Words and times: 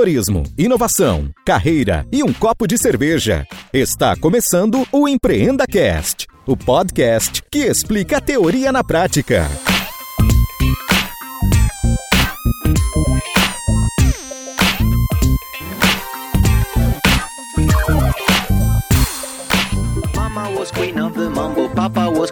empreendedorismo, 0.00 0.42
inovação, 0.56 1.30
carreira 1.44 2.06
e 2.10 2.22
um 2.22 2.32
copo 2.32 2.66
de 2.66 2.78
cerveja. 2.78 3.46
Está 3.72 4.16
começando 4.16 4.86
o 4.90 5.06
Empreenda 5.06 5.66
Cast, 5.66 6.26
o 6.46 6.56
podcast 6.56 7.42
que 7.50 7.60
explica 7.60 8.18
a 8.18 8.20
teoria 8.20 8.72
na 8.72 8.82
prática. 8.82 9.48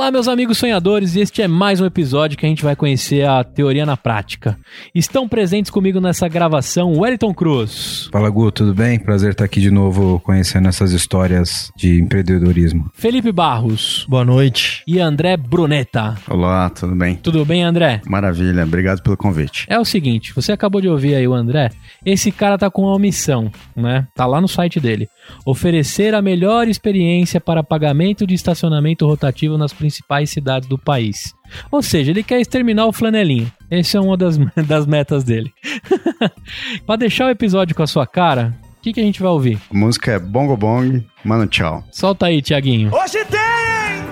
Olá, 0.00 0.10
meus 0.10 0.28
amigos 0.28 0.56
sonhadores, 0.56 1.14
e 1.14 1.20
este 1.20 1.42
é 1.42 1.46
mais 1.46 1.78
um 1.78 1.84
episódio 1.84 2.38
que 2.38 2.46
a 2.46 2.48
gente 2.48 2.64
vai 2.64 2.74
conhecer 2.74 3.28
a 3.28 3.44
teoria 3.44 3.84
na 3.84 3.98
prática. 3.98 4.58
Estão 4.94 5.28
presentes 5.28 5.70
comigo 5.70 6.00
nessa 6.00 6.26
gravação 6.26 6.98
Wellington 6.98 7.34
Cruz. 7.34 8.08
Fala, 8.10 8.30
Gu, 8.30 8.50
tudo 8.50 8.74
bem? 8.74 8.98
Prazer 8.98 9.32
estar 9.32 9.44
aqui 9.44 9.60
de 9.60 9.70
novo 9.70 10.18
conhecendo 10.20 10.68
essas 10.68 10.92
histórias 10.92 11.70
de 11.76 12.00
empreendedorismo. 12.00 12.90
Felipe 12.94 13.30
Barros. 13.30 14.06
Boa 14.08 14.24
noite. 14.24 14.82
E 14.86 14.98
André 14.98 15.36
Brunetta. 15.36 16.16
Olá, 16.30 16.70
tudo 16.70 16.94
bem? 16.94 17.16
Tudo 17.16 17.44
bem, 17.44 17.62
André? 17.62 18.00
Maravilha, 18.06 18.64
obrigado 18.64 19.02
pelo 19.02 19.18
convite. 19.18 19.66
É 19.68 19.78
o 19.78 19.84
seguinte, 19.84 20.32
você 20.34 20.50
acabou 20.50 20.80
de 20.80 20.88
ouvir 20.88 21.14
aí 21.14 21.28
o 21.28 21.34
André. 21.34 21.68
Esse 22.06 22.32
cara 22.32 22.56
tá 22.56 22.70
com 22.70 22.84
uma 22.86 22.98
missão, 22.98 23.52
né? 23.76 24.08
Tá 24.14 24.24
lá 24.24 24.40
no 24.40 24.48
site 24.48 24.80
dele. 24.80 25.10
Oferecer 25.44 26.14
a 26.14 26.22
melhor 26.22 26.68
experiência 26.68 27.40
para 27.40 27.62
pagamento 27.62 28.26
de 28.26 28.34
estacionamento 28.34 29.06
rotativo 29.06 29.56
nas 29.56 29.72
principais 29.72 30.30
cidades 30.30 30.68
do 30.68 30.78
país. 30.78 31.34
Ou 31.70 31.82
seja, 31.82 32.10
ele 32.10 32.22
quer 32.22 32.40
exterminar 32.40 32.86
o 32.86 32.92
flanelinho. 32.92 33.50
Essa 33.70 33.98
é 33.98 34.00
uma 34.00 34.16
das, 34.16 34.38
das 34.66 34.86
metas 34.86 35.24
dele. 35.24 35.52
para 36.86 36.96
deixar 36.96 37.26
o 37.26 37.30
episódio 37.30 37.74
com 37.74 37.82
a 37.82 37.86
sua 37.86 38.06
cara, 38.06 38.54
o 38.78 38.82
que, 38.82 38.92
que 38.92 39.00
a 39.00 39.04
gente 39.04 39.20
vai 39.20 39.30
ouvir? 39.30 39.58
A 39.70 39.76
música 39.76 40.12
é 40.12 40.18
Bongo 40.18 40.56
Bong, 40.56 41.04
Mano 41.24 41.46
Tchau. 41.46 41.84
Solta 41.90 42.26
aí, 42.26 42.40
Tiaguinho. 42.40 42.90
Hoje 42.94 43.24
tem! 43.26 43.40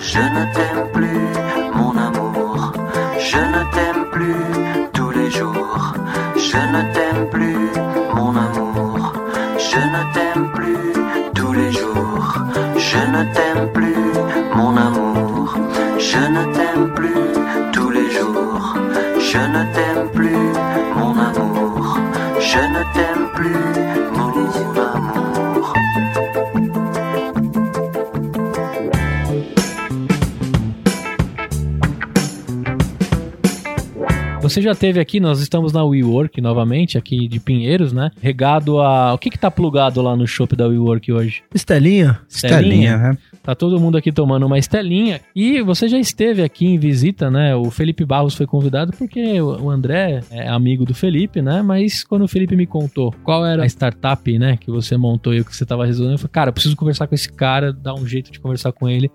Je 0.00 0.18
ne 0.18 0.52
t'aime 0.52 0.92
plus, 0.92 1.74
mon 1.74 1.96
amour. 1.96 2.72
Je 3.18 3.38
ne 3.38 3.64
t'aime 3.72 4.04
plus 4.12 4.90
tous 4.92 5.10
les 5.10 5.30
jours. 5.30 5.94
Je 6.36 6.56
ne 6.56 6.92
t'aime 6.94 7.28
plus, 7.30 7.70
mon 8.14 8.36
amour. 8.36 9.12
Je 9.58 9.76
ne 9.76 10.12
t'aime 10.12 10.50
plus 10.52 10.97
Je 11.70 12.98
ne 13.12 13.24
t'aime 13.34 13.68
plus, 13.74 13.94
mon 14.54 14.74
amour. 14.76 15.54
Je 15.98 16.16
ne 16.16 16.44
t'aime 16.54 16.94
plus 16.94 17.12
tous 17.72 17.90
les 17.90 18.10
jours. 18.10 18.74
Je 19.18 19.38
ne 19.38 19.64
t'aime 19.74 20.08
plus, 20.14 20.47
Você 34.48 34.62
já 34.62 34.74
teve 34.74 34.98
aqui, 34.98 35.20
nós 35.20 35.40
estamos 35.40 35.74
na 35.74 35.84
WeWork 35.84 36.40
novamente, 36.40 36.96
aqui 36.96 37.28
de 37.28 37.38
Pinheiros, 37.38 37.92
né? 37.92 38.10
Regado 38.18 38.80
a. 38.80 39.12
O 39.12 39.18
que 39.18 39.28
que 39.28 39.38
tá 39.38 39.50
plugado 39.50 40.00
lá 40.00 40.16
no 40.16 40.26
shopping 40.26 40.56
da 40.56 40.66
WeWork 40.66 41.12
hoje? 41.12 41.42
Estelinha. 41.54 42.18
Estelinha, 42.26 42.96
né? 42.96 43.18
Tá 43.42 43.54
todo 43.54 43.78
mundo 43.78 43.98
aqui 43.98 44.10
tomando 44.10 44.46
uma 44.46 44.58
estelinha. 44.58 45.20
E 45.36 45.60
você 45.60 45.86
já 45.86 45.98
esteve 45.98 46.42
aqui 46.42 46.66
em 46.66 46.78
visita, 46.78 47.30
né? 47.30 47.54
O 47.54 47.70
Felipe 47.70 48.06
Barros 48.06 48.34
foi 48.34 48.46
convidado 48.46 48.90
porque 48.96 49.38
o 49.38 49.68
André 49.68 50.22
é 50.30 50.48
amigo 50.48 50.86
do 50.86 50.94
Felipe, 50.94 51.42
né? 51.42 51.60
Mas 51.60 52.02
quando 52.02 52.22
o 52.22 52.28
Felipe 52.28 52.56
me 52.56 52.66
contou 52.66 53.14
qual 53.22 53.44
era 53.44 53.64
a 53.64 53.66
startup, 53.66 54.38
né, 54.38 54.56
que 54.56 54.70
você 54.70 54.96
montou 54.96 55.34
e 55.34 55.40
o 55.40 55.44
que 55.44 55.54
você 55.54 55.66
tava 55.66 55.84
resolvendo, 55.84 56.14
eu 56.14 56.18
falei, 56.18 56.32
cara, 56.32 56.48
eu 56.48 56.54
preciso 56.54 56.74
conversar 56.74 57.06
com 57.06 57.14
esse 57.14 57.30
cara, 57.30 57.70
dar 57.70 57.94
um 57.94 58.06
jeito 58.06 58.32
de 58.32 58.40
conversar 58.40 58.72
com 58.72 58.88
ele 58.88 59.10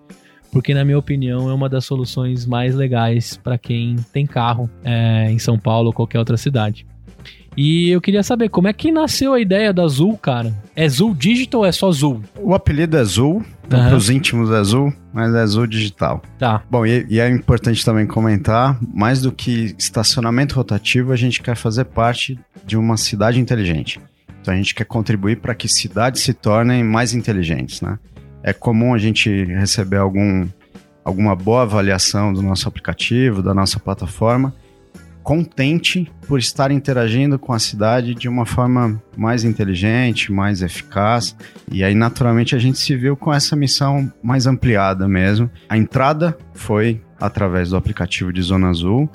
porque 0.54 0.74
na 0.74 0.86
minha 0.86 1.00
opinião 1.00 1.50
é 1.50 1.54
uma 1.54 1.68
das 1.68 1.84
soluções 1.84 2.46
mais 2.46 2.76
legais 2.76 3.36
para 3.44 3.58
quem 3.58 3.96
tem 4.14 4.26
carro 4.26 4.70
é, 4.84 5.30
em 5.32 5.40
São 5.40 5.58
Paulo 5.58 5.88
ou 5.88 5.94
qualquer 5.94 6.20
outra 6.20 6.38
cidade. 6.38 6.86
E 7.58 7.90
eu 7.90 8.00
queria 8.00 8.24
saber 8.24 8.50
como 8.50 8.68
é 8.68 8.74
que 8.74 8.92
nasceu 8.92 9.34
a 9.34 9.40
ideia 9.40 9.74
da 9.74 9.84
Azul, 9.84 10.18
cara. 10.18 10.54
É 10.76 10.86
Azul 10.86 11.14
Digital 11.14 11.62
ou 11.62 11.66
é 11.68 11.72
só 11.72 11.90
Azul? 11.90 12.22
O 12.40 12.54
apelido 12.54 12.98
é 12.98 13.00
Azul, 13.00 13.44
então 13.66 13.96
os 13.96 14.10
íntimos 14.10 14.50
é 14.52 14.58
Azul, 14.58 14.94
mas 15.12 15.34
é 15.34 15.40
Azul 15.40 15.68
Digital. 15.68 16.22
Tá. 16.38 16.64
Bom, 16.70 16.86
e, 16.86 17.06
e 17.10 17.20
é 17.20 17.30
importante 17.30 17.84
também 17.84 18.08
comentar, 18.08 18.78
mais 18.94 19.22
do 19.22 19.32
que 19.32 19.76
estacionamento 19.78 20.56
rotativo, 20.56 21.12
a 21.12 21.16
gente 21.16 21.42
quer 21.42 21.56
fazer 21.56 21.86
parte 21.86 22.40
de 22.66 22.78
uma 22.78 22.98
cidade 22.98 23.40
inteligente. 23.40 24.00
Então 24.42 24.54
a 24.54 24.58
gente 24.58 24.76
quer 24.76 24.86
contribuir 24.86 25.38
para 25.38 25.56
que 25.56 25.68
cidades 25.68 26.22
se 26.22 26.34
tornem 26.34 26.84
mais 26.84 27.14
inteligentes, 27.14 27.82
né? 27.82 27.98
É 28.44 28.52
comum 28.52 28.94
a 28.94 28.98
gente 28.98 29.46
receber 29.46 29.98
algum, 29.98 30.46
alguma 31.04 31.36
boa 31.36 31.62
avaliação 31.62 32.34
do 32.34 32.42
nosso 32.42 32.68
aplicativo, 32.68 33.42
da 33.42 33.54
nossa 33.54 33.80
plataforma, 33.80 34.54
contente 35.24 36.12
por 36.28 36.38
estar 36.38 36.70
interagindo 36.70 37.40
com 37.40 37.54
a 37.54 37.60
cidade 37.60 38.14
de 38.14 38.28
uma 38.28 38.46
forma 38.46 39.02
mais 39.16 39.46
inteligente, 39.46 40.32
mais 40.32 40.62
eficaz. 40.62 41.36
E 41.72 41.84
aí, 41.84 41.96
naturalmente, 41.96 42.54
a 42.56 42.60
gente 42.60 42.78
se 42.78 42.96
viu 42.96 43.16
com 43.16 43.34
essa 43.34 43.56
missão 43.56 44.12
mais 44.22 44.46
ampliada 44.46 45.08
mesmo. 45.08 45.50
A 45.70 45.78
entrada 45.78 46.38
foi 46.54 47.02
através 47.20 47.70
do 47.70 47.78
aplicativo 47.78 48.34
de 48.34 48.42
Zona 48.42 48.70
Azul, 48.70 49.10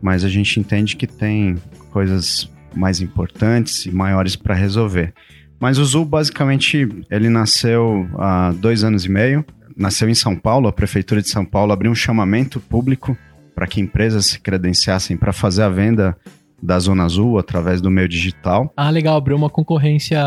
mas 0.00 0.24
a 0.24 0.28
gente 0.28 0.60
entende 0.60 0.94
que 0.94 1.08
tem 1.08 1.56
coisas 1.90 2.48
mais 2.74 3.00
importantes 3.00 3.86
e 3.86 3.90
maiores 3.90 4.36
para 4.36 4.54
resolver. 4.54 5.12
Mas 5.60 5.78
o 5.78 5.84
Zul, 5.84 6.04
basicamente, 6.04 6.88
ele 7.10 7.28
nasceu 7.28 8.08
há 8.18 8.52
dois 8.52 8.84
anos 8.84 9.04
e 9.04 9.08
meio. 9.10 9.44
Nasceu 9.76 10.08
em 10.08 10.14
São 10.14 10.34
Paulo, 10.36 10.68
a 10.68 10.72
Prefeitura 10.72 11.22
de 11.22 11.28
São 11.28 11.44
Paulo 11.44 11.72
abriu 11.72 11.90
um 11.90 11.94
chamamento 11.94 12.58
público 12.60 13.16
para 13.54 13.66
que 13.66 13.80
empresas 13.80 14.26
se 14.26 14.40
credenciassem 14.40 15.16
para 15.16 15.32
fazer 15.32 15.62
a 15.62 15.68
venda 15.68 16.16
da 16.60 16.76
Zona 16.78 17.04
Azul 17.04 17.38
através 17.38 17.80
do 17.80 17.88
meio 17.90 18.08
digital. 18.08 18.72
Ah, 18.76 18.90
legal, 18.90 19.16
abriu 19.16 19.36
uma 19.36 19.48
concorrência. 19.48 20.20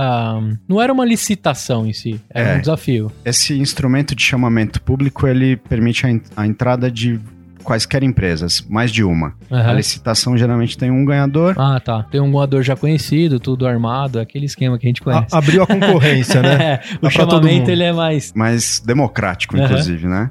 Não 0.68 0.81
era 0.81 0.91
uma 0.94 1.06
licitação 1.06 1.86
em 1.86 1.91
si, 1.94 2.20
era 2.30 2.52
É. 2.52 2.58
um 2.58 2.59
desafio. 2.62 3.12
Esse 3.25 3.58
instrumento 3.59 4.16
de 4.16 4.24
chamamento 4.24 4.81
público, 4.81 5.28
ele 5.28 5.58
permite 5.58 6.06
a, 6.06 6.41
a 6.41 6.47
entrada 6.47 6.90
de 6.90 7.20
quaisquer 7.62 8.04
empresas, 8.04 8.66
mais 8.70 8.92
de 8.92 9.04
uma. 9.04 9.34
A 9.50 9.56
Aham. 9.58 9.74
licitação 9.74 10.38
geralmente 10.38 10.78
tem 10.78 10.92
um 10.92 11.06
ganhador. 11.06 11.56
Ah, 11.58 11.80
tá. 11.80 12.04
Tem 12.04 12.20
um 12.22 12.32
voador 12.32 12.64
já 12.64 12.76
conhecido, 12.76 13.40
tudo 13.40 13.68
armado, 13.68 14.20
aquele 14.20 14.46
esquema 14.46 14.78
que 14.78 14.85
a 14.85 14.90
gente 14.90 15.02
conhece. 15.02 15.28
A- 15.34 15.38
abriu 15.38 15.64
a 15.64 15.68
concorrência, 15.68 16.41
né? 16.41 16.52
É, 16.62 16.82
o 17.02 17.09
chamamento 17.09 17.70
ele 17.72 17.84
é 17.84 17.91
mais. 17.94 18.32
mais 18.35 18.80
democrático, 18.85 19.56
Aham. 19.56 19.66
inclusive, 19.66 20.08
né? 20.08 20.30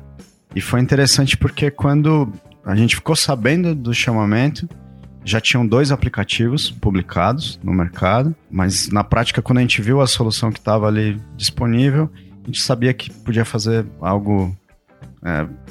E 0.54 0.60
foi 0.60 0.80
interessante 0.80 1.36
porque 1.36 1.70
quando 1.70 2.32
a 2.64 2.74
gente 2.76 2.94
ficou 2.96 3.14
sabendo 3.16 3.74
do 3.74 3.92
chamamento, 3.94 4.68
já 5.24 5.40
tinham 5.40 5.66
dois 5.66 5.92
aplicativos 5.92 6.70
publicados 6.70 7.58
no 7.62 7.72
mercado, 7.72 8.34
mas 8.50 8.88
na 8.90 9.04
prática, 9.04 9.40
quando 9.42 9.58
a 9.58 9.60
gente 9.60 9.80
viu 9.82 10.00
a 10.00 10.06
solução 10.06 10.50
que 10.50 10.58
estava 10.58 10.86
ali 10.86 11.20
disponível, 11.36 12.10
a 12.42 12.46
gente 12.46 12.60
sabia 12.62 12.92
que 12.94 13.10
podia 13.10 13.44
fazer 13.44 13.84
algo, 14.00 14.56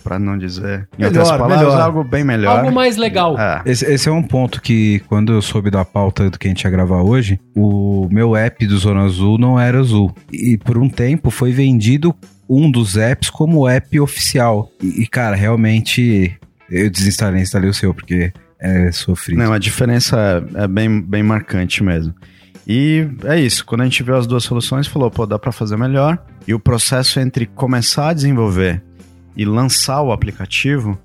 para 0.03 0.19
não 0.19 0.37
dizer, 0.37 0.87
em 0.97 1.03
Melhor, 1.03 1.19
outras 1.19 1.29
palavras, 1.29 1.59
melhor. 1.59 1.81
algo 1.81 2.03
bem 2.03 2.23
melhor. 2.23 2.59
Algo 2.59 2.71
mais 2.71 2.97
legal. 2.97 3.39
É. 3.39 3.61
Esse, 3.65 3.85
esse 3.85 4.07
é 4.07 4.11
um 4.11 4.21
ponto 4.21 4.61
que, 4.61 4.99
quando 5.07 5.33
eu 5.33 5.41
soube 5.41 5.71
da 5.71 5.83
pauta 5.83 6.29
do 6.29 6.37
que 6.37 6.47
a 6.47 6.49
gente 6.49 6.63
ia 6.63 6.69
gravar 6.69 7.01
hoje, 7.01 7.39
o 7.55 8.07
meu 8.11 8.35
app 8.35 8.65
do 8.65 8.77
Zona 8.77 9.01
Azul 9.01 9.37
não 9.37 9.59
era 9.59 9.79
azul. 9.79 10.13
E 10.31 10.57
por 10.57 10.77
um 10.77 10.87
tempo 10.87 11.31
foi 11.31 11.51
vendido 11.51 12.15
um 12.47 12.69
dos 12.69 12.95
apps 12.95 13.29
como 13.29 13.67
app 13.67 13.99
oficial. 13.99 14.71
E, 14.81 15.03
e, 15.03 15.07
cara, 15.07 15.35
realmente 15.35 16.37
eu 16.69 16.89
desinstalei, 16.89 17.41
instalei 17.41 17.69
o 17.69 17.73
seu, 17.73 17.93
porque 17.93 18.31
é 18.59 18.91
sofrido. 18.91 19.39
Não, 19.39 19.51
a 19.51 19.59
diferença 19.59 20.45
é, 20.55 20.63
é 20.63 20.67
bem, 20.67 21.01
bem 21.01 21.23
marcante 21.23 21.83
mesmo. 21.83 22.13
E 22.67 23.07
é 23.23 23.39
isso, 23.39 23.65
quando 23.65 23.81
a 23.81 23.83
gente 23.85 24.03
viu 24.03 24.15
as 24.15 24.27
duas 24.27 24.43
soluções, 24.43 24.85
falou, 24.85 25.09
pô, 25.09 25.25
dá 25.25 25.39
para 25.39 25.51
fazer 25.51 25.75
melhor. 25.75 26.23
E 26.47 26.53
o 26.53 26.59
processo 26.59 27.19
entre 27.19 27.47
começar 27.47 28.09
a 28.09 28.13
desenvolver 28.13 28.83
e 29.35 29.45
lançar 29.45 30.01
o 30.01 30.11
aplicativo, 30.11 30.97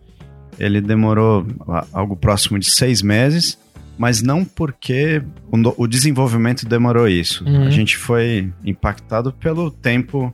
ele 0.58 0.80
demorou 0.80 1.46
algo 1.92 2.16
próximo 2.16 2.58
de 2.58 2.70
seis 2.70 3.02
meses, 3.02 3.58
mas 3.98 4.22
não 4.22 4.44
porque 4.44 5.22
o, 5.50 5.82
o 5.84 5.86
desenvolvimento 5.86 6.66
demorou 6.66 7.08
isso. 7.08 7.44
Uhum. 7.44 7.66
A 7.66 7.70
gente 7.70 7.96
foi 7.96 8.50
impactado 8.64 9.32
pelo 9.32 9.70
tempo 9.70 10.32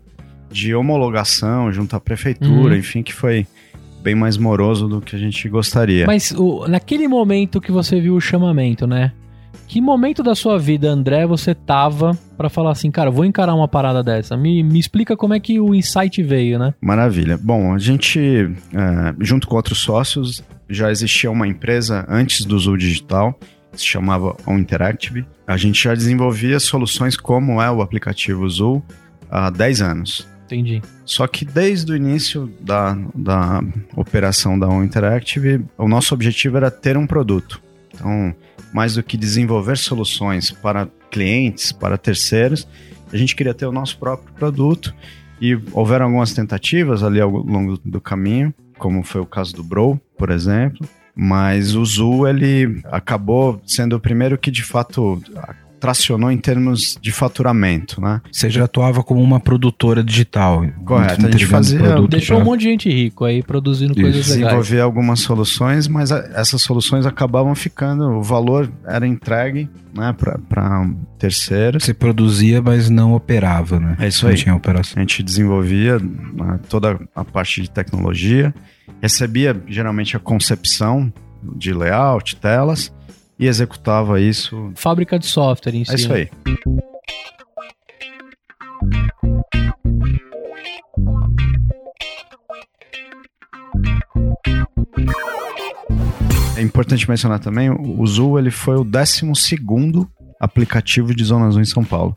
de 0.51 0.75
homologação 0.75 1.73
junto 1.73 1.95
à 1.95 2.01
prefeitura, 2.01 2.73
Uhum. 2.75 2.79
enfim, 2.79 3.03
que 3.03 3.13
foi 3.13 3.47
bem 4.03 4.15
mais 4.15 4.37
moroso 4.39 4.89
do 4.89 5.01
que 5.01 5.15
a 5.15 5.19
gente 5.19 5.47
gostaria. 5.49 6.07
Mas 6.07 6.33
o- 6.33 6.67
naquele 6.67 7.07
momento 7.07 7.61
que 7.61 7.71
você 7.71 8.01
viu 8.01 8.15
o 8.17 8.21
chamamento, 8.21 8.87
né? 8.87 9.13
Que 9.70 9.81
momento 9.81 10.20
da 10.20 10.34
sua 10.34 10.58
vida, 10.58 10.90
André, 10.90 11.25
você 11.25 11.55
tava 11.55 12.19
pra 12.37 12.49
falar 12.50 12.72
assim, 12.72 12.90
cara, 12.90 13.08
vou 13.08 13.25
encarar 13.25 13.55
uma 13.55 13.69
parada 13.69 14.02
dessa? 14.02 14.37
Me, 14.37 14.64
me 14.64 14.81
explica 14.81 15.17
como 15.17 15.32
é 15.32 15.38
que 15.38 15.61
o 15.61 15.72
insight 15.72 16.20
veio, 16.25 16.58
né? 16.58 16.75
Maravilha. 16.81 17.38
Bom, 17.40 17.72
a 17.72 17.78
gente, 17.78 18.19
eh, 18.19 19.14
junto 19.20 19.46
com 19.46 19.55
outros 19.55 19.78
sócios, 19.78 20.43
já 20.69 20.90
existia 20.90 21.31
uma 21.31 21.46
empresa 21.46 22.05
antes 22.08 22.44
do 22.44 22.58
Zul 22.58 22.76
Digital, 22.76 23.38
se 23.72 23.87
chamava 23.87 24.37
On 24.44 24.58
Interactive. 24.58 25.25
A 25.46 25.56
gente 25.56 25.84
já 25.84 25.94
desenvolvia 25.94 26.58
soluções 26.58 27.17
como 27.17 27.62
é 27.62 27.70
o 27.70 27.81
aplicativo 27.81 28.50
Zul 28.50 28.82
há 29.31 29.50
10 29.50 29.82
anos. 29.82 30.28
Entendi. 30.46 30.82
Só 31.05 31.28
que 31.28 31.44
desde 31.44 31.93
o 31.93 31.96
início 31.96 32.52
da, 32.61 32.99
da 33.14 33.62
operação 33.94 34.58
da 34.58 34.69
On 34.69 34.82
Interactive, 34.82 35.64
o 35.78 35.87
nosso 35.87 36.12
objetivo 36.12 36.56
era 36.56 36.72
ter 36.72 36.96
um 36.96 37.06
produto. 37.06 37.69
Então, 38.00 38.35
mais 38.73 38.94
do 38.94 39.02
que 39.02 39.17
desenvolver 39.17 39.76
soluções 39.76 40.50
para 40.50 40.88
clientes, 41.11 41.70
para 41.70 41.99
terceiros, 41.99 42.67
a 43.12 43.17
gente 43.17 43.37
queria 43.37 43.52
ter 43.52 43.67
o 43.67 43.73
nosso 43.73 43.99
próprio 43.99 44.32
produto. 44.35 44.94
E 45.41 45.58
houveram 45.73 46.06
algumas 46.06 46.32
tentativas 46.32 47.02
ali 47.02 47.20
ao 47.20 47.31
longo 47.31 47.79
do 47.85 48.00
caminho, 48.00 48.52
como 48.79 49.02
foi 49.02 49.20
o 49.20 49.26
caso 49.26 49.55
do 49.55 49.62
Bro, 49.62 50.00
por 50.17 50.31
exemplo, 50.31 50.87
mas 51.14 51.75
o 51.75 51.85
Zul 51.85 52.29
ele 52.29 52.82
acabou 52.85 53.61
sendo 53.67 53.97
o 53.97 54.00
primeiro 54.00 54.37
que 54.37 54.50
de 54.50 54.62
fato 54.62 55.23
tracionou 55.81 56.31
em 56.31 56.37
termos 56.38 56.99
de 57.00 57.11
faturamento, 57.11 58.00
né? 58.00 58.21
Você 58.31 58.50
já 58.50 58.65
atuava 58.65 59.03
como 59.03 59.21
uma 59.23 59.41
produtora 59.41 60.05
digital. 60.05 60.65
Correto, 60.85 61.27
a 61.27 61.31
gente 61.31 61.47
fazia- 61.47 61.81
Deixou 62.09 62.37
pra- 62.37 62.44
um 62.44 62.49
monte 62.49 62.61
de 62.61 62.67
gente 62.67 62.88
rico 62.91 63.25
aí 63.25 63.43
produzindo 63.43 63.93
Isso. 63.93 64.00
coisas 64.03 64.27
legais. 64.29 64.41
desenvolver 64.44 64.81
algumas 64.81 65.21
soluções, 65.21 65.88
mas 65.88 66.12
a- 66.12 66.29
essas 66.35 66.61
soluções 66.62 67.06
acabavam 67.06 67.55
ficando, 67.55 68.05
o 68.11 68.23
valor 68.23 68.71
era 68.87 69.06
entregue 69.06 69.69
né, 69.97 70.15
para 70.17 70.87
terceiros. 71.19 71.85
Você 71.85 71.93
produzia, 71.94 72.62
mas 72.62 72.88
não 72.88 73.12
operava, 73.15 73.81
né? 73.81 73.97
É 73.99 74.09
isso 74.09 74.25
Não 74.25 74.31
aí. 74.32 74.38
tinha 74.38 74.55
operação. 74.55 74.94
A 74.97 75.00
gente 75.00 75.23
desenvolvia 75.23 75.99
né, 75.99 76.61
toda 76.69 76.99
a 77.15 77.25
parte 77.25 77.62
de 77.62 77.71
tecnologia, 77.71 78.55
recebia 79.00 79.56
geralmente 79.69 80.17
a 80.17 80.21
concepção 80.21 81.12
de 81.56 81.73
layout, 81.73 82.37
telas, 82.37 82.93
e 83.41 83.47
executava 83.47 84.21
isso. 84.21 84.71
Fábrica 84.75 85.19
de 85.19 85.25
software 85.25 85.75
em 85.75 85.83
si. 85.83 85.93
É 85.93 85.95
isso 85.95 86.13
aí. 86.13 86.29
É 96.55 96.63
importante 96.63 97.09
mencionar 97.09 97.41
também, 97.41 97.71
o 97.71 98.07
Zul 98.07 98.39
ele 98.39 98.51
foi 98.51 98.77
o 98.77 98.85
12º 98.85 100.07
aplicativo 100.39 101.15
de 101.15 101.25
Zona 101.25 101.47
Azul 101.47 101.63
em 101.63 101.65
São 101.65 101.83
Paulo. 101.83 102.15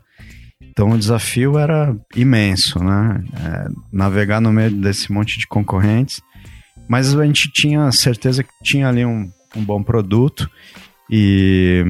Então 0.60 0.90
o 0.90 0.98
desafio 0.98 1.58
era 1.58 1.96
imenso, 2.14 2.78
né? 2.84 3.24
É, 3.34 3.68
navegar 3.90 4.42
no 4.42 4.52
meio 4.52 4.70
desse 4.70 5.10
monte 5.10 5.38
de 5.38 5.46
concorrentes. 5.46 6.20
Mas 6.86 7.16
a 7.16 7.24
gente 7.24 7.50
tinha 7.50 7.90
certeza 7.90 8.42
que 8.42 8.50
tinha 8.62 8.88
ali 8.88 9.06
um, 9.06 9.30
um 9.56 9.64
bom 9.64 9.82
produto 9.82 10.50
e, 11.10 11.84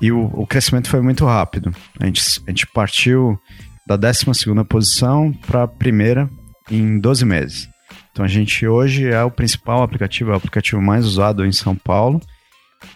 e 0.00 0.12
o, 0.12 0.24
o 0.34 0.46
crescimento 0.46 0.88
foi 0.88 1.00
muito 1.00 1.24
rápido. 1.24 1.74
A 2.00 2.06
gente, 2.06 2.22
a 2.46 2.50
gente 2.50 2.66
partiu 2.68 3.38
da 3.86 3.98
12ª 3.98 4.64
posição 4.64 5.32
para 5.46 5.64
a 5.64 5.68
primeira 5.68 6.28
em 6.70 6.98
12 6.98 7.24
meses. 7.24 7.68
Então 8.10 8.24
a 8.24 8.28
gente 8.28 8.66
hoje 8.66 9.08
é 9.08 9.22
o 9.22 9.30
principal 9.30 9.82
aplicativo, 9.82 10.30
é 10.30 10.34
o 10.34 10.36
aplicativo 10.36 10.80
mais 10.80 11.04
usado 11.04 11.44
em 11.44 11.52
São 11.52 11.74
Paulo. 11.74 12.20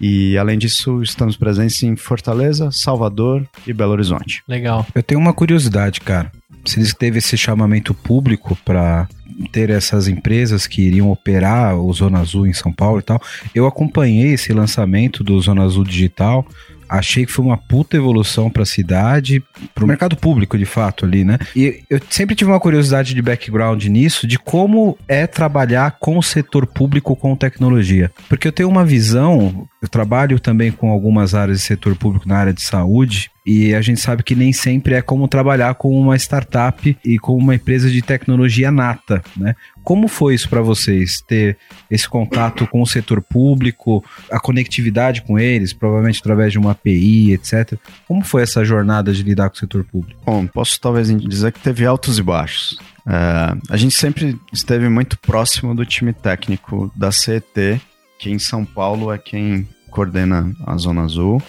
E 0.01 0.37
além 0.37 0.59
disso, 0.59 1.03
estamos 1.03 1.37
presentes 1.37 1.83
em 1.83 1.97
Fortaleza, 1.97 2.71
Salvador 2.71 3.49
e 3.67 3.73
Belo 3.73 3.93
Horizonte. 3.93 4.43
Legal. 4.47 4.87
Eu 4.95 5.03
tenho 5.03 5.21
uma 5.21 5.33
curiosidade, 5.33 6.01
cara. 6.01 6.31
Disse 6.65 6.93
que 6.93 6.99
teve 6.99 7.19
esse 7.19 7.37
chamamento 7.37 7.95
público 7.95 8.57
para 8.65 9.09
ter 9.53 9.71
essas 9.71 10.09
empresas 10.09 10.67
que 10.67 10.83
iriam 10.83 11.11
operar 11.11 11.77
o 11.77 11.93
Zona 11.93 12.21
Azul 12.21 12.47
em 12.47 12.53
São 12.53 12.73
Paulo 12.73 12.99
e 12.99 13.03
tal. 13.03 13.21
Eu 13.55 13.67
acompanhei 13.67 14.33
esse 14.33 14.53
lançamento 14.53 15.23
do 15.23 15.41
Zona 15.41 15.63
Azul 15.63 15.85
Digital. 15.85 16.47
Achei 16.89 17.27
que 17.27 17.33
foi 17.33 17.45
uma 17.45 17.59
puta 17.59 17.99
evolução 17.99 18.49
para 18.49 18.63
a 18.63 18.67
cidade, 18.67 19.43
para 19.75 19.85
o 19.85 19.87
mercado 19.87 20.17
público 20.17 20.57
de 20.57 20.65
fato 20.65 21.05
ali, 21.05 21.23
né? 21.23 21.39
E 21.55 21.83
eu 21.91 22.01
sempre 22.09 22.35
tive 22.35 22.51
uma 22.51 22.59
curiosidade 22.59 23.13
de 23.13 23.21
background 23.21 23.85
nisso, 23.85 24.27
de 24.27 24.39
como 24.39 24.97
é 25.07 25.27
trabalhar 25.27 25.99
com 26.01 26.17
o 26.17 26.23
setor 26.23 26.67
público 26.67 27.15
com 27.15 27.37
tecnologia. 27.37 28.11
Porque 28.27 28.49
eu 28.49 28.53
tenho 28.53 28.71
uma 28.71 28.87
visão, 28.87 29.69
eu 29.81 29.89
trabalho 29.89 30.41
também 30.41 30.73
com 30.73 30.91
algumas 30.91 31.35
áreas 31.35 31.59
de 31.59 31.65
setor 31.65 31.95
público 31.95 32.29
na 32.29 32.37
área 32.37 32.53
de 32.53 32.63
saúde, 32.63 33.31
e 33.47 33.75
a 33.75 33.81
gente 33.81 34.01
sabe 34.01 34.23
que 34.23 34.35
nem 34.35 34.53
sempre 34.53 34.95
é 34.95 35.01
como 35.01 35.27
trabalhar 35.27 35.75
com 35.75 35.99
uma 35.99 36.17
startup 36.17 36.99
e 37.03 37.19
com 37.19 37.35
uma 37.35 37.55
empresa 37.55 37.91
de 37.91 38.03
tecnologia 38.03 38.71
nata, 38.71 39.23
né? 39.35 39.55
Como 39.83 40.07
foi 40.07 40.35
isso 40.35 40.51
para 40.51 40.61
vocês 40.61 41.23
ter 41.27 41.57
esse 41.91 42.07
contato 42.07 42.67
com 42.67 42.83
o 42.83 42.87
setor 42.87 43.23
público, 43.23 44.05
a 44.31 44.39
conectividade 44.39 45.23
com 45.23 45.39
eles, 45.39 45.73
provavelmente 45.73 46.21
através 46.21 46.53
de 46.53 46.59
uma 46.59 46.73
API, 46.73 47.33
etc. 47.33 47.79
Como 48.07 48.23
foi 48.23 48.43
essa 48.43 48.63
jornada 48.67 49.15
de 49.15 49.23
lidar 49.23 49.49
com 49.49 49.57
o 49.57 49.59
setor 49.59 49.83
público? 49.85 50.21
Bom, 50.27 50.47
posso 50.47 50.79
talvez 50.79 51.09
dizer 51.23 51.53
que 51.53 51.61
teve 51.61 51.87
altos 51.87 52.19
e 52.19 52.23
baixos. 52.23 52.79
É, 53.07 53.57
a 53.71 53.77
gente 53.79 53.95
sempre 53.95 54.39
esteve 54.53 54.91
muito 54.91 55.19
próximo 55.19 55.75
do 55.75 55.87
time 55.87 56.13
técnico 56.13 56.93
da 56.95 57.11
CET, 57.11 57.81
que 58.19 58.31
em 58.31 58.39
São 58.39 58.65
Paulo 58.65 59.13
é 59.13 59.19
quem 59.19 59.69
coordena 59.91 60.53
a 60.67 60.77
Zona 60.77 61.03
Azul. 61.03 61.43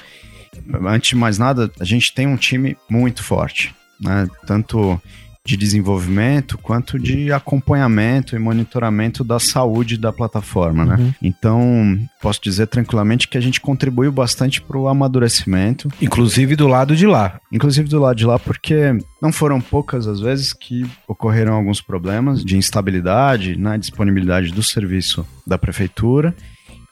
Antes 0.85 1.09
de 1.09 1.15
mais 1.15 1.37
nada, 1.37 1.71
a 1.79 1.83
gente 1.83 2.13
tem 2.13 2.27
um 2.27 2.37
time 2.37 2.77
muito 2.89 3.23
forte, 3.23 3.73
né? 3.99 4.27
tanto 4.45 5.01
de 5.45 5.57
desenvolvimento 5.57 6.59
quanto 6.59 6.99
de 6.99 7.31
acompanhamento 7.31 8.35
e 8.35 8.39
monitoramento 8.39 9.23
da 9.23 9.39
saúde 9.39 9.97
da 9.97 10.13
plataforma. 10.13 10.85
Né? 10.85 10.95
Uhum. 10.99 11.13
Então, 11.23 11.99
posso 12.21 12.39
dizer 12.43 12.67
tranquilamente 12.67 13.27
que 13.27 13.37
a 13.37 13.41
gente 13.41 13.59
contribuiu 13.59 14.11
bastante 14.11 14.61
para 14.61 14.77
o 14.77 14.87
amadurecimento 14.87 15.89
Inclusive 15.99 16.55
do 16.55 16.67
lado 16.67 16.95
de 16.95 17.07
lá. 17.07 17.39
inclusive 17.51 17.89
do 17.89 17.99
lado 17.99 18.15
de 18.15 18.25
lá, 18.25 18.37
porque 18.37 18.95
não 19.19 19.31
foram 19.31 19.59
poucas 19.59 20.07
as 20.07 20.19
vezes 20.19 20.53
que 20.53 20.85
ocorreram 21.07 21.53
alguns 21.53 21.81
problemas 21.81 22.43
de 22.45 22.55
instabilidade 22.55 23.57
na 23.57 23.75
disponibilidade 23.75 24.51
do 24.51 24.61
serviço 24.61 25.25
da 25.47 25.57
prefeitura 25.57 26.35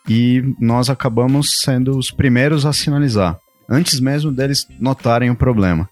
e 0.08 0.56
nós 0.60 0.90
acabamos 0.90 1.60
sendo 1.62 1.98
os 1.98 2.12
primeiros 2.12 2.66
a 2.66 2.74
sinalizar, 2.74 3.38
antes 3.70 4.00
mesmo 4.00 4.32
deles 4.32 4.66
notarem 4.80 5.30
o 5.30 5.36
problema. 5.36 5.90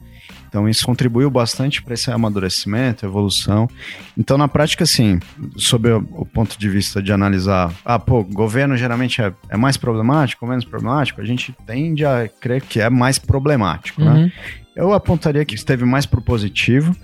Então 0.55 0.69
isso 0.69 0.85
contribuiu 0.85 1.29
bastante 1.29 1.83
para 1.83 1.95
esse 1.95 2.09
amadurecimento, 2.09 3.05
evolução. 3.05 3.69
Então 4.17 4.37
na 4.37 4.47
prática, 4.47 4.85
assim, 4.85 5.19
sob 5.57 5.91
o, 5.91 6.25
ponto 6.25 6.57
de 6.57 6.69
vista 6.69 7.03
de 7.03 7.11
analisar, 7.11 7.73
ah, 7.83 7.99
pô, 7.99 8.23
governo 8.23 8.77
geralmente 8.77 9.21
é, 9.21 9.33
é 9.49 9.57
mais 9.57 9.75
problemático 9.75 10.45
ou 10.45 10.49
menos 10.49 10.63
problemático, 10.63 11.19
a 11.19 11.25
gente 11.25 11.53
tende 11.67 12.05
a 12.05 12.29
crer 12.39 12.61
que 12.61 12.79
é 12.79 12.89
mais 12.89 13.19
problemático, 13.19 14.01
né? 14.01 14.13
Uhum. 14.13 14.31
Eu 14.77 14.93
apontaria 14.93 15.43
que 15.43 15.55
esteve 15.55 15.83
mais 15.83 16.05
pro 16.05 16.21
positivo, 16.21 16.95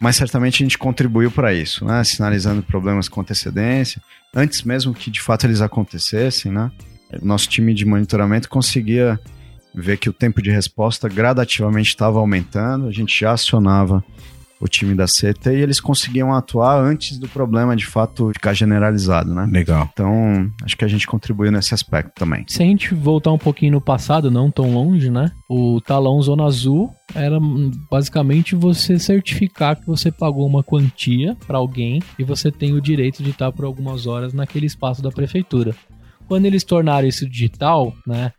mas 0.00 0.16
certamente 0.16 0.62
a 0.62 0.64
gente 0.64 0.78
contribuiu 0.78 1.30
para 1.30 1.52
isso, 1.52 1.84
né? 1.84 2.02
Sinalizando 2.04 2.62
problemas 2.62 3.06
com 3.06 3.20
antecedência, 3.20 4.00
antes 4.34 4.62
mesmo 4.62 4.92
que 4.94 5.10
de 5.10 5.20
fato 5.20 5.46
eles 5.46 5.60
acontecessem, 5.60 6.50
né? 6.50 6.70
Nosso 7.22 7.48
time 7.48 7.72
de 7.72 7.84
monitoramento 7.84 8.48
conseguia 8.48 9.20
ver 9.74 9.98
que 9.98 10.08
o 10.08 10.12
tempo 10.12 10.42
de 10.42 10.50
resposta 10.50 11.08
gradativamente 11.08 11.88
estava 11.88 12.18
aumentando, 12.18 12.86
a 12.86 12.92
gente 12.92 13.18
já 13.18 13.32
acionava 13.32 14.04
o 14.64 14.68
time 14.68 14.94
da 14.94 15.04
CT 15.04 15.50
e 15.50 15.60
eles 15.60 15.78
conseguiam 15.78 16.32
atuar 16.32 16.80
antes 16.80 17.18
do 17.18 17.28
problema 17.28 17.76
de 17.76 17.84
fato 17.84 18.30
ficar 18.32 18.54
generalizado, 18.54 19.34
né? 19.34 19.46
Legal. 19.50 19.90
Então, 19.92 20.50
acho 20.64 20.74
que 20.74 20.84
a 20.86 20.88
gente 20.88 21.06
contribuiu 21.06 21.52
nesse 21.52 21.74
aspecto 21.74 22.12
também. 22.14 22.46
Se 22.48 22.62
a 22.62 22.66
gente 22.66 22.94
voltar 22.94 23.30
um 23.30 23.38
pouquinho 23.38 23.72
no 23.72 23.80
passado, 23.80 24.30
não 24.30 24.50
tão 24.50 24.72
longe, 24.72 25.10
né? 25.10 25.30
O 25.50 25.82
talão 25.82 26.20
Zona 26.22 26.44
Azul 26.44 26.90
era 27.14 27.38
hum, 27.38 27.70
basicamente 27.90 28.54
você 28.54 28.98
certificar 28.98 29.76
que 29.76 29.86
você 29.86 30.10
pagou 30.10 30.46
uma 30.46 30.62
quantia 30.62 31.36
para 31.46 31.58
alguém 31.58 32.02
e 32.18 32.24
você 32.24 32.50
tem 32.50 32.72
o 32.72 32.80
direito 32.80 33.22
de 33.22 33.30
estar 33.30 33.52
por 33.52 33.66
algumas 33.66 34.06
horas 34.06 34.32
naquele 34.32 34.64
espaço 34.64 35.02
da 35.02 35.10
prefeitura. 35.10 35.74
Quando 36.26 36.46
eles 36.46 36.64
tornaram 36.64 37.06
isso 37.06 37.28
digital, 37.28 37.94
né? 38.06 38.32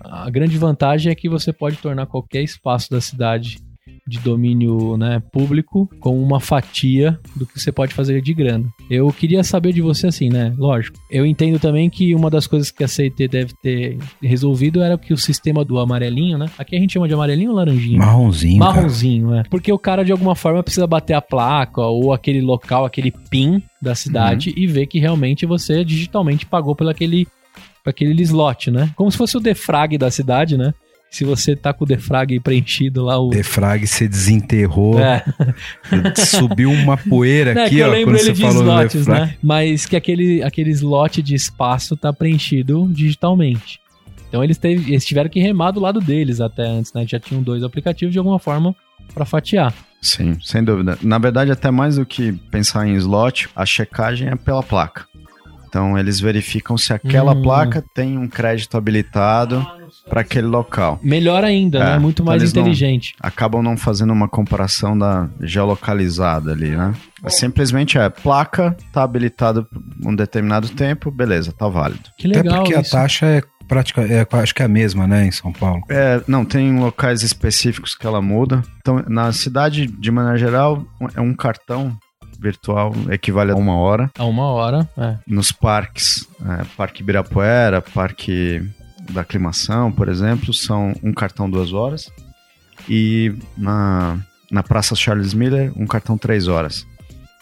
A 0.00 0.30
grande 0.30 0.56
vantagem 0.56 1.10
é 1.10 1.14
que 1.16 1.28
você 1.28 1.52
pode 1.52 1.78
tornar 1.78 2.06
qualquer 2.06 2.42
espaço 2.42 2.90
da 2.90 3.00
cidade 3.00 3.58
de 4.06 4.18
domínio 4.18 4.96
né, 4.96 5.22
público 5.32 5.88
com 5.98 6.22
uma 6.22 6.38
fatia 6.38 7.18
do 7.34 7.46
que 7.46 7.58
você 7.58 7.72
pode 7.72 7.94
fazer 7.94 8.20
de 8.20 8.34
grana. 8.34 8.64
Eu 8.90 9.10
queria 9.12 9.42
saber 9.42 9.72
de 9.72 9.80
você 9.80 10.08
assim, 10.08 10.28
né? 10.28 10.54
Lógico. 10.58 10.98
Eu 11.10 11.24
entendo 11.24 11.58
também 11.58 11.88
que 11.88 12.14
uma 12.14 12.28
das 12.28 12.46
coisas 12.46 12.70
que 12.70 12.84
a 12.84 12.88
CIT 12.88 13.28
deve 13.28 13.54
ter 13.62 13.98
resolvido 14.22 14.82
era 14.82 14.98
que 14.98 15.12
o 15.12 15.16
sistema 15.16 15.64
do 15.64 15.78
amarelinho, 15.78 16.36
né? 16.36 16.50
Aqui 16.58 16.76
a 16.76 16.78
gente 16.78 16.92
chama 16.92 17.08
de 17.08 17.14
amarelinho 17.14 17.50
ou 17.50 17.56
laranjinha? 17.56 17.98
Marronzinho, 17.98 18.58
cara. 18.60 18.74
Marronzinho, 18.74 19.34
é. 19.34 19.42
Porque 19.44 19.72
o 19.72 19.78
cara 19.78 20.04
de 20.04 20.12
alguma 20.12 20.34
forma 20.34 20.62
precisa 20.62 20.86
bater 20.86 21.14
a 21.14 21.22
placa 21.22 21.80
ou 21.80 22.12
aquele 22.12 22.42
local, 22.42 22.84
aquele 22.84 23.10
PIN 23.10 23.62
da 23.80 23.94
cidade 23.94 24.52
e 24.56 24.66
ver 24.66 24.86
que 24.86 24.98
realmente 24.98 25.46
você 25.46 25.84
digitalmente 25.84 26.46
pagou 26.46 26.74
pelo 26.74 26.90
aquele, 26.90 27.26
aquele 27.84 28.22
slot, 28.22 28.70
né? 28.70 28.90
Como 28.96 29.10
se 29.10 29.16
fosse 29.16 29.36
o 29.36 29.40
defrag 29.40 29.96
da 29.96 30.10
cidade, 30.10 30.56
né? 30.56 30.74
Se 31.14 31.24
você 31.24 31.54
tá 31.54 31.72
com 31.72 31.84
o 31.84 31.86
defrag 31.86 32.40
preenchido 32.40 33.04
lá, 33.04 33.16
o. 33.20 33.28
Defrag 33.30 33.86
se 33.86 34.08
desenterrou, 34.08 34.98
É, 34.98 35.22
subiu 36.16 36.70
uma 36.70 36.96
poeira 36.96 37.54
né, 37.54 37.62
aqui, 37.62 37.76
que 37.76 37.78
eu 37.80 37.88
ó, 37.88 37.90
lembro 37.92 38.14
quando 38.14 38.16
ele 38.20 38.24
você 38.24 38.32
de 38.32 38.42
falou 38.42 38.62
do 38.64 38.68
slots, 38.70 38.94
defrag. 39.06 39.20
né? 39.26 39.34
Mas 39.42 39.86
que 39.86 39.94
aquele, 39.96 40.42
aquele 40.42 40.70
slot 40.70 41.22
de 41.22 41.34
espaço 41.34 41.96
tá 41.96 42.12
preenchido 42.12 42.88
digitalmente. 42.92 43.80
Então 44.28 44.42
eles, 44.42 44.58
teve- 44.58 44.90
eles 44.92 45.04
tiveram 45.04 45.30
que 45.30 45.38
remar 45.40 45.70
do 45.70 45.78
lado 45.80 46.00
deles 46.00 46.40
até 46.40 46.64
antes, 46.66 46.92
né? 46.92 47.04
Já 47.06 47.20
tinham 47.20 47.42
dois 47.42 47.62
aplicativos 47.62 48.12
de 48.12 48.18
alguma 48.18 48.38
forma 48.40 48.74
pra 49.14 49.24
fatiar. 49.24 49.72
Sim, 50.02 50.36
sem 50.42 50.64
dúvida. 50.64 50.98
Na 51.00 51.18
verdade, 51.18 51.52
até 51.52 51.70
mais 51.70 51.94
do 51.96 52.04
que 52.04 52.32
pensar 52.50 52.88
em 52.88 52.94
slot, 52.96 53.48
a 53.54 53.64
checagem 53.64 54.28
é 54.28 54.34
pela 54.34 54.62
placa. 54.64 55.04
Então, 55.68 55.96
eles 55.98 56.18
verificam 56.20 56.76
se 56.76 56.92
aquela 56.92 57.32
Hum. 57.34 57.42
placa 57.42 57.84
tem 57.94 58.18
um 58.18 58.28
crédito 58.28 58.76
habilitado 58.76 59.64
para 60.08 60.20
aquele 60.20 60.46
local. 60.46 60.98
Melhor 61.02 61.42
ainda, 61.44 61.78
É, 61.78 61.84
né? 61.84 61.98
Muito 61.98 62.22
então 62.22 62.26
mais 62.26 62.42
não- 62.42 62.48
inteligente. 62.62 63.14
Acabam 63.20 63.62
não 63.62 63.76
fazendo 63.76 64.12
uma 64.12 64.28
comparação 64.28 64.96
da 64.96 65.28
geolocalizada 65.40 66.52
ali, 66.52 66.70
né? 66.70 66.94
Simplesmente 67.28 67.96
é 67.98 68.08
placa, 68.10 68.76
tá 68.92 69.02
habilitado 69.02 69.66
um 70.04 70.14
determinado 70.14 70.68
tempo, 70.68 71.10
beleza, 71.10 71.52
tá 71.52 71.68
válido. 71.68 72.02
Que 72.18 72.28
Até 72.28 72.42
legal 72.42 72.58
porque 72.62 72.74
a 72.76 72.80
isso. 72.82 72.90
taxa 72.90 73.26
é 73.26 73.42
prática, 73.66 74.02
é, 74.02 74.26
acho 74.30 74.54
que 74.54 74.60
é 74.60 74.66
a 74.66 74.68
mesma, 74.68 75.06
né, 75.06 75.26
em 75.26 75.30
São 75.30 75.50
Paulo. 75.50 75.82
É, 75.88 76.20
não, 76.28 76.44
tem 76.44 76.78
locais 76.78 77.22
específicos 77.22 77.94
que 77.94 78.06
ela 78.06 78.20
muda. 78.20 78.62
Então, 78.78 79.02
na 79.08 79.32
cidade, 79.32 79.86
de 79.86 80.10
maneira 80.10 80.36
geral, 80.36 80.84
é 81.14 81.20
um 81.20 81.32
cartão 81.34 81.96
virtual 82.38 82.92
equivale 83.10 83.52
a 83.52 83.56
uma 83.56 83.74
hora. 83.76 84.10
A 84.18 84.24
uma 84.26 84.44
hora, 84.52 84.86
é. 84.98 85.16
nos 85.26 85.50
parques, 85.50 86.28
é, 86.44 86.64
Parque 86.76 87.00
Ibirapuera, 87.02 87.80
Parque 87.80 88.60
da 89.10 89.22
Aclimação, 89.22 89.92
por 89.92 90.08
exemplo, 90.08 90.52
são 90.52 90.94
um 91.02 91.12
cartão 91.12 91.48
duas 91.48 91.72
horas. 91.72 92.10
E 92.88 93.34
na, 93.56 94.18
na 94.50 94.62
Praça 94.62 94.94
Charles 94.94 95.34
Miller, 95.34 95.72
um 95.76 95.86
cartão 95.86 96.18
três 96.18 96.48
horas. 96.48 96.86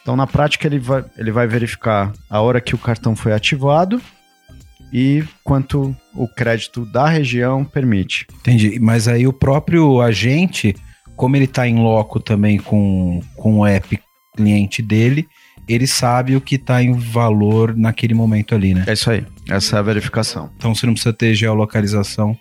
Então, 0.02 0.16
na 0.16 0.26
prática, 0.26 0.66
ele 0.66 0.78
vai, 0.78 1.04
ele 1.16 1.30
vai 1.30 1.46
verificar 1.46 2.12
a 2.28 2.40
hora 2.40 2.60
que 2.60 2.74
o 2.74 2.78
cartão 2.78 3.14
foi 3.14 3.32
ativado 3.32 4.00
e 4.92 5.24
quanto 5.42 5.96
o 6.14 6.28
crédito 6.28 6.84
da 6.84 7.08
região 7.08 7.64
permite. 7.64 8.26
Entendi. 8.40 8.78
Mas 8.78 9.08
aí 9.08 9.26
o 9.26 9.32
próprio 9.32 10.00
agente, 10.00 10.74
como 11.16 11.36
ele 11.36 11.46
tá 11.46 11.66
em 11.66 11.78
loco 11.80 12.20
também 12.20 12.58
com, 12.58 13.20
com 13.36 13.60
o 13.60 13.66
app 13.66 13.98
cliente 14.36 14.82
dele, 14.82 15.26
ele 15.68 15.86
sabe 15.86 16.36
o 16.36 16.40
que 16.40 16.58
tá 16.58 16.82
em 16.82 16.92
valor 16.92 17.76
naquele 17.76 18.14
momento 18.14 18.54
ali, 18.54 18.74
né? 18.74 18.84
É 18.86 18.92
isso 18.92 19.10
aí. 19.10 19.24
Essa 19.48 19.76
é 19.76 19.78
a 19.78 19.82
verificação. 19.82 20.50
Então 20.56 20.74
você 20.74 20.86
não 20.86 20.92
precisa 20.92 21.12
ter 21.12 21.34
geolocalização 21.34 22.36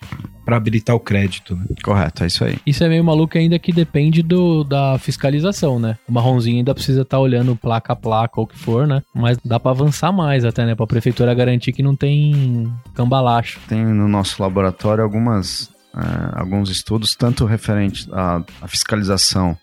para 0.46 0.58
habilitar 0.58 0.96
o 0.96 1.00
crédito, 1.00 1.56
né? 1.56 1.66
Correto, 1.84 2.24
é 2.24 2.28
isso 2.28 2.44
aí. 2.44 2.58
Isso 2.66 2.84
é 2.84 2.90
meio 2.90 3.04
maluco 3.04 3.38
ainda 3.38 3.58
que 3.58 3.72
depende 3.72 4.22
do, 4.22 4.64
da 4.64 4.98
fiscalização, 5.00 5.80
né? 5.80 5.98
O 6.08 6.12
marronzinho 6.12 6.58
ainda 6.58 6.74
precisa 6.74 7.02
estar 7.02 7.20
olhando 7.20 7.56
placa 7.56 7.94
a 7.94 7.96
placa 7.96 8.40
ou 8.40 8.46
o 8.46 8.48
que 8.48 8.58
for, 8.58 8.88
né? 8.88 9.02
Mas 9.14 9.38
dá 9.44 9.60
pra 9.60 9.72
avançar 9.72 10.12
mais 10.12 10.44
até, 10.44 10.66
né? 10.66 10.76
Pra 10.76 10.88
prefeitura 10.88 11.34
garantir 11.34 11.72
que 11.72 11.84
não 11.84 11.96
tem 11.96 12.72
cambalacho. 12.94 13.60
tem 13.68 13.84
no 13.84 14.08
nosso 14.08 14.42
laboratório 14.42 15.04
algumas, 15.04 15.70
eh, 15.96 16.30
alguns 16.34 16.70
estudos, 16.70 17.16
tanto 17.16 17.46
referentes 17.46 18.08
à, 18.12 18.44
à 18.62 18.68
fiscalização 18.68 19.58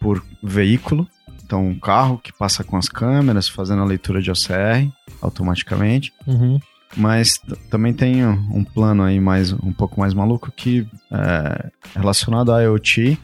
por 0.00 0.22
veículo, 0.42 1.06
então 1.52 1.66
um 1.66 1.78
carro 1.78 2.16
que 2.16 2.32
passa 2.32 2.64
com 2.64 2.78
as 2.78 2.88
câmeras, 2.88 3.46
fazendo 3.46 3.82
a 3.82 3.84
leitura 3.84 4.22
de 4.22 4.30
OCR 4.30 4.88
automaticamente, 5.20 6.10
Uhum. 6.26 6.58
mas 6.96 7.38
também 7.68 7.92
tem 7.92 8.24
um 8.26 8.32
um 8.58 8.64
plano 8.64 9.02
aí 9.02 9.20
mais 9.20 9.52
um 9.52 9.72
pouco 9.72 10.00
mais 10.00 10.14
maluco 10.14 10.50
que 10.50 10.86
é 11.10 11.70
relacionado 11.94 12.50
à 12.52 12.62
IoT. 12.62 13.18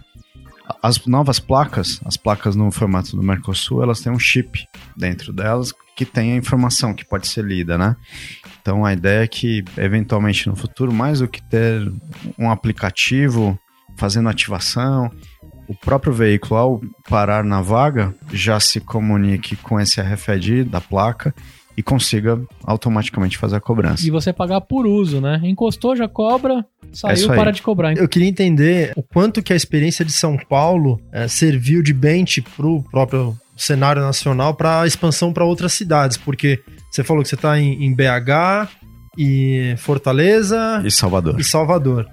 As 0.83 1.07
novas 1.07 1.41
placas, 1.41 1.99
as 2.05 2.19
placas 2.19 2.55
no 2.55 2.71
formato 2.71 3.17
do 3.17 3.23
Mercosul, 3.23 3.83
elas 3.83 4.01
têm 4.01 4.13
um 4.13 4.19
chip 4.19 4.67
dentro 4.95 5.33
delas 5.33 5.73
que 5.97 6.05
tem 6.05 6.35
a 6.35 6.37
informação 6.37 6.93
que 6.95 7.05
pode 7.07 7.27
ser 7.27 7.43
lida, 7.45 7.79
né? 7.79 7.97
Então 8.61 8.85
a 8.85 8.93
ideia 8.93 9.25
é 9.25 9.27
que, 9.27 9.65
eventualmente 9.79 10.47
no 10.49 10.55
futuro, 10.55 10.93
mais 10.93 11.21
do 11.21 11.27
que 11.27 11.43
ter 11.43 11.91
um 12.39 12.51
aplicativo 12.51 13.59
fazendo 13.97 14.29
ativação, 14.29 15.11
o 15.69 15.75
próprio 15.75 16.13
veículo, 16.13 16.57
ao 16.57 16.81
parar 17.09 17.45
na 17.45 17.61
vaga, 17.61 18.15
já 18.33 18.59
se 18.59 18.81
comunique 18.81 19.55
com 19.57 19.79
esse 19.79 20.01
RFID 20.01 20.65
da 20.65 20.81
placa 20.81 21.35
e 21.77 21.83
consiga 21.83 22.41
automaticamente 22.65 23.39
fazer 23.39 23.57
a 23.57 23.61
cobrança. 23.61 24.05
E 24.05 24.11
você 24.11 24.33
pagar 24.33 24.63
por 24.63 24.87
uso, 24.87 25.21
né? 25.21 25.41
Encostou, 25.45 25.95
já 25.95 26.09
cobra, 26.09 26.65
saiu, 26.93 27.31
aí. 27.31 27.37
para 27.37 27.53
de 27.53 27.63
cobrar. 27.63 27.97
Eu 27.97 28.09
queria 28.09 28.29
entender 28.29 28.93
o 28.97 29.03
quanto 29.03 29.43
que 29.43 29.53
a 29.53 29.57
experiência 29.57 30.05
de 30.05 30.11
São 30.11 30.37
Paulo 30.37 31.01
eh, 31.13 31.29
serviu 31.29 31.83
de 31.83 31.93
bench 31.93 32.41
pro 32.57 32.83
próprio 32.91 33.37
cenário 33.57 34.03
nacional 34.03 34.55
para 34.55 34.87
expansão 34.87 35.33
para 35.33 35.45
outras 35.45 35.73
cidades, 35.73 36.17
porque 36.17 36.61
você 36.91 37.05
falou 37.05 37.23
que 37.23 37.29
você 37.29 37.35
está 37.35 37.61
em, 37.61 37.85
em 37.85 37.95
BH 37.95 38.71
e 39.17 39.75
Fortaleza 39.79 40.83
E 40.85 40.91
Salvador. 40.91 41.39
e 41.39 41.45
Salvador. 41.45 42.09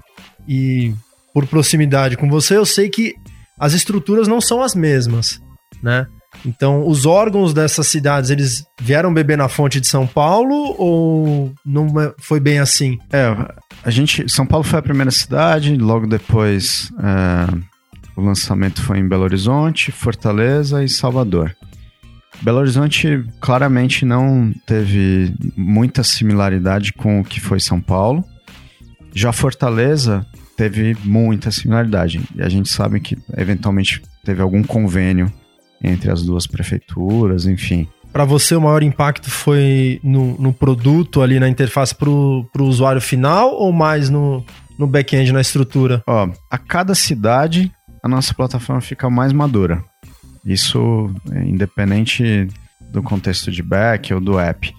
E 0.47 0.93
por 1.33 1.47
proximidade 1.47 2.17
com 2.17 2.29
você, 2.29 2.55
eu 2.55 2.65
sei 2.65 2.89
que 2.89 3.15
as 3.59 3.73
estruturas 3.73 4.27
não 4.27 4.41
são 4.41 4.61
as 4.61 4.75
mesmas, 4.75 5.39
né? 5.81 6.07
Então, 6.45 6.85
os 6.85 7.05
órgãos 7.05 7.53
dessas 7.53 7.87
cidades, 7.87 8.29
eles 8.29 8.65
vieram 8.81 9.13
beber 9.13 9.37
na 9.37 9.47
fonte 9.47 9.79
de 9.79 9.87
São 9.87 10.05
Paulo 10.05 10.75
ou 10.77 11.53
não 11.65 11.87
é- 12.01 12.13
foi 12.19 12.39
bem 12.41 12.59
assim? 12.59 12.97
É, 13.11 13.33
a 13.83 13.89
gente. 13.89 14.27
São 14.29 14.45
Paulo 14.45 14.63
foi 14.63 14.79
a 14.79 14.81
primeira 14.81 15.11
cidade, 15.11 15.75
logo 15.77 16.05
depois 16.07 16.91
é, 17.01 17.57
o 18.17 18.21
lançamento 18.21 18.81
foi 18.81 18.99
em 18.99 19.07
Belo 19.07 19.23
Horizonte, 19.23 19.91
Fortaleza 19.93 20.83
e 20.83 20.89
Salvador. 20.89 21.55
Belo 22.41 22.57
Horizonte 22.59 23.23
claramente 23.39 24.03
não 24.03 24.53
teve 24.67 25.33
muita 25.55 26.03
similaridade 26.03 26.91
com 26.91 27.21
o 27.21 27.23
que 27.23 27.39
foi 27.39 27.61
São 27.61 27.79
Paulo. 27.79 28.23
Já 29.13 29.31
Fortaleza 29.31 30.25
teve 30.55 30.95
muita 31.03 31.51
similaridade. 31.51 32.21
E 32.35 32.41
a 32.41 32.49
gente 32.49 32.69
sabe 32.69 32.99
que 32.99 33.17
eventualmente 33.37 34.01
teve 34.23 34.41
algum 34.41 34.63
convênio 34.63 35.31
entre 35.83 36.11
as 36.11 36.23
duas 36.23 36.47
prefeituras, 36.47 37.45
enfim. 37.45 37.87
Para 38.11 38.23
você, 38.23 38.55
o 38.55 38.61
maior 38.61 38.81
impacto 38.81 39.29
foi 39.29 39.99
no, 40.01 40.37
no 40.39 40.53
produto 40.53 41.21
ali 41.21 41.39
na 41.39 41.49
interface 41.49 41.93
para 41.93 42.09
o 42.09 42.47
usuário 42.59 43.01
final 43.01 43.53
ou 43.53 43.73
mais 43.73 44.09
no, 44.09 44.43
no 44.79 44.87
back-end, 44.87 45.33
na 45.33 45.41
estrutura? 45.41 46.01
Ó, 46.07 46.29
a 46.49 46.57
cada 46.57 46.95
cidade 46.95 47.71
a 48.05 48.07
nossa 48.07 48.35
plataforma 48.35 48.81
fica 48.81 49.09
mais 49.09 49.33
madura. 49.33 49.83
Isso 50.45 51.11
é 51.31 51.43
independente 51.43 52.47
do 52.91 53.01
contexto 53.01 53.51
de 53.51 53.63
back 53.63 54.13
ou 54.13 54.21
do 54.21 54.37
app. 54.37 54.71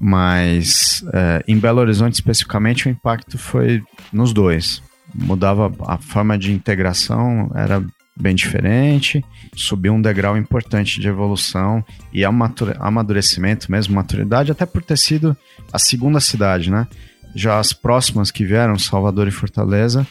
Mas 0.00 1.04
é, 1.12 1.42
em 1.48 1.58
Belo 1.58 1.80
Horizonte 1.80 2.14
especificamente 2.14 2.86
o 2.86 2.90
impacto 2.90 3.36
foi 3.36 3.82
nos 4.12 4.32
dois. 4.32 4.80
Mudava 5.14 5.72
a 5.86 5.98
forma 5.98 6.38
de 6.38 6.52
integração, 6.52 7.50
era 7.54 7.84
bem 8.20 8.34
diferente, 8.34 9.24
subiu 9.54 9.94
um 9.94 10.02
degrau 10.02 10.36
importante 10.36 11.00
de 11.00 11.08
evolução 11.08 11.84
e 12.12 12.24
amadurecimento 12.24 13.70
mesmo, 13.70 13.94
maturidade, 13.94 14.50
até 14.50 14.66
por 14.66 14.82
ter 14.82 14.98
sido 14.98 15.36
a 15.72 15.78
segunda 15.78 16.18
cidade, 16.18 16.70
né? 16.70 16.86
Já 17.34 17.58
as 17.58 17.72
próximas 17.72 18.30
que 18.30 18.44
vieram, 18.44 18.78
Salvador 18.78 19.28
e 19.28 19.30
Fortaleza, 19.30 20.06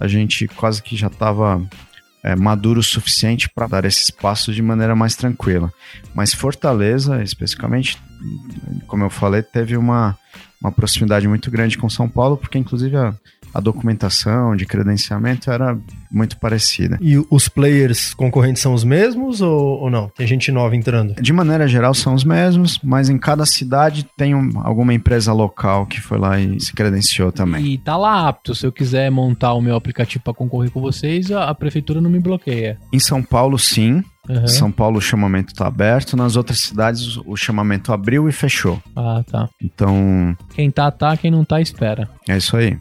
a 0.00 0.08
gente 0.08 0.48
quase 0.48 0.82
que 0.82 0.96
já 0.96 1.06
estava 1.06 1.62
maduro 2.34 2.80
o 2.80 2.82
suficiente 2.82 3.48
para 3.48 3.68
dar 3.68 3.84
esses 3.84 4.10
passos 4.10 4.54
de 4.54 4.62
maneira 4.62 4.96
mais 4.96 5.14
tranquila. 5.14 5.72
Mas 6.14 6.34
Fortaleza, 6.34 7.22
especificamente, 7.22 7.98
como 8.88 9.04
eu 9.04 9.10
falei, 9.10 9.42
teve 9.42 9.76
uma, 9.76 10.18
uma 10.60 10.72
proximidade 10.72 11.28
muito 11.28 11.50
grande 11.50 11.78
com 11.78 11.88
São 11.88 12.08
Paulo, 12.08 12.36
porque 12.36 12.58
inclusive 12.58 12.96
a, 12.96 13.14
a 13.56 13.60
documentação 13.60 14.54
de 14.56 14.66
credenciamento 14.66 15.50
era 15.50 15.76
muito 16.10 16.38
parecida. 16.38 16.98
E 17.00 17.16
os 17.30 17.48
players 17.48 18.14
concorrentes 18.14 18.62
são 18.62 18.74
os 18.74 18.84
mesmos 18.84 19.40
ou, 19.40 19.80
ou 19.82 19.90
não? 19.90 20.08
Tem 20.08 20.26
gente 20.26 20.50
nova 20.52 20.76
entrando? 20.76 21.14
De 21.20 21.32
maneira 21.32 21.66
geral 21.66 21.94
são 21.94 22.14
os 22.14 22.24
mesmos, 22.24 22.78
mas 22.82 23.08
em 23.08 23.18
cada 23.18 23.44
cidade 23.46 24.06
tem 24.16 24.34
um- 24.34 24.60
alguma 24.62 24.94
empresa 24.94 25.32
local 25.32 25.86
que 25.86 26.00
foi 26.00 26.18
lá 26.18 26.38
e 26.38 26.60
se 26.60 26.72
credenciou 26.72 27.32
também. 27.32 27.64
E 27.64 27.78
tá 27.78 27.96
lá 27.96 28.28
apto. 28.28 28.54
Se 28.54 28.66
eu 28.66 28.72
quiser 28.72 29.10
montar 29.10 29.52
o 29.54 29.60
meu 29.60 29.74
aplicativo 29.76 30.22
pra 30.24 30.34
concorrer 30.34 30.70
com 30.70 30.80
vocês, 30.80 31.30
a, 31.30 31.44
a 31.50 31.54
prefeitura 31.54 32.00
não 32.00 32.10
me 32.10 32.18
bloqueia. 32.20 32.78
Em 32.92 32.98
São 33.00 33.22
Paulo, 33.22 33.58
sim. 33.58 34.02
Aham. 34.28 34.46
São 34.48 34.72
Paulo 34.72 34.98
o 34.98 35.00
chamamento 35.00 35.52
está 35.52 35.66
aberto. 35.68 36.16
Nas 36.16 36.34
outras 36.34 36.58
cidades 36.58 37.16
o 37.24 37.36
chamamento 37.36 37.92
abriu 37.92 38.28
e 38.28 38.32
fechou. 38.32 38.82
Ah, 38.96 39.22
tá. 39.30 39.48
Então 39.62 40.36
Quem 40.54 40.70
tá, 40.70 40.90
tá. 40.90 41.16
Quem 41.16 41.30
não 41.30 41.44
tá, 41.44 41.60
espera. 41.60 42.08
é 42.28 42.36
isso 42.36 42.56
aí. 42.56 42.76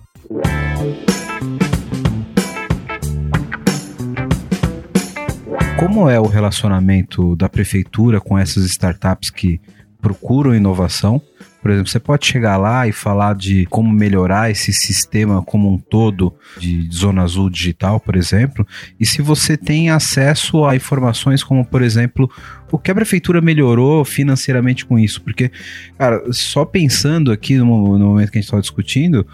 Como 5.78 6.10
é 6.10 6.18
o 6.18 6.26
relacionamento 6.26 7.36
da 7.36 7.50
prefeitura 7.50 8.22
com 8.22 8.38
essas 8.40 8.64
startups 8.66 9.30
que 9.30 9.60
procuram 10.02 10.56
inovação? 10.56 11.22
Por 11.62 11.72
exemplo, 11.72 11.90
você 11.90 12.00
pode 12.00 12.26
chegar 12.28 12.58
lá 12.58 12.88
e 12.88 12.92
falar 12.92 13.36
de 13.36 13.66
como 13.66 13.92
melhorar 13.92 14.52
esse 14.52 14.72
sistema 14.72 15.42
como 15.42 15.74
um 15.74 15.78
todo 15.78 16.34
de 16.60 16.88
Zona 16.94 17.24
Azul 17.24 17.50
digital, 17.50 18.00
por 18.00 18.16
exemplo, 18.16 18.66
e 19.00 19.06
se 19.06 19.22
você 19.22 19.58
tem 19.58 19.90
acesso 19.90 20.64
a 20.64 20.76
informações 20.76 21.44
como, 21.44 21.66
por 21.66 21.82
exemplo, 21.82 22.30
o 22.72 22.78
que 22.78 22.92
a 22.92 22.96
prefeitura 22.96 23.42
melhorou 23.42 24.06
financeiramente 24.06 24.86
com 24.86 24.98
isso. 24.98 25.22
Porque, 25.24 25.52
cara, 25.98 26.22
só 26.32 26.64
pensando 26.66 27.32
aqui 27.32 27.58
no, 27.58 27.66
momento 27.66 28.32
que 28.32 28.38
a 28.38 28.42
gente 28.42 28.48
estava 28.48 28.62
discutindo, 28.62 29.26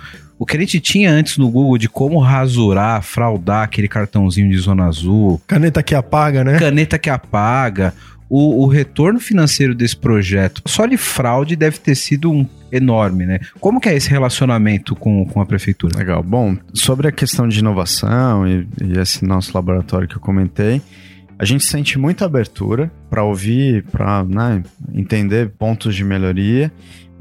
o 0.41 0.45
que 0.45 0.57
a 0.57 0.59
gente 0.59 0.79
tinha 0.79 1.11
antes 1.11 1.37
no 1.37 1.51
Google 1.51 1.77
de 1.77 1.87
como 1.87 2.17
rasurar, 2.17 3.03
fraudar 3.03 3.63
aquele 3.63 3.87
cartãozinho 3.87 4.49
de 4.49 4.57
Zona 4.57 4.87
Azul, 4.87 5.39
Caneta 5.45 5.83
que 5.83 5.93
apaga, 5.93 6.43
né? 6.43 6.57
caneta 6.57 6.97
que 6.97 7.11
apaga. 7.11 7.93
O, 8.27 8.63
o 8.63 8.67
retorno 8.67 9.19
financeiro 9.19 9.75
desse 9.75 9.95
projeto, 9.95 10.63
só 10.65 10.87
de 10.87 10.97
fraude, 10.97 11.55
deve 11.55 11.77
ter 11.77 11.93
sido 11.93 12.31
um 12.31 12.47
enorme, 12.71 13.27
né? 13.27 13.39
Como 13.59 13.79
que 13.79 13.87
é 13.87 13.95
esse 13.95 14.09
relacionamento 14.09 14.95
com, 14.95 15.27
com 15.27 15.41
a 15.41 15.45
prefeitura? 15.45 15.95
Legal. 15.95 16.23
Bom, 16.23 16.57
sobre 16.73 17.07
a 17.07 17.11
questão 17.11 17.47
de 17.47 17.59
inovação 17.59 18.47
e, 18.47 18.67
e 18.83 18.97
esse 18.97 19.23
nosso 19.23 19.51
laboratório 19.53 20.07
que 20.07 20.15
eu 20.15 20.21
comentei, 20.21 20.81
a 21.37 21.45
gente 21.45 21.63
sente 21.63 21.99
muita 21.99 22.25
abertura 22.25 22.91
para 23.11 23.23
ouvir, 23.23 23.83
para 23.91 24.25
entender 24.91 25.49
pontos 25.49 25.93
de 25.93 26.03
melhoria, 26.03 26.71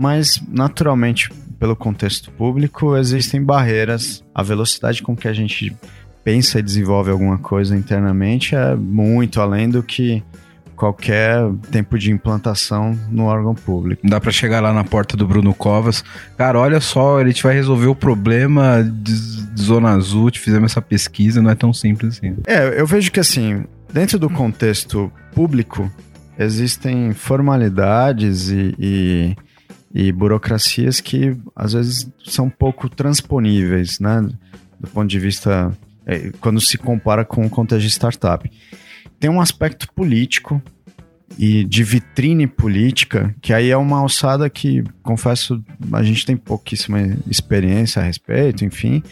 mas 0.00 0.42
naturalmente, 0.48 1.30
pelo 1.58 1.76
contexto 1.76 2.30
público, 2.32 2.96
existem 2.96 3.42
barreiras. 3.42 4.24
A 4.34 4.42
velocidade 4.42 5.02
com 5.02 5.14
que 5.14 5.28
a 5.28 5.32
gente 5.32 5.76
pensa 6.24 6.58
e 6.58 6.62
desenvolve 6.62 7.10
alguma 7.10 7.38
coisa 7.38 7.76
internamente 7.76 8.54
é 8.54 8.74
muito 8.74 9.40
além 9.40 9.68
do 9.68 9.82
que 9.82 10.22
qualquer 10.74 11.38
tempo 11.70 11.98
de 11.98 12.10
implantação 12.10 12.98
no 13.10 13.24
órgão 13.24 13.54
público. 13.54 14.02
Dá 14.08 14.18
pra 14.18 14.32
chegar 14.32 14.60
lá 14.60 14.72
na 14.72 14.82
porta 14.82 15.16
do 15.16 15.26
Bruno 15.26 15.52
Covas. 15.52 16.02
Cara, 16.38 16.58
olha 16.58 16.80
só, 16.80 17.20
ele 17.20 17.34
te 17.34 17.42
vai 17.42 17.54
resolver 17.54 17.86
o 17.86 17.94
problema 17.94 18.82
de 18.82 19.40
de 19.60 19.62
Zona 19.62 19.90
Azul, 19.90 20.30
te 20.30 20.40
fizemos 20.40 20.72
essa 20.72 20.82
pesquisa, 20.82 21.42
não 21.42 21.50
é 21.50 21.54
tão 21.54 21.72
simples 21.72 22.16
assim. 22.16 22.36
É, 22.46 22.80
eu 22.80 22.86
vejo 22.86 23.12
que 23.12 23.20
assim, 23.20 23.64
dentro 23.92 24.18
do 24.18 24.30
contexto 24.30 25.12
público, 25.34 25.90
existem 26.38 27.12
formalidades 27.12 28.48
e, 28.48 28.74
e, 28.78 29.36
e 29.92 30.12
burocracias 30.12 31.00
que 31.00 31.36
às 31.54 31.72
vezes 31.72 32.08
são 32.24 32.48
pouco 32.48 32.88
transponíveis, 32.88 33.98
né? 33.98 34.20
Do 34.78 34.88
ponto 34.88 35.08
de 35.08 35.18
vista. 35.18 35.76
é, 36.06 36.30
quando 36.40 36.60
se 36.60 36.78
compara 36.78 37.24
com 37.24 37.44
o 37.44 37.50
contexto 37.50 37.82
de 37.82 37.90
startup. 37.90 38.50
Tem 39.18 39.30
um 39.30 39.40
aspecto 39.40 39.92
político 39.92 40.62
e 41.38 41.64
de 41.64 41.84
vitrine 41.84 42.46
política, 42.46 43.34
que 43.40 43.52
aí 43.52 43.70
é 43.70 43.76
uma 43.76 43.98
alçada 43.98 44.48
que, 44.50 44.82
confesso, 45.02 45.62
a 45.92 46.02
gente 46.02 46.26
tem 46.26 46.36
pouquíssima 46.36 46.98
experiência 47.28 48.02
a 48.02 48.04
respeito, 48.04 48.64
enfim, 48.64 49.02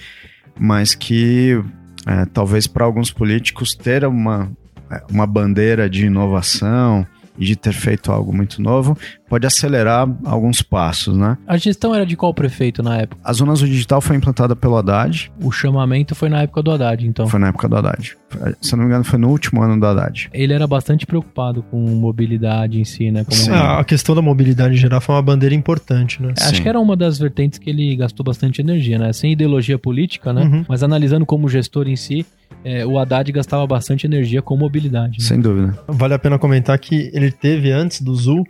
mas 0.58 0.94
que 0.94 1.62
é, 2.06 2.24
talvez 2.26 2.66
para 2.66 2.84
alguns 2.84 3.10
políticos 3.10 3.74
ter 3.74 4.04
uma, 4.04 4.50
é, 4.90 5.02
uma 5.10 5.26
bandeira 5.26 5.88
de 5.88 6.06
inovação 6.06 7.06
e 7.38 7.44
de 7.44 7.56
ter 7.56 7.72
feito 7.72 8.10
algo 8.10 8.34
muito 8.34 8.60
novo 8.60 8.96
pode 9.28 9.46
acelerar 9.46 10.08
alguns 10.24 10.62
passos, 10.62 11.16
né? 11.16 11.36
A 11.46 11.56
gestão 11.56 11.94
era 11.94 12.04
de 12.06 12.16
qual 12.16 12.32
prefeito 12.32 12.82
na 12.82 12.96
época? 12.96 13.20
A 13.22 13.32
Zona 13.32 13.52
Azul 13.52 13.68
Digital 13.68 14.00
foi 14.00 14.16
implantada 14.16 14.56
pelo 14.56 14.76
Haddad, 14.76 15.30
O 15.42 15.52
chamamento 15.52 16.14
foi 16.14 16.28
na 16.28 16.42
época 16.42 16.62
do 16.62 16.70
Haddad, 16.70 17.06
então. 17.06 17.28
foi 17.28 17.38
na 17.38 17.48
época 17.48 17.68
do 17.68 17.76
Haddad. 17.76 18.16
Se 18.60 18.72
eu 18.72 18.76
não 18.76 18.84
me 18.84 18.90
engano, 18.90 19.04
foi 19.04 19.18
no 19.18 19.28
último 19.28 19.62
ano 19.62 19.78
do 19.78 19.86
Haddad. 19.86 20.30
Ele 20.32 20.52
era 20.52 20.66
bastante 20.66 21.06
preocupado 21.06 21.62
com 21.62 21.78
mobilidade 21.78 22.80
em 22.80 22.84
si, 22.84 23.10
né? 23.10 23.24
Como 23.24 23.36
Sim. 23.36 23.50
Ah, 23.50 23.78
a 23.80 23.84
questão 23.84 24.14
da 24.14 24.22
mobilidade 24.22 24.74
em 24.74 24.78
geral 24.78 25.00
foi 25.00 25.14
uma 25.14 25.22
bandeira 25.22 25.54
importante, 25.54 26.22
né? 26.22 26.32
Acho 26.40 26.56
Sim. 26.56 26.62
que 26.62 26.68
era 26.68 26.80
uma 26.80 26.96
das 26.96 27.18
vertentes 27.18 27.58
que 27.58 27.68
ele 27.68 27.94
gastou 27.96 28.24
bastante 28.24 28.60
energia, 28.60 28.98
né? 28.98 29.12
Sem 29.12 29.32
ideologia 29.32 29.78
política, 29.78 30.32
né? 30.32 30.42
Uhum. 30.42 30.64
Mas 30.68 30.82
analisando 30.82 31.26
como 31.26 31.48
gestor 31.48 31.86
em 31.88 31.96
si, 31.96 32.24
é, 32.68 32.86
o 32.86 32.98
Haddad 32.98 33.30
gastava 33.32 33.66
bastante 33.66 34.06
energia 34.06 34.42
com 34.42 34.56
mobilidade. 34.56 35.18
né? 35.18 35.24
Sem 35.24 35.40
dúvida. 35.40 35.78
Vale 35.88 36.14
a 36.14 36.18
pena 36.18 36.38
comentar 36.38 36.78
que 36.78 37.10
ele 37.14 37.30
teve 37.32 37.70
antes 37.72 38.02
do 38.02 38.14
Zul 38.14 38.44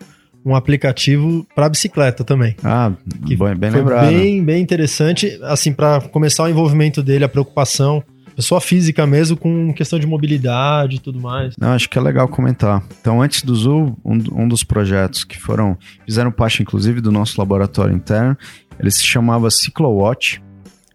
um 0.44 0.54
aplicativo 0.54 1.46
para 1.54 1.68
bicicleta 1.68 2.24
também. 2.24 2.57
Ah, 2.64 2.92
Que 3.26 3.37
bom, 3.37 3.54
bem 3.54 3.70
Foi 3.70 3.81
lembrado. 3.81 4.09
bem, 4.09 4.42
bem 4.44 4.62
interessante, 4.62 5.38
assim, 5.42 5.72
para 5.72 6.00
começar 6.00 6.44
o 6.44 6.48
envolvimento 6.48 7.02
dele, 7.02 7.24
a 7.24 7.28
preocupação, 7.28 8.02
pessoa 8.35 8.61
física 8.61 9.07
mesmo, 9.07 9.37
com 9.37 9.72
questão 9.74 9.98
de 9.98 10.07
mobilidade 10.07 10.96
e 10.96 10.98
tudo 11.00 11.20
mais. 11.20 11.54
Não, 11.61 11.72
acho 11.72 11.88
que 11.90 11.98
é 11.98 12.00
legal 12.00 12.26
comentar. 12.28 12.83
Então, 13.00 13.20
antes 13.20 13.42
do 13.42 13.54
Zul, 13.54 13.96
um, 14.04 14.42
um 14.44 14.48
dos 14.48 14.64
projetos 14.64 15.22
que 15.24 15.38
foram, 15.38 15.76
fizeram 16.07 16.31
parte, 16.33 16.62
inclusive, 16.62 17.00
do 17.00 17.12
nosso 17.12 17.38
laboratório 17.38 17.94
interno, 17.94 18.37
ele 18.81 18.90
se 18.90 19.04
chamava 19.04 19.50
CicloWatch. 19.50 20.40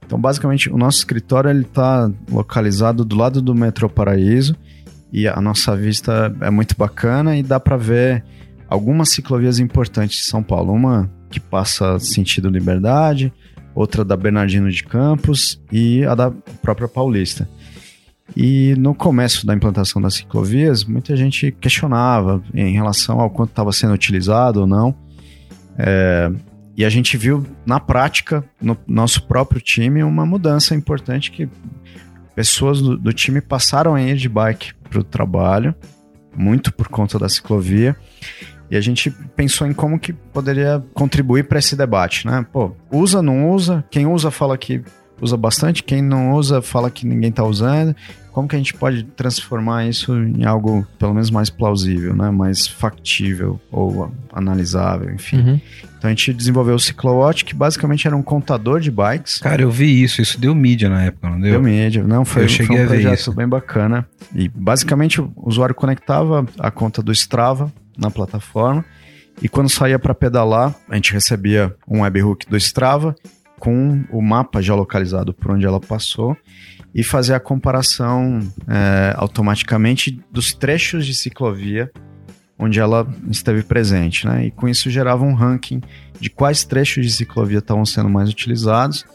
Então, 0.05 0.19
basicamente, 0.19 0.69
o 0.69 0.77
nosso 0.77 0.99
escritório 0.99 1.49
ele 1.49 1.61
está 1.61 2.09
localizado 2.29 3.03
do 3.03 3.15
lado 3.15 3.41
do 3.41 3.55
metrô 3.55 3.89
Paraíso 3.89 4.55
e 5.11 5.27
a 5.27 5.39
nossa 5.41 5.75
vista 5.75 6.35
é 6.41 6.49
muito 6.49 6.75
bacana 6.77 7.37
e 7.37 7.43
dá 7.43 7.59
para 7.59 7.77
ver 7.77 8.23
algumas 8.67 9.09
ciclovias 9.09 9.59
importantes 9.59 10.17
de 10.17 10.25
São 10.25 10.41
Paulo. 10.41 10.73
Uma 10.73 11.09
que 11.29 11.39
passa 11.39 11.99
sentido 11.99 12.49
Liberdade, 12.49 13.33
outra 13.75 14.03
da 14.03 14.15
Bernardino 14.15 14.69
de 14.69 14.83
Campos 14.83 15.61
e 15.71 16.03
a 16.05 16.13
da 16.15 16.31
própria 16.61 16.87
Paulista. 16.87 17.49
E 18.35 18.75
no 18.77 18.95
começo 18.95 19.45
da 19.45 19.53
implantação 19.53 20.01
das 20.01 20.15
ciclovias, 20.15 20.83
muita 20.83 21.15
gente 21.15 21.51
questionava 21.51 22.41
em 22.53 22.73
relação 22.73 23.19
ao 23.19 23.29
quanto 23.29 23.49
estava 23.49 23.71
sendo 23.71 23.93
utilizado 23.93 24.61
ou 24.61 24.67
não. 24.67 24.95
É, 25.77 26.31
e 26.75 26.83
a 26.83 26.89
gente 26.89 27.17
viu 27.17 27.45
na 27.65 27.79
prática, 27.79 28.43
no 28.61 28.77
nosso 28.87 29.27
próprio 29.27 29.61
time, 29.61 30.03
uma 30.03 30.25
mudança 30.25 30.73
importante 30.73 31.29
que 31.31 31.47
pessoas 32.35 32.81
do, 32.81 32.97
do 32.97 33.13
time 33.13 33.41
passaram 33.41 33.93
a 33.93 34.01
ir 34.01 34.15
de 34.17 34.27
bike 34.27 34.73
para 34.89 34.99
o 34.99 35.03
trabalho, 35.03 35.75
muito 36.35 36.73
por 36.73 36.87
conta 36.87 37.19
da 37.19 37.29
ciclovia. 37.29 37.95
E 38.71 38.75
a 38.75 38.81
gente 38.81 39.11
pensou 39.35 39.67
em 39.67 39.73
como 39.73 39.99
que 39.99 40.13
poderia 40.13 40.83
contribuir 40.95 41.47
para 41.47 41.59
esse 41.59 41.75
debate, 41.75 42.25
né? 42.25 42.43
Pô, 42.51 42.75
usa, 42.91 43.21
não 43.21 43.51
usa? 43.51 43.85
Quem 43.91 44.07
usa 44.07 44.31
fala 44.31 44.57
que 44.57 44.81
usa 45.23 45.37
bastante, 45.37 45.83
quem 45.83 46.01
não 46.01 46.33
usa 46.33 46.61
fala 46.61 46.91
que 46.91 47.05
ninguém 47.05 47.29
está 47.29 47.43
usando. 47.43 47.95
Como 48.31 48.47
que 48.47 48.55
a 48.55 48.57
gente 48.57 48.73
pode 48.73 49.03
transformar 49.03 49.85
isso 49.85 50.11
em 50.15 50.43
algo 50.43 50.87
pelo 50.97 51.13
menos 51.13 51.29
mais 51.29 51.51
plausível, 51.51 52.15
né? 52.15 52.31
Mais 52.31 52.65
factível 52.65 53.59
ou 53.71 54.11
analisável, 54.31 55.13
enfim. 55.13 55.37
Uhum. 55.37 55.61
Então 55.97 56.09
a 56.09 56.09
gente 56.09 56.33
desenvolveu 56.33 56.73
o 56.73 56.79
CicloWatch, 56.79 57.45
que 57.45 57.53
basicamente 57.53 58.07
era 58.07 58.17
um 58.17 58.23
contador 58.23 58.79
de 58.79 58.89
bikes. 58.89 59.37
Cara, 59.37 59.61
eu 59.61 59.69
vi 59.69 60.01
isso, 60.01 60.19
isso 60.19 60.39
deu 60.39 60.55
mídia 60.55 60.89
na 60.89 61.03
época, 61.03 61.29
não 61.29 61.39
deu? 61.39 61.51
Deu 61.51 61.61
mídia. 61.61 62.03
Não, 62.03 62.25
foi, 62.25 62.45
Eu 62.45 62.49
cheguei 62.49 62.77
foi 62.77 62.85
um 62.85 62.89
projeto 62.89 63.19
isso. 63.19 63.33
bem 63.33 63.47
bacana. 63.47 64.07
E 64.33 64.49
basicamente 64.49 65.21
o 65.21 65.31
usuário 65.37 65.75
conectava 65.75 66.43
a 66.57 66.71
conta 66.71 67.03
do 67.03 67.11
Strava 67.11 67.71
na 67.95 68.09
plataforma 68.09 68.83
e 69.41 69.49
quando 69.49 69.69
saía 69.69 69.97
para 69.97 70.13
pedalar, 70.13 70.75
a 70.87 70.95
gente 70.95 71.13
recebia 71.13 71.75
um 71.87 72.01
webhook 72.01 72.47
do 72.49 72.57
Strava 72.57 73.15
com 73.63 74.03
o 74.11 74.21
mapa 74.21 74.61
já 74.61 74.75
localizado 74.75 75.33
por 75.33 75.51
onde 75.51 75.65
ela 75.65 75.79
passou 75.79 76.35
e 76.93 77.01
fazia 77.01 77.37
a 77.37 77.39
comparação 77.39 78.41
é, 78.67 79.13
automaticamente 79.15 80.19
dos 80.29 80.53
trechos 80.53 81.05
de 81.05 81.15
ciclovia 81.15 81.89
onde 82.59 82.81
ela 82.81 83.07
esteve 83.31 83.63
presente, 83.63 84.27
né? 84.27 84.47
E 84.47 84.51
com 84.51 84.67
isso 84.67 84.89
gerava 84.89 85.23
um 85.23 85.33
ranking 85.33 85.79
de 86.19 86.29
quais 86.29 86.65
trechos 86.65 87.05
de 87.05 87.11
ciclovia 87.13 87.59
estavam 87.59 87.85
sendo 87.85 88.09
mais 88.09 88.29
utilizados 88.29 89.05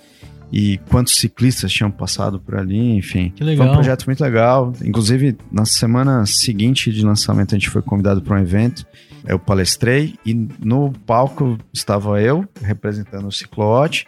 e 0.51 0.79
quantos 0.89 1.19
ciclistas 1.19 1.71
tinham 1.71 1.91
passado 1.91 2.41
por 2.41 2.57
ali, 2.57 2.97
enfim. 2.97 3.31
Que 3.37 3.45
legal. 3.45 3.67
Foi 3.67 3.75
um 3.75 3.77
projeto 3.77 4.07
muito 4.07 4.23
legal. 4.23 4.73
Inclusive, 4.83 5.37
na 5.53 5.67
semana 5.67 6.25
seguinte 6.25 6.91
de 6.91 7.05
lançamento, 7.05 7.55
a 7.55 7.59
gente 7.59 7.69
foi 7.69 7.83
convidado 7.83 8.23
para 8.23 8.35
um 8.35 8.41
evento. 8.41 8.87
Eu 9.27 9.39
palestrei 9.39 10.15
e 10.25 10.33
no 10.33 10.91
palco 11.07 11.59
estava 11.71 12.19
eu, 12.23 12.49
representando 12.63 13.29
o 13.29 13.33
Ciclote, 13.33 14.07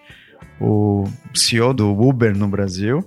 o 0.61 1.05
CEO 1.35 1.73
do 1.73 1.91
Uber 1.91 2.37
no 2.37 2.47
Brasil 2.47 3.05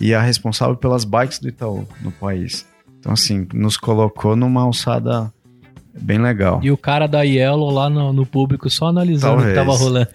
e 0.00 0.14
a 0.14 0.20
responsável 0.20 0.76
pelas 0.76 1.04
bikes 1.04 1.38
do 1.38 1.48
Itaú 1.48 1.86
no 2.00 2.10
país. 2.12 2.66
Então, 2.98 3.12
assim, 3.12 3.46
nos 3.52 3.76
colocou 3.76 4.36
numa 4.36 4.62
alçada 4.62 5.32
bem 6.00 6.18
legal. 6.18 6.60
E 6.62 6.70
o 6.70 6.76
cara 6.76 7.06
da 7.06 7.22
Yellow 7.22 7.70
lá 7.70 7.90
no, 7.90 8.12
no 8.12 8.24
público 8.24 8.70
só 8.70 8.86
analisando 8.86 9.42
o 9.42 9.46
que 9.46 9.52
Talvez. 9.52 9.56
tava 9.56 9.76
rolando. 9.76 10.08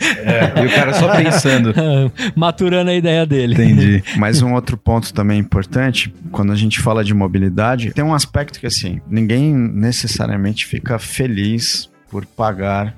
E 0.61 0.65
o 0.65 0.69
cara 0.73 0.93
só 0.93 1.15
pensando. 1.15 1.73
Maturando 2.35 2.89
a 2.89 2.95
ideia 2.95 3.25
dele. 3.25 3.53
Entendi. 3.53 4.03
Mas 4.17 4.41
um 4.41 4.53
outro 4.53 4.77
ponto 4.77 5.13
também 5.13 5.39
importante, 5.39 6.13
quando 6.31 6.51
a 6.51 6.55
gente 6.55 6.79
fala 6.79 7.03
de 7.03 7.13
mobilidade, 7.13 7.91
tem 7.91 8.03
um 8.03 8.13
aspecto 8.13 8.59
que 8.59 8.65
assim, 8.65 9.01
ninguém 9.07 9.53
necessariamente 9.53 10.65
fica 10.65 10.97
feliz 10.97 11.89
por 12.09 12.25
pagar 12.25 12.95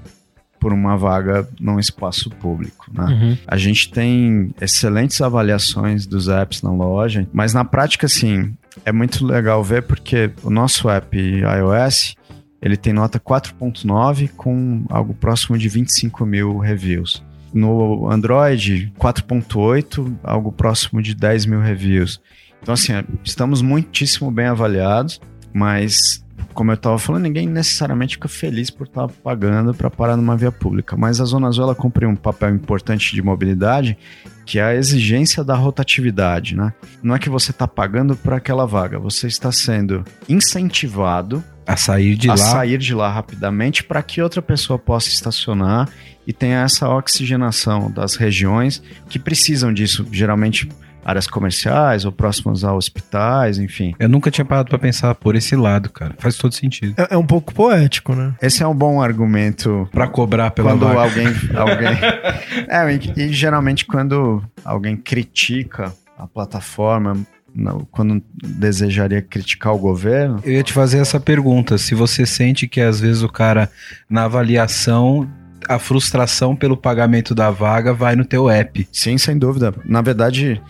por 0.59 0.73
uma 0.73 0.97
vaga 0.97 1.47
num 1.59 1.79
espaço 1.79 2.29
público, 2.29 2.85
né? 2.93 3.05
Uhum. 3.05 3.37
A 3.47 3.57
gente 3.57 3.91
tem 3.91 4.53
excelentes 4.59 5.21
avaliações 5.21 6.05
dos 6.05 6.27
apps 6.27 6.61
na 6.61 6.71
loja, 6.71 7.27
mas 7.31 7.53
na 7.53 7.63
prática, 7.63 8.05
assim, 8.05 8.53
é 8.85 8.91
muito 8.91 9.25
legal 9.25 9.63
ver 9.63 9.83
porque 9.83 10.31
o 10.43 10.49
nosso 10.49 10.89
app 10.89 11.17
iOS, 11.17 12.15
ele 12.61 12.75
tem 12.75 12.93
nota 12.93 13.19
4.9 13.19 14.29
com 14.35 14.83
algo 14.89 15.13
próximo 15.13 15.57
de 15.57 15.69
25 15.69 16.25
mil 16.25 16.57
reviews. 16.57 17.23
No 17.53 18.09
Android, 18.11 18.93
4.8, 18.99 20.17
algo 20.23 20.51
próximo 20.51 21.01
de 21.01 21.15
10 21.15 21.45
mil 21.45 21.61
reviews. 21.61 22.21
Então, 22.61 22.73
assim, 22.73 22.93
estamos 23.23 23.61
muitíssimo 23.61 24.29
bem 24.29 24.45
avaliados, 24.45 25.19
mas, 25.53 26.23
como 26.53 26.71
eu 26.71 26.75
estava 26.75 26.97
falando, 26.97 27.23
ninguém 27.23 27.47
necessariamente 27.47 28.15
fica 28.15 28.27
feliz 28.27 28.69
por 28.69 28.87
estar 28.87 29.07
pagando 29.07 29.73
para 29.73 29.89
parar 29.89 30.17
numa 30.17 30.35
via 30.35 30.51
pública. 30.51 30.97
Mas 30.97 31.21
a 31.21 31.25
Zona 31.25 31.47
Azul, 31.47 31.63
ela 31.65 31.75
cumpre 31.75 32.05
um 32.05 32.15
papel 32.15 32.49
importante 32.53 33.13
de 33.13 33.21
mobilidade, 33.21 33.97
que 34.45 34.59
é 34.59 34.63
a 34.63 34.75
exigência 34.75 35.43
da 35.43 35.55
rotatividade, 35.55 36.55
né? 36.55 36.73
Não 37.03 37.15
é 37.15 37.19
que 37.19 37.29
você 37.29 37.51
está 37.51 37.67
pagando 37.67 38.15
por 38.15 38.33
aquela 38.33 38.65
vaga, 38.65 38.97
você 38.99 39.27
está 39.27 39.51
sendo 39.51 40.03
incentivado 40.27 41.43
A 41.67 41.77
sair 41.77 42.15
de 42.15 42.29
a 42.29 42.33
lá. 42.33 42.37
sair 42.37 42.77
de 42.77 42.93
lá 42.93 43.11
rapidamente 43.11 43.83
para 43.83 44.01
que 44.01 44.21
outra 44.21 44.41
pessoa 44.41 44.79
possa 44.79 45.09
estacionar 45.09 45.87
e 46.25 46.33
tenha 46.33 46.61
essa 46.63 46.89
oxigenação 46.89 47.91
das 47.91 48.15
regiões 48.15 48.81
que 49.07 49.19
precisam 49.19 49.71
disso, 49.73 50.05
geralmente 50.11 50.67
áreas 51.09 51.27
comerciais 51.27 52.05
ou 52.05 52.11
próximas 52.11 52.63
a 52.63 52.73
hospitais, 52.73 53.57
enfim. 53.57 53.95
Eu 53.99 54.07
nunca 54.07 54.29
tinha 54.29 54.45
parado 54.45 54.69
pra 54.69 54.77
pensar 54.77 55.15
por 55.15 55.35
esse 55.35 55.55
lado, 55.55 55.89
cara. 55.89 56.13
Faz 56.19 56.37
todo 56.37 56.53
sentido. 56.53 56.93
É, 56.97 57.15
é 57.15 57.17
um 57.17 57.25
pouco 57.25 57.53
poético, 57.53 58.13
né? 58.15 58.33
Esse 58.41 58.61
é 58.63 58.67
um 58.67 58.75
bom 58.75 59.01
argumento 59.01 59.87
Pra 59.91 60.07
cobrar 60.07 60.51
pela 60.51 60.71
quando 60.71 60.85
vaga. 60.85 61.01
alguém, 61.01 61.27
alguém 61.55 61.99
é, 62.69 62.93
e, 62.93 63.23
e 63.29 63.33
geralmente 63.33 63.85
quando 63.85 64.43
alguém 64.63 64.95
critica 64.95 65.93
a 66.17 66.27
plataforma, 66.27 67.17
não, 67.55 67.87
quando 67.91 68.21
desejaria 68.43 69.21
criticar 69.21 69.73
o 69.73 69.77
governo, 69.77 70.39
Eu 70.43 70.53
ia 70.53 70.63
te 70.63 70.73
fazer 70.73 70.99
essa 70.99 71.19
pergunta. 71.19 71.77
Se 71.77 71.95
você 71.95 72.25
sente 72.25 72.67
que 72.67 72.81
às 72.81 72.99
vezes 72.99 73.23
o 73.23 73.29
cara, 73.29 73.69
na 74.09 74.25
avaliação, 74.25 75.27
a 75.67 75.79
frustração 75.79 76.55
pelo 76.55 76.77
pagamento 76.77 77.33
da 77.33 77.49
vaga 77.49 77.93
vai 77.93 78.15
no 78.15 78.25
teu 78.25 78.49
app. 78.49 78.87
Sim, 78.91 79.17
sem 79.17 79.37
dúvida. 79.37 79.73
Na 79.85 80.01
verdade, 80.01 80.61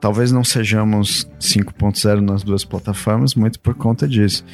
talvez 0.00 0.32
não 0.32 0.42
sejamos 0.42 1.28
5.0 1.40 2.20
nas 2.20 2.42
duas 2.42 2.64
plataformas, 2.64 3.34
muito 3.34 3.60
por 3.60 3.74
conta 3.74 4.08
disso. 4.08 4.44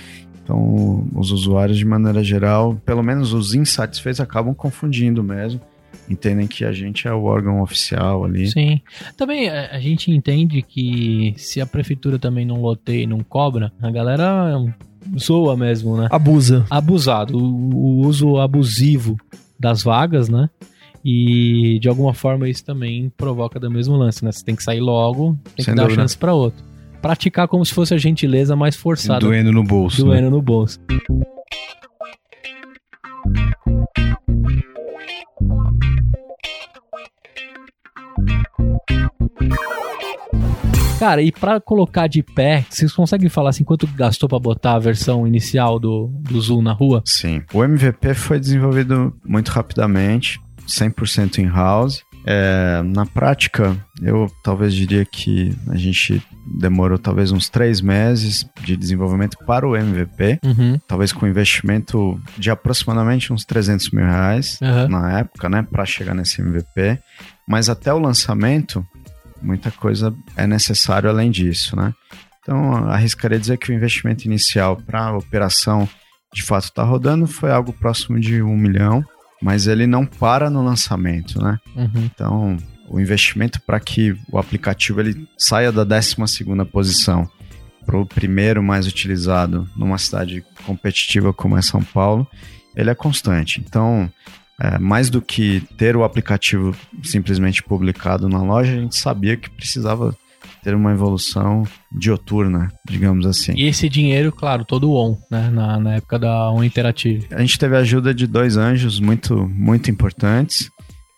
Então, 0.42 1.08
os 1.14 1.32
usuários, 1.32 1.76
de 1.76 1.84
maneira 1.84 2.22
geral, 2.22 2.76
pelo 2.84 3.02
menos 3.02 3.32
os 3.32 3.54
insatisfeitos, 3.54 4.20
acabam 4.20 4.54
confundindo 4.54 5.22
mesmo. 5.22 5.60
Entendem 6.08 6.46
que 6.46 6.64
a 6.64 6.70
gente 6.72 7.08
é 7.08 7.12
o 7.12 7.24
órgão 7.24 7.60
oficial 7.62 8.24
ali. 8.24 8.48
Sim. 8.48 8.80
Também 9.16 9.48
a, 9.48 9.80
gente 9.80 10.10
entende 10.10 10.62
que 10.62 11.34
se 11.36 11.60
a 11.60 11.66
prefeitura 11.66 12.16
também 12.16 12.44
não 12.46 12.60
loteia 12.60 13.02
e 13.02 13.06
não 13.06 13.20
cobra, 13.24 13.72
a 13.82 13.90
galera 13.90 14.56
zoa 15.18 15.56
mesmo, 15.56 15.96
né? 15.96 16.06
Abusa. 16.10 16.64
Abusado. 16.70 17.36
O 17.36 18.06
uso 18.06 18.38
abusivo 18.38 19.16
das 19.58 19.82
vagas, 19.82 20.28
né? 20.28 20.48
E 21.08 21.78
de 21.78 21.88
alguma 21.88 22.12
forma 22.12 22.48
isso 22.48 22.64
também 22.64 23.12
provoca 23.16 23.60
do 23.60 23.70
mesmo 23.70 23.94
lance, 23.94 24.24
né? 24.24 24.32
Você 24.32 24.44
tem 24.44 24.56
que 24.56 24.62
sair 24.64 24.80
logo, 24.80 25.38
tem 25.54 25.64
Sem 25.64 25.72
que 25.72 25.76
dar 25.76 25.84
dúvida. 25.84 26.02
chance 26.02 26.18
pra 26.18 26.34
outro. 26.34 26.64
Praticar 27.00 27.46
como 27.46 27.64
se 27.64 27.72
fosse 27.72 27.94
a 27.94 27.96
gentileza 27.96 28.56
mais 28.56 28.74
forçada. 28.74 29.20
Doendo 29.20 29.52
no 29.52 29.62
bolso. 29.62 30.04
né? 30.04 30.14
doendo 30.14 30.30
no 30.30 30.42
bolso. 30.42 30.80
Cara, 40.98 41.20
e 41.20 41.30
pra 41.30 41.60
colocar 41.60 42.06
de 42.06 42.22
pé, 42.22 42.64
vocês 42.70 42.90
conseguem 42.92 43.28
falar 43.28 43.50
assim 43.50 43.62
quanto 43.64 43.86
gastou 43.86 44.28
pra 44.28 44.38
botar 44.38 44.72
a 44.74 44.78
versão 44.78 45.26
inicial 45.26 45.78
do, 45.78 46.10
do 46.22 46.40
Zoom 46.40 46.62
na 46.62 46.72
rua? 46.72 47.02
Sim. 47.04 47.42
O 47.52 47.62
MVP 47.62 48.14
foi 48.14 48.40
desenvolvido 48.40 49.14
muito 49.22 49.48
rapidamente, 49.50 50.40
100% 50.66 51.38
in-house. 51.38 52.02
É, 52.28 52.82
na 52.84 53.06
prática, 53.06 53.76
eu 54.02 54.28
talvez 54.42 54.74
diria 54.74 55.04
que 55.04 55.56
a 55.68 55.76
gente 55.76 56.20
demorou 56.44 56.98
talvez 56.98 57.30
uns 57.30 57.48
três 57.48 57.80
meses 57.80 58.44
de 58.62 58.76
desenvolvimento 58.76 59.36
para 59.46 59.66
o 59.66 59.76
MVP, 59.76 60.40
Uhum. 60.44 60.78
talvez 60.88 61.12
com 61.12 61.26
investimento 61.26 62.20
de 62.36 62.50
aproximadamente 62.50 63.32
uns 63.32 63.44
300 63.44 63.90
mil 63.90 64.04
reais 64.04 64.58
Aham. 64.60 64.88
na 64.88 65.18
época, 65.20 65.48
né, 65.48 65.62
para 65.62 65.84
chegar 65.84 66.14
nesse 66.14 66.40
MVP. 66.40 66.98
Mas 67.48 67.68
até 67.68 67.92
o 67.94 67.98
lançamento, 67.98 68.84
muita 69.40 69.70
coisa 69.70 70.12
é 70.36 70.46
necessário 70.48 71.08
além 71.08 71.30
disso, 71.30 71.76
né? 71.76 71.94
Então, 72.42 72.88
arriscaria 72.88 73.38
dizer 73.38 73.56
que 73.58 73.70
o 73.70 73.74
investimento 73.74 74.24
inicial 74.24 74.76
para 74.76 75.06
a 75.06 75.16
operação 75.16 75.88
de 76.32 76.42
fato 76.42 76.64
está 76.64 76.82
rodando 76.82 77.26
foi 77.26 77.50
algo 77.52 77.72
próximo 77.72 78.18
de 78.20 78.42
um 78.42 78.56
milhão, 78.56 79.04
mas 79.42 79.66
ele 79.66 79.86
não 79.86 80.06
para 80.06 80.48
no 80.50 80.64
lançamento, 80.64 81.42
né? 81.42 81.58
Uhum. 81.74 81.90
Então, 82.04 82.56
o 82.88 83.00
investimento 83.00 83.60
para 83.60 83.78
que 83.80 84.16
o 84.30 84.38
aplicativo 84.38 85.00
ele 85.00 85.28
saia 85.36 85.72
da 85.72 85.84
12ª 85.84 86.64
posição 86.64 87.28
para 87.84 87.98
o 87.98 88.06
primeiro 88.06 88.62
mais 88.62 88.86
utilizado 88.86 89.68
numa 89.76 89.98
cidade 89.98 90.44
competitiva 90.64 91.32
como 91.32 91.56
é 91.56 91.62
São 91.62 91.82
Paulo, 91.82 92.26
ele 92.74 92.90
é 92.90 92.94
constante. 92.94 93.62
Então, 93.64 94.10
é, 94.60 94.78
mais 94.78 95.08
do 95.08 95.22
que 95.22 95.60
ter 95.76 95.96
o 95.96 96.02
aplicativo 96.02 96.74
simplesmente 97.02 97.62
publicado 97.62 98.28
na 98.28 98.42
loja, 98.42 98.72
a 98.72 98.76
gente 98.76 98.96
sabia 98.96 99.36
que 99.36 99.50
precisava 99.50 100.16
ter 100.66 100.74
uma 100.74 100.90
evolução 100.90 101.62
dioturna, 101.92 102.72
digamos 102.84 103.24
assim. 103.24 103.52
E 103.54 103.68
esse 103.68 103.88
dinheiro, 103.88 104.32
claro, 104.32 104.64
todo 104.64 104.94
on, 104.94 105.16
né? 105.30 105.48
Na, 105.48 105.78
na 105.78 105.94
época 105.94 106.18
da 106.18 106.50
On 106.50 106.64
Interactive. 106.64 107.28
A 107.30 107.40
gente 107.40 107.56
teve 107.56 107.76
a 107.76 107.78
ajuda 107.78 108.12
de 108.12 108.26
dois 108.26 108.56
anjos 108.56 108.98
muito, 108.98 109.48
muito 109.48 109.92
importantes, 109.92 110.68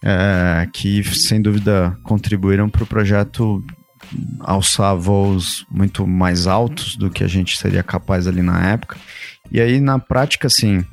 é, 0.04 0.68
que 0.70 1.02
sem 1.02 1.40
dúvida 1.40 1.96
contribuíram 2.02 2.68
para 2.68 2.82
o 2.82 2.86
projeto 2.86 3.64
alçar 4.40 4.94
voos 4.94 5.64
muito 5.70 6.06
mais 6.06 6.46
altos 6.46 6.94
do 6.94 7.08
que 7.08 7.24
a 7.24 7.28
gente 7.28 7.56
seria 7.56 7.82
capaz 7.82 8.26
ali 8.26 8.42
na 8.42 8.72
época. 8.72 8.98
E 9.50 9.62
aí, 9.62 9.80
na 9.80 9.98
prática, 9.98 10.46
assim, 10.46 10.84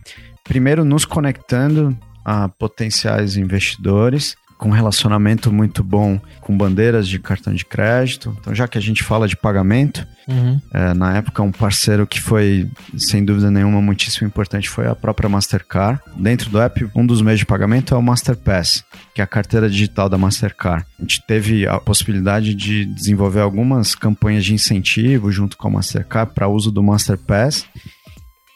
primeiro 0.45 0.85
nos 0.85 1.03
conectando 1.03 1.93
a 2.23 2.47
potenciais 2.47 3.35
investidores, 3.35 4.37
com 4.57 4.69
um 4.69 4.71
relacionamento 4.71 5.51
muito 5.51 5.83
bom 5.83 6.19
com 6.41 6.57
bandeiras 6.57 7.07
de 7.07 7.19
cartão 7.19 7.53
de 7.53 7.65
crédito. 7.65 8.35
Então, 8.39 8.55
já 8.55 8.67
que 8.67 8.77
a 8.77 8.81
gente 8.81 9.03
fala 9.03 9.27
de 9.27 9.35
pagamento, 9.35 10.05
Uhum. 10.27 10.59
é, 10.73 10.93
na 10.95 11.17
época, 11.17 11.43
um 11.43 11.51
parceiro 11.51 12.07
que 12.07 12.19
foi, 12.19 12.67
sem 12.97 13.23
dúvida 13.23 13.51
nenhuma, 13.51 13.79
muitíssimo 13.81 14.27
importante 14.27 14.67
foi 14.67 14.87
a 14.87 14.95
própria 14.95 15.29
Mastercard. 15.29 15.99
Dentro 16.17 16.49
do 16.49 16.59
app, 16.59 16.89
um 16.95 17.05
dos 17.05 17.21
meios 17.21 17.39
de 17.39 17.45
pagamento 17.45 17.93
é 17.93 17.97
o 17.97 18.01
Masterpass, 18.01 18.83
que 19.13 19.21
é 19.21 19.23
a 19.23 19.27
carteira 19.27 19.69
digital 19.69 20.09
da 20.09 20.17
Mastercard. 20.17 20.83
A 20.97 21.01
gente 21.03 21.21
teve 21.27 21.67
a 21.67 21.79
possibilidade 21.79 22.55
de 22.55 22.85
desenvolver 22.85 23.41
algumas 23.41 23.93
campanhas 23.93 24.43
de 24.45 24.53
incentivo 24.53 25.31
junto 25.31 25.57
com 25.57 25.67
a 25.67 25.71
Mastercard 25.71 26.33
para 26.33 26.47
uso 26.47 26.71
do 26.71 26.81
Masterpass. 26.81 27.65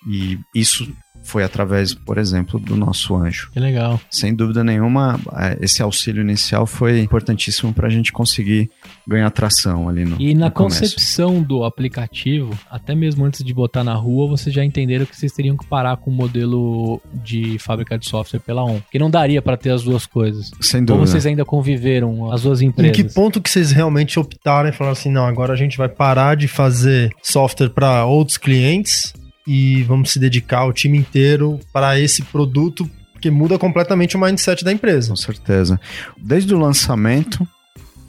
E 0.10 0.40
isso 0.56 0.92
foi 1.24 1.44
através, 1.44 1.94
por 1.94 2.18
exemplo, 2.18 2.60
do 2.60 2.76
nosso 2.76 3.16
anjo. 3.16 3.50
Que 3.52 3.60
legal. 3.60 4.00
Sem 4.10 4.34
dúvida 4.34 4.64
nenhuma, 4.64 5.20
esse 5.62 5.82
auxílio 5.82 6.22
inicial 6.22 6.66
foi 6.66 7.00
importantíssimo 7.02 7.74
para 7.74 7.88
a 7.88 7.90
gente 7.90 8.12
conseguir 8.12 8.70
ganhar 9.08 9.30
tração 9.32 9.88
ali 9.90 10.06
no 10.06 10.20
E 10.20 10.34
na 10.34 10.48
no 10.48 10.52
concepção 10.52 11.42
do 11.42 11.64
aplicativo, 11.64 12.58
até 12.70 12.96
mesmo 12.96 13.26
antes 13.26 13.44
de 13.44 13.54
botar 13.54 13.84
na 13.84 13.94
rua, 13.94 14.28
vocês 14.28 14.54
já 14.54 14.64
entenderam 14.64 15.06
que 15.06 15.16
vocês 15.16 15.32
teriam 15.32 15.56
que 15.58 15.66
parar 15.66 15.98
com 15.98 16.10
o 16.10 16.14
modelo 16.14 17.02
de 17.14 17.58
fábrica 17.60 17.98
de 17.98 18.08
software 18.08 18.40
pela 18.40 18.64
ON. 18.64 18.80
Que 18.92 19.00
não 19.00 19.10
daria 19.10 19.42
para 19.42 19.58
ter 19.58 19.72
as 19.72 19.84
duas 19.84 20.06
coisas. 20.06 20.52
Sem 20.62 20.82
Ou 20.82 20.86
dúvida. 20.86 21.08
vocês 21.08 21.26
ainda 21.26 21.46
conviveram 21.46 22.32
as 22.32 22.42
duas 22.44 22.62
Em 22.62 22.68
empresas? 22.68 22.96
que 22.96 23.04
ponto 23.04 23.42
que 23.42 23.50
vocês 23.50 23.72
realmente 23.72 24.20
optaram 24.20 24.70
e 24.70 24.72
falaram 24.72 24.94
assim, 24.94 25.12
não, 25.12 25.26
agora 25.26 25.54
a 25.54 25.58
gente 25.58 25.78
vai 25.78 25.90
parar 25.90 26.36
de 26.36 26.48
fazer 26.48 27.10
software 27.22 27.70
para 27.70 28.06
outros 28.06 28.38
clientes 28.38 29.14
e 29.52 29.84
vamos 29.84 30.12
se 30.12 30.20
dedicar 30.20 30.66
o 30.66 30.72
time 30.74 30.98
inteiro 30.98 31.60
para 31.74 32.00
esse 32.00 32.22
produto 32.24 32.90
Porque 33.14 33.32
muda 33.32 33.58
completamente 33.60 34.16
o 34.16 34.20
mindset 34.22 34.64
da 34.64 34.72
empresa. 34.72 35.10
Com 35.10 35.16
certeza. 35.16 35.80
Desde 36.18 36.54
o 36.56 36.60
lançamento, 36.60 37.46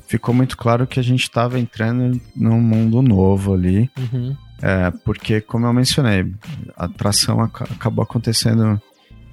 ficou 0.07 0.33
muito 0.35 0.57
claro 0.57 0.87
que 0.87 1.01
a 1.01 1.03
gente 1.03 1.23
estava 1.23 1.59
entrando 1.59 2.21
num 2.37 2.61
mundo 2.61 3.03
novo 3.03 3.55
ali. 3.55 3.91
Uhum. 3.99 4.37
É, 4.63 4.91
porque, 5.05 5.41
como 5.41 5.67
eu 5.67 5.73
mencionei, 5.73 6.27
a 6.77 6.87
tração 6.87 7.41
aca- 7.41 7.65
acabou 7.73 8.03
acontecendo 8.05 8.81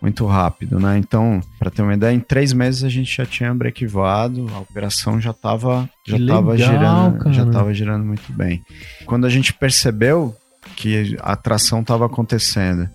muito 0.02 0.26
rápido, 0.26 0.80
né? 0.80 0.98
Então, 0.98 1.42
para 1.60 1.70
ter 1.70 1.82
uma 1.82 1.94
ideia, 1.94 2.14
em 2.16 2.20
três 2.20 2.54
meses 2.54 2.84
a 2.84 2.90
gente 2.90 3.16
já 3.16 3.26
tinha 3.26 3.54
brequivado, 3.54 4.48
a 4.56 4.60
operação 4.60 5.20
já 5.20 5.32
estava 5.32 5.90
já 6.08 6.16
Que 6.18 6.22
legal, 6.24 6.56
girando, 6.58 7.18
cara. 7.20 7.34
já 7.34 7.44
estava 7.44 7.74
girando 7.74 8.06
muito 8.06 8.32
bem. 8.32 8.64
Quando 9.06 9.26
a 9.26 9.30
gente 9.30 9.54
percebeu 9.54 10.36
que 10.76 11.18
a 11.22 11.36
tração 11.36 11.82
estava 11.82 12.06
acontecendo 12.06 12.90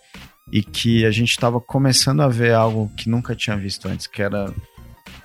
e 0.51 0.63
que 0.63 1.07
a 1.07 1.11
gente 1.11 1.31
estava 1.31 1.61
começando 1.61 2.21
a 2.21 2.29
ver 2.29 2.55
algo 2.55 2.91
que 2.97 3.09
nunca 3.09 3.35
tinha 3.35 3.57
visto 3.57 3.89
antes, 3.89 4.07
que 4.07 4.23
era 4.23 4.53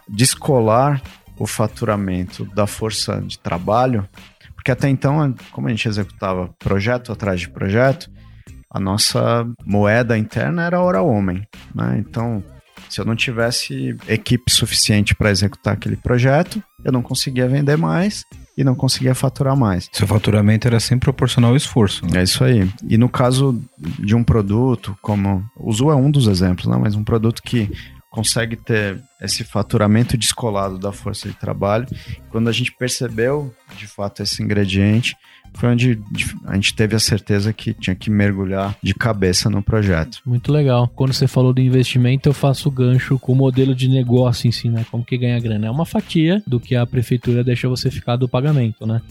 descolar 0.08 1.02
o 1.38 1.45
faturamento 1.45 2.45
da 2.45 2.65
força 2.65 3.21
de 3.21 3.38
trabalho, 3.38 4.08
porque 4.56 4.71
até 4.71 4.89
então, 4.89 5.36
como 5.52 5.67
a 5.67 5.69
gente 5.69 5.88
executava 5.88 6.50
projeto 6.60 7.12
atrás 7.12 7.39
de 7.41 7.50
projeto, 7.50 8.10
a 8.69 8.80
nossa 8.80 9.47
moeda 9.65 10.17
interna 10.17 10.63
era 10.63 10.82
hora 10.82 11.02
homem, 11.02 11.47
né? 11.73 11.97
Então, 12.00 12.43
se 12.89 13.00
eu 13.00 13.06
não 13.06 13.15
tivesse 13.15 13.97
equipe 14.08 14.52
suficiente 14.52 15.15
para 15.15 15.32
executar 15.32 15.73
aquele 15.73 15.95
projeto, 15.95 16.62
eu 16.84 16.91
não 16.91 17.02
conseguia 17.02 17.47
vender 17.47 17.78
mais 17.78 18.23
e 18.58 18.63
não 18.63 18.74
conseguia 18.74 19.13
faturar 19.13 19.56
mais. 19.56 19.88
Seu 19.93 20.08
faturamento 20.08 20.67
era 20.67 20.80
sempre 20.80 21.06
proporcional 21.06 21.52
ao 21.52 21.56
esforço. 21.56 22.06
né? 22.06 22.20
É 22.20 22.24
isso 22.24 22.43
aí. 22.43 22.67
E 22.89 22.98
no 22.98 23.08
caso 23.08 23.62
de 23.78 24.15
um 24.15 24.24
produto, 24.24 24.98
como 25.02 25.46
o 25.56 25.72
Zu 25.72 25.91
é 25.91 25.96
um 25.96 26.10
dos 26.10 26.28
exemplos, 26.28 26.65
né? 26.65 26.76
mas 26.76 26.96
um 26.96 27.04
produto 27.04 27.43
que 27.43 27.72
consegue 28.10 28.56
ter 28.56 29.00
esse 29.22 29.43
faturamento 29.43 30.17
descolado 30.17 30.80
da 30.80 30.91
força 30.91 31.30
de 31.30 31.36
trabalho, 31.36 31.86
quando 32.32 32.48
a 32.48 32.52
gente 32.52 32.72
percebeu 32.72 33.54
de 33.76 33.86
fato 33.86 34.24
esse 34.24 34.41
ingrediente, 34.41 35.15
foi 35.58 35.70
onde 35.70 35.96
de- 36.12 36.36
a 36.46 36.56
gente 36.56 36.74
teve 36.74 36.96
a 36.96 37.00
certeza 37.00 37.52
que 37.52 37.74
tinha 37.74 37.96
que 37.96 38.10
mergulhar 38.10 38.76
de 38.82 38.93
cabeça 38.93 39.50
no 39.50 39.62
projeto. 39.62 40.20
Muito 40.26 40.52
legal. 40.52 40.88
Quando 40.96 41.13
você 41.13 41.28
falou 41.28 41.52
do 41.54 41.62
investimento, 41.62 42.30
eu 42.30 42.34
faço 42.34 42.70
o 42.70 42.72
gancho 42.72 43.17
com 43.20 43.32
o 43.34 43.36
modelo 43.36 43.74
de 43.74 43.88
negócio 43.88 44.48
em 44.48 44.52
si, 44.52 44.70
né? 44.70 44.86
Como 44.91 45.04
que 45.04 45.17
ganha 45.17 45.39
grana. 45.39 45.67
É 45.67 45.72
uma 45.72 45.86
fatia 45.86 46.41
do 46.46 46.60
que 46.60 46.76
a 46.76 46.86
prefeitura 46.86 47.43
deixa 47.43 47.67
você 47.67 47.89
ficar 47.89 48.15
do 48.15 48.30
pagamento, 48.30 48.86
né? 48.86 49.02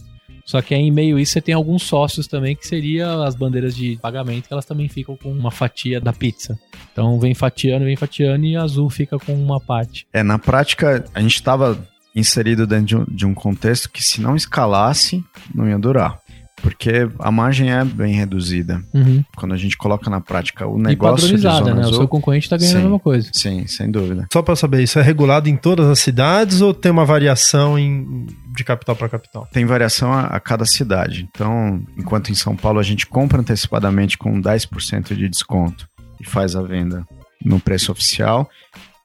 Só 0.45 0.63
que 0.63 0.73
aí, 0.75 0.83
em 0.83 0.93
meio 0.93 1.17
a 1.17 1.21
isso, 1.21 1.33
você 1.33 1.41
tem 1.41 1.53
alguns 1.57 1.83
sócios 1.83 2.29
também, 2.29 2.55
que 2.55 2.65
seria 2.69 3.25
as 3.25 3.35
bandeiras 3.35 3.75
de 3.75 3.99
pagamento, 4.01 4.47
que 4.47 4.53
elas 4.53 4.65
também 4.65 4.89
ficam 4.89 5.17
com 5.17 5.33
uma 5.33 5.51
fatia 5.51 6.01
da 6.01 6.13
pizza. 6.13 6.57
Então 6.93 7.19
vem 7.19 7.35
fatiando, 7.35 7.85
vem 7.85 7.97
fatiando 7.97 8.45
e 8.45 8.57
Azul 8.57 8.89
fica 8.89 9.19
com 9.19 9.35
uma 9.35 9.59
parte. 9.61 10.07
É, 10.13 10.23
na 10.23 10.39
prática, 10.39 11.05
a 11.13 11.21
gente 11.21 11.35
estava 11.35 11.77
inserido 12.15 12.65
dentro 12.65 12.87
de 12.87 12.97
um, 12.97 13.05
de 13.09 13.27
um 13.27 13.35
contexto 13.35 13.91
que 13.91 14.03
se 14.03 14.21
não 14.21 14.37
escalasse, 14.37 15.23
não 15.53 15.69
ia 15.69 15.79
durar. 15.79 16.21
Porque 16.63 17.09
a 17.19 17.31
margem 17.31 17.71
é 17.71 17.85
bem 17.85 18.15
reduzida. 18.15 18.83
Uhum. 18.93 19.23
Quando 19.37 19.53
a 19.53 19.57
gente 19.59 19.77
coloca 19.77 20.09
na 20.09 20.21
prática 20.21 20.67
o 20.67 20.79
E 20.79 20.83
negócio 20.83 21.29
de 21.29 21.35
padronizada, 21.35 21.65
Zona 21.65 21.75
né? 21.75 21.81
O 21.83 21.85
Azul, 21.85 21.95
seu 21.99 22.09
concorrente 22.09 22.49
tá 22.49 22.57
ganhando 22.57 22.73
Sim. 22.73 22.79
a 22.79 22.83
mesma 22.83 22.99
coisa. 22.99 23.31
Sim, 23.33 23.67
sem 23.67 23.91
dúvida. 23.91 24.27
Só 24.33 24.43
para 24.43 24.57
saber, 24.57 24.83
isso 24.83 24.99
é 24.99 25.03
regulado 25.03 25.49
em 25.49 25.57
todas 25.57 25.87
as 25.87 25.99
cidades 25.99 26.63
ou 26.63 26.73
tem 26.73 26.91
uma 26.91 27.05
variação 27.05 27.79
em, 27.79 28.27
de 28.55 28.65
capital 28.65 28.97
para 28.97 29.09
capital? 29.09 29.47
Tem 29.53 29.67
variação 29.67 30.13
a, 30.13 30.23
a 30.23 30.41
cada 30.41 30.65
cidade. 30.65 31.29
Então, 31.31 31.83
enquanto 31.97 32.31
em 32.31 32.35
São 32.35 32.57
Paulo 32.57 32.79
a 32.79 32.83
gente 32.83 33.07
compra 33.07 33.41
antecipadamente 33.41 34.17
com 34.17 34.41
10% 34.41 35.15
de 35.15 35.29
desconto 35.29 35.87
e 36.19 36.25
faz 36.25 36.57
a 36.57 36.63
venda 36.63 37.07
no 37.45 37.61
preço 37.61 37.93
oficial, 37.93 38.49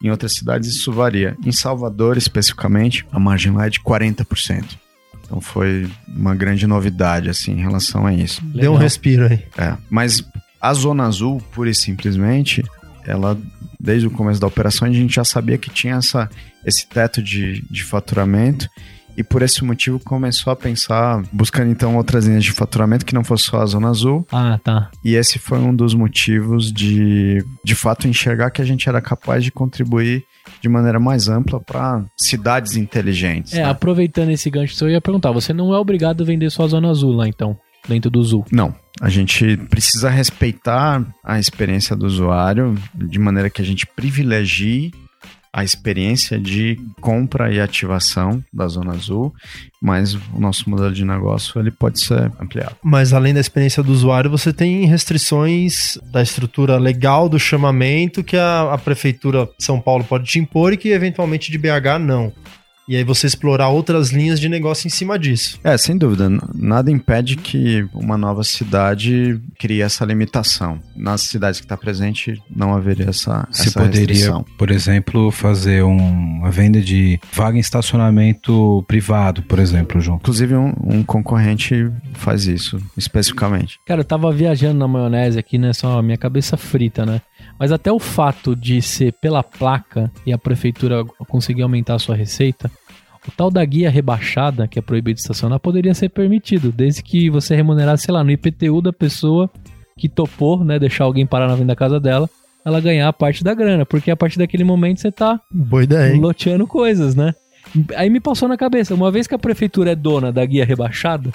em 0.02 0.10
outras 0.10 0.34
cidades 0.34 0.70
isso 0.70 0.92
varia. 0.92 1.36
Em 1.46 1.52
Salvador, 1.52 2.18
especificamente, 2.18 3.06
a 3.12 3.20
margem 3.20 3.52
lá 3.52 3.68
é 3.68 3.70
de 3.70 3.80
40%. 3.80 4.66
Então 5.32 5.40
foi 5.40 5.90
uma 6.10 6.36
grande 6.36 6.68
novidade 6.68 7.30
assim 7.30 7.54
em 7.54 7.62
relação 7.62 8.06
a 8.06 8.14
isso. 8.14 8.44
Deu 8.44 8.72
um 8.72 8.74
Legal. 8.74 8.76
respiro 8.76 9.28
aí. 9.28 9.46
É, 9.58 9.78
mas 9.90 10.22
a 10.60 10.74
Zona 10.74 11.06
Azul, 11.06 11.42
pura 11.54 11.70
e 11.70 11.74
simplesmente, 11.74 12.62
ela, 13.08 13.40
desde 13.80 14.08
o 14.08 14.12
começo 14.12 14.42
da 14.42 14.48
operação, 14.48 14.86
a 14.86 14.92
gente 14.92 15.16
já 15.16 15.24
sabia 15.24 15.58
que 15.58 15.70
tinha 15.70 15.96
essa, 15.96 16.30
esse 16.66 16.86
teto 16.86 17.24
de, 17.24 17.64
de 17.72 17.82
faturamento 17.82 18.70
e 19.18 19.24
por 19.24 19.42
esse 19.42 19.64
motivo 19.64 20.00
começou 20.00 20.52
a 20.52 20.56
pensar, 20.56 21.24
buscando 21.32 21.72
então 21.72 21.96
outras 21.96 22.26
linhas 22.26 22.44
de 22.44 22.52
faturamento 22.52 23.06
que 23.06 23.14
não 23.14 23.24
fosse 23.24 23.46
só 23.46 23.62
a 23.62 23.66
Zona 23.66 23.90
Azul. 23.90 24.26
Ah, 24.32 24.60
tá. 24.64 24.90
E 25.04 25.16
esse 25.16 25.40
foi 25.40 25.60
um 25.60 25.76
dos 25.76 25.94
motivos 25.94 26.72
de, 26.72 27.44
de 27.64 27.76
fato, 27.76 28.08
enxergar 28.08 28.52
que 28.52 28.62
a 28.62 28.66
gente 28.66 28.88
era 28.88 29.02
capaz 29.02 29.44
de 29.44 29.52
contribuir 29.52 30.24
de 30.62 30.70
maneira 30.70 31.00
mais 31.00 31.28
ampla 31.28 31.60
para 31.60 32.04
cidades 32.20 32.76
inteligentes. 32.76 33.54
É, 33.54 33.64
né? 33.64 33.70
aproveitando 33.70 34.30
esse 34.30 34.50
gancho, 34.50 34.84
eu 34.84 34.90
ia 34.90 35.02
perguntar, 35.02 35.32
você 35.32 35.54
não 35.54 35.74
é 35.74 35.78
obrigado 35.78 36.24
a 36.24 36.26
vender 36.26 36.50
só 36.50 36.64
a 36.64 36.68
Zona 36.68 36.90
Azul 36.90 37.14
lá, 37.14 37.28
então, 37.28 37.58
dentro 37.88 38.10
do 38.10 38.24
Zul. 38.24 38.46
Não, 38.52 38.74
a 39.00 39.10
gente 39.10 39.58
precisa 39.58 40.10
respeitar 40.10 41.04
a 41.24 41.40
experiência 41.40 41.96
do 41.96 42.06
usuário 42.06 42.76
de 42.94 43.20
maneira 43.20 43.50
que 43.50 43.62
a 43.62 43.66
gente 43.66 43.86
privilegie 43.86 44.92
a 45.54 45.64
experiência 45.64 46.40
de 46.40 46.80
compra 47.02 47.52
e 47.52 47.60
ativação 47.60 48.44
da 48.54 48.68
Zona 48.68 48.94
Azul, 48.94 49.34
mas 49.82 50.14
o 50.14 50.40
nosso 50.40 50.70
modelo 50.70 50.94
de 50.94 51.04
negócio 51.04 51.60
ele 51.60 51.72
pode 51.72 52.00
ser 52.00 52.32
ampliado. 52.40 52.78
Mas 52.82 53.12
além 53.12 53.34
da 53.34 53.40
experiência 53.40 53.84
do 53.84 53.92
usuário, 53.92 54.30
você 54.30 54.54
tem 54.54 54.86
restrições 54.86 55.98
da 56.12 56.22
estrutura 56.22 56.78
legal 56.78 57.28
do 57.28 57.38
chamamento 57.38 58.24
que 58.24 58.38
a, 58.38 58.74
a 58.74 58.78
prefeitura 58.78 59.46
de 59.58 59.66
São 59.66 59.80
Paulo 59.80 60.06
pode 60.06 60.26
te 60.26 60.40
impor 60.40 60.72
e 60.72 60.78
que 60.78 60.90
eventualmente 60.90 61.52
de 61.52 61.58
BH 61.58 62.00
não. 62.00 62.32
E 62.90 62.96
aí 62.98 63.04
você 63.04 63.28
explorar 63.28 63.70
outras 63.70 64.10
linhas 64.10 64.40
de 64.40 64.50
negócio 64.50 64.88
em 64.88 64.90
cima 64.90 65.18
disso. 65.18 65.60
É, 65.64 65.78
sem 65.78 65.98
dúvida, 65.98 66.30
nada 66.54 66.92
impede 66.92 67.38
que 67.38 67.88
uma 67.94 68.18
nova 68.18 68.44
cidade 68.44 69.40
crie 69.60 69.82
essa 69.82 70.04
limitação. 70.04 70.80
Nas 70.96 71.22
cidades 71.22 71.60
que 71.60 71.66
está 71.66 71.78
presente, 71.78 72.42
não 72.54 72.74
haveria 72.74 73.10
essa, 73.10 73.48
Você 73.52 73.70
essa 73.70 73.80
poderia, 73.80 74.00
restrição. 74.08 74.46
por 74.58 74.72
exemplo, 74.72 75.32
fazer 75.32 75.84
um- 75.84 76.40
uma 76.42 76.52
venda 76.52 76.82
de 76.82 77.20
vaga 77.34 77.56
em 77.58 77.62
estacionamento 77.62 78.84
privado, 78.88 79.44
por 79.44 79.60
exemplo, 79.60 80.02
João. 80.02 80.18
Inclusive, 80.18 80.56
um, 80.56 80.74
um 80.84 81.04
concorrente 81.04 81.90
faz 82.14 82.46
isso, 82.48 82.78
especificamente. 82.98 83.80
Cara, 83.86 84.02
eu 84.02 84.06
tava 84.06 84.32
viajando 84.32 84.80
na 84.80 84.88
maionese 84.88 85.38
aqui, 85.40 85.58
né? 85.58 85.72
Só 85.74 86.00
a 86.00 86.04
minha 86.04 86.18
cabeça 86.18 86.58
frita, 86.58 87.06
né? 87.06 87.22
Mas 87.62 87.72
até 87.72 87.92
o 87.92 88.00
fato 88.00 88.56
de 88.56 88.82
ser 88.82 89.14
pela 89.22 89.44
placa 89.44 90.12
e 90.26 90.34
a 90.34 90.38
prefeitura 90.38 91.06
conseguir 91.30 91.62
aumentar 91.62 91.94
a 91.94 92.00
sua 92.00 92.16
receita, 92.16 92.72
o 93.28 93.30
tal 93.38 93.52
da 93.52 93.64
guia 93.64 93.88
rebaixada, 93.88 94.68
que 94.68 94.80
é 94.80 94.82
proibido 94.82 95.18
de 95.18 95.22
estacionar, 95.22 95.60
poderia 95.60 95.94
ser 95.94 96.10
permitido, 96.10 96.72
desde 96.72 97.04
que 97.04 97.30
você 97.30 97.56
remunerasse, 97.56 98.06
sei 98.06 98.14
lá, 98.16 98.24
no 98.24 98.32
IPTU 98.32 98.82
da 98.82 98.92
pessoa 98.92 99.48
que 99.96 100.10
topou, 100.10 100.64
né? 100.64 100.80
Deixar 100.80 101.04
alguém 101.04 101.24
parar 101.24 101.48
na 101.48 101.54
frente 101.56 101.68
da 101.68 101.76
casa 101.76 102.00
dela, 102.00 102.28
ela 102.66 102.82
ganhar 102.82 103.08
a 103.08 103.14
parte 103.14 103.44
da 103.44 103.54
grana, 103.54 103.86
porque 103.86 104.10
a 104.10 104.18
partir 104.18 104.40
daquele 104.40 104.64
momento 104.64 105.00
você 105.00 105.12
tá 105.12 105.40
Boa 105.52 105.84
ideia, 105.84 106.16
hein? 106.16 106.20
loteando 106.20 106.66
coisas, 106.66 107.14
né? 107.14 107.36
Aí 107.96 108.10
me 108.10 108.20
passou 108.20 108.50
na 108.50 108.58
cabeça, 108.58 108.96
uma 108.96 109.12
vez 109.12 109.28
que 109.28 109.36
a 109.36 109.40
prefeitura 109.40 109.92
é 109.92 109.96
dona 109.96 110.32
da 110.32 110.44
guia 110.44 110.66
rebaixada, 110.66 111.30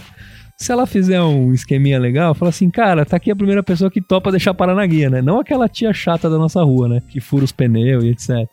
se 0.57 0.73
ela 0.73 0.87
fizer 0.87 1.21
um 1.21 1.53
esqueminha 1.53 1.99
legal, 1.99 2.35
fala 2.35 2.49
assim, 2.49 2.71
cara, 2.71 3.05
tá 3.05 3.16
aqui 3.16 3.31
a 3.31 3.37
primeira 3.37 3.62
pessoa 3.62 3.90
que 3.90 4.01
topa 4.01 4.31
deixar 4.31 4.55
parar 4.55 4.75
na 4.75 4.87
guia, 4.87 5.11
né? 5.11 5.21
Não 5.21 5.38
aquela 5.38 5.69
tia 5.69 5.92
chata 5.92 6.31
da 6.31 6.38
nossa 6.38 6.62
rua, 6.62 6.88
né? 6.88 7.03
Que 7.09 7.21
fura 7.21 7.45
os 7.45 7.53
pneus 7.53 8.05
e 8.05 8.09
etc. 8.09 8.49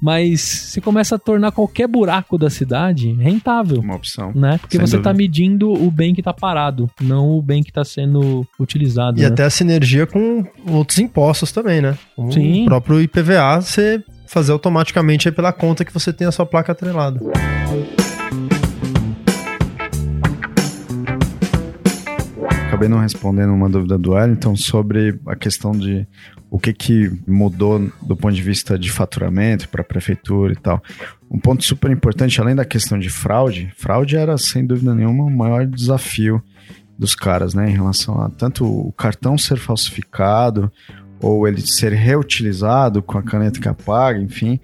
Mas 0.00 0.40
você 0.40 0.80
começa 0.80 1.14
a 1.14 1.18
tornar 1.18 1.52
qualquer 1.52 1.88
buraco 1.88 2.36
da 2.36 2.50
cidade 2.50 3.12
rentável. 3.14 3.80
Uma 3.80 3.96
opção. 3.96 4.30
Né? 4.34 4.58
Porque 4.58 4.76
você 4.76 4.96
dúvida. 4.96 5.10
tá 5.10 5.14
medindo 5.14 5.72
o 5.72 5.90
bem 5.90 6.14
que 6.14 6.22
tá 6.22 6.34
parado, 6.34 6.90
não 7.00 7.30
o 7.30 7.40
bem 7.40 7.62
que 7.62 7.72
tá 7.72 7.82
sendo 7.84 8.46
utilizado. 8.60 9.18
E 9.18 9.22
né? 9.22 9.28
até 9.28 9.44
a 9.44 9.50
sinergia 9.50 10.06
com 10.06 10.44
outros 10.68 10.98
impostos 10.98 11.50
também, 11.50 11.80
né? 11.80 11.96
O 12.16 12.30
Sim. 12.30 12.66
próprio 12.66 13.00
IPVA, 13.00 13.60
você 13.62 14.04
fazer 14.26 14.52
automaticamente 14.52 15.28
aí 15.28 15.34
pela 15.34 15.52
conta 15.52 15.84
que 15.84 15.94
você 15.94 16.12
tem 16.12 16.26
a 16.26 16.32
sua 16.32 16.44
placa 16.44 16.72
atrelada. 16.72 17.18
Acabei 22.76 22.90
não 22.90 22.98
respondendo 22.98 23.54
uma 23.54 23.70
dúvida 23.70 23.96
do 23.96 24.12
Wellington 24.12 24.54
sobre 24.54 25.18
a 25.24 25.34
questão 25.34 25.72
de 25.72 26.06
o 26.50 26.58
que, 26.58 26.74
que 26.74 27.10
mudou 27.26 27.90
do 28.02 28.14
ponto 28.14 28.34
de 28.34 28.42
vista 28.42 28.78
de 28.78 28.92
faturamento 28.92 29.66
para 29.70 29.80
a 29.80 29.84
prefeitura 29.84 30.52
e 30.52 30.56
tal. 30.56 30.82
Um 31.30 31.40
ponto 31.40 31.64
super 31.64 31.90
importante, 31.90 32.38
além 32.38 32.54
da 32.54 32.66
questão 32.66 32.98
de 32.98 33.08
fraude, 33.08 33.72
fraude 33.78 34.14
era 34.14 34.36
sem 34.36 34.66
dúvida 34.66 34.94
nenhuma 34.94 35.24
o 35.24 35.30
maior 35.30 35.66
desafio 35.66 36.42
dos 36.98 37.14
caras, 37.14 37.54
né, 37.54 37.70
em 37.70 37.72
relação 37.72 38.20
a 38.20 38.28
tanto 38.28 38.66
o 38.66 38.92
cartão 38.92 39.38
ser 39.38 39.56
falsificado 39.56 40.70
ou 41.18 41.48
ele 41.48 41.62
ser 41.66 41.94
reutilizado 41.94 43.02
com 43.02 43.16
a 43.16 43.22
caneta 43.22 43.58
que 43.58 43.68
apaga, 43.68 44.20
enfim. 44.20 44.60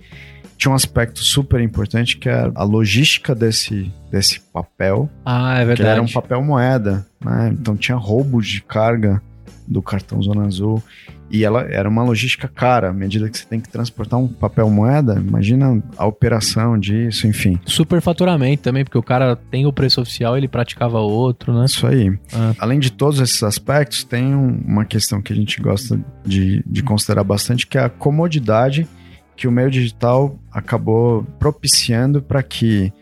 Tinha 0.62 0.70
um 0.70 0.77
aspecto 0.77 1.25
super 1.25 1.61
importante 1.61 2.16
que 2.16 2.29
é 2.29 2.48
a 2.55 2.62
logística 2.62 3.35
desse, 3.35 3.92
desse 4.12 4.38
papel 4.38 5.11
Ah, 5.27 5.59
é 5.61 5.64
que 5.75 5.83
ele 5.83 5.88
era 5.88 6.01
um 6.01 6.05
verdade. 6.05 6.12
papel 6.12 6.40
moeda, 6.44 7.05
né? 7.20 7.51
Então 7.53 7.77
tinha 7.77 7.96
roubos 7.96 8.46
de 8.46 8.62
carga 8.62 9.20
do 9.66 9.83
cartão 9.83 10.22
Zona 10.22 10.46
Azul. 10.46 10.81
E 11.29 11.44
ela 11.44 11.62
era 11.62 11.88
uma 11.88 12.05
logística 12.05 12.46
cara, 12.46 12.90
à 12.90 12.92
medida 12.92 13.29
que 13.29 13.37
você 13.37 13.44
tem 13.44 13.59
que 13.59 13.68
transportar 13.68 14.20
um 14.20 14.29
papel 14.29 14.70
moeda, 14.70 15.14
imagina 15.18 15.83
a 15.96 16.07
operação 16.07 16.79
disso, 16.79 17.27
enfim. 17.27 17.59
Superfaturamento 17.66 18.62
também, 18.62 18.85
porque 18.85 18.98
o 18.98 19.03
cara 19.03 19.35
tem 19.35 19.66
o 19.66 19.72
preço 19.72 20.01
oficial, 20.01 20.38
ele 20.38 20.46
praticava 20.46 21.01
outro, 21.01 21.53
né? 21.59 21.64
Isso 21.64 21.85
aí. 21.88 22.16
Ah. 22.33 22.55
Além 22.57 22.79
de 22.79 22.92
todos 22.92 23.18
esses 23.18 23.42
aspectos, 23.42 24.05
tem 24.05 24.33
um- 24.33 24.61
uma 24.64 24.85
questão 24.85 25.20
que 25.20 25.33
a 25.33 25.37
gente 25.37 25.61
gosta 25.61 25.98
de, 26.25 26.62
de 26.64 26.83
considerar 26.85 27.25
bastante, 27.25 27.66
que 27.66 27.77
é 27.77 27.83
a 27.83 27.88
comodidade 27.88 28.87
que 29.36 29.46
o 29.48 29.52
meio 29.52 29.70
digital 29.70 30.38
acabou 30.52 31.24
propiciando 31.38 32.20
para 32.22 32.42
que 32.42 32.92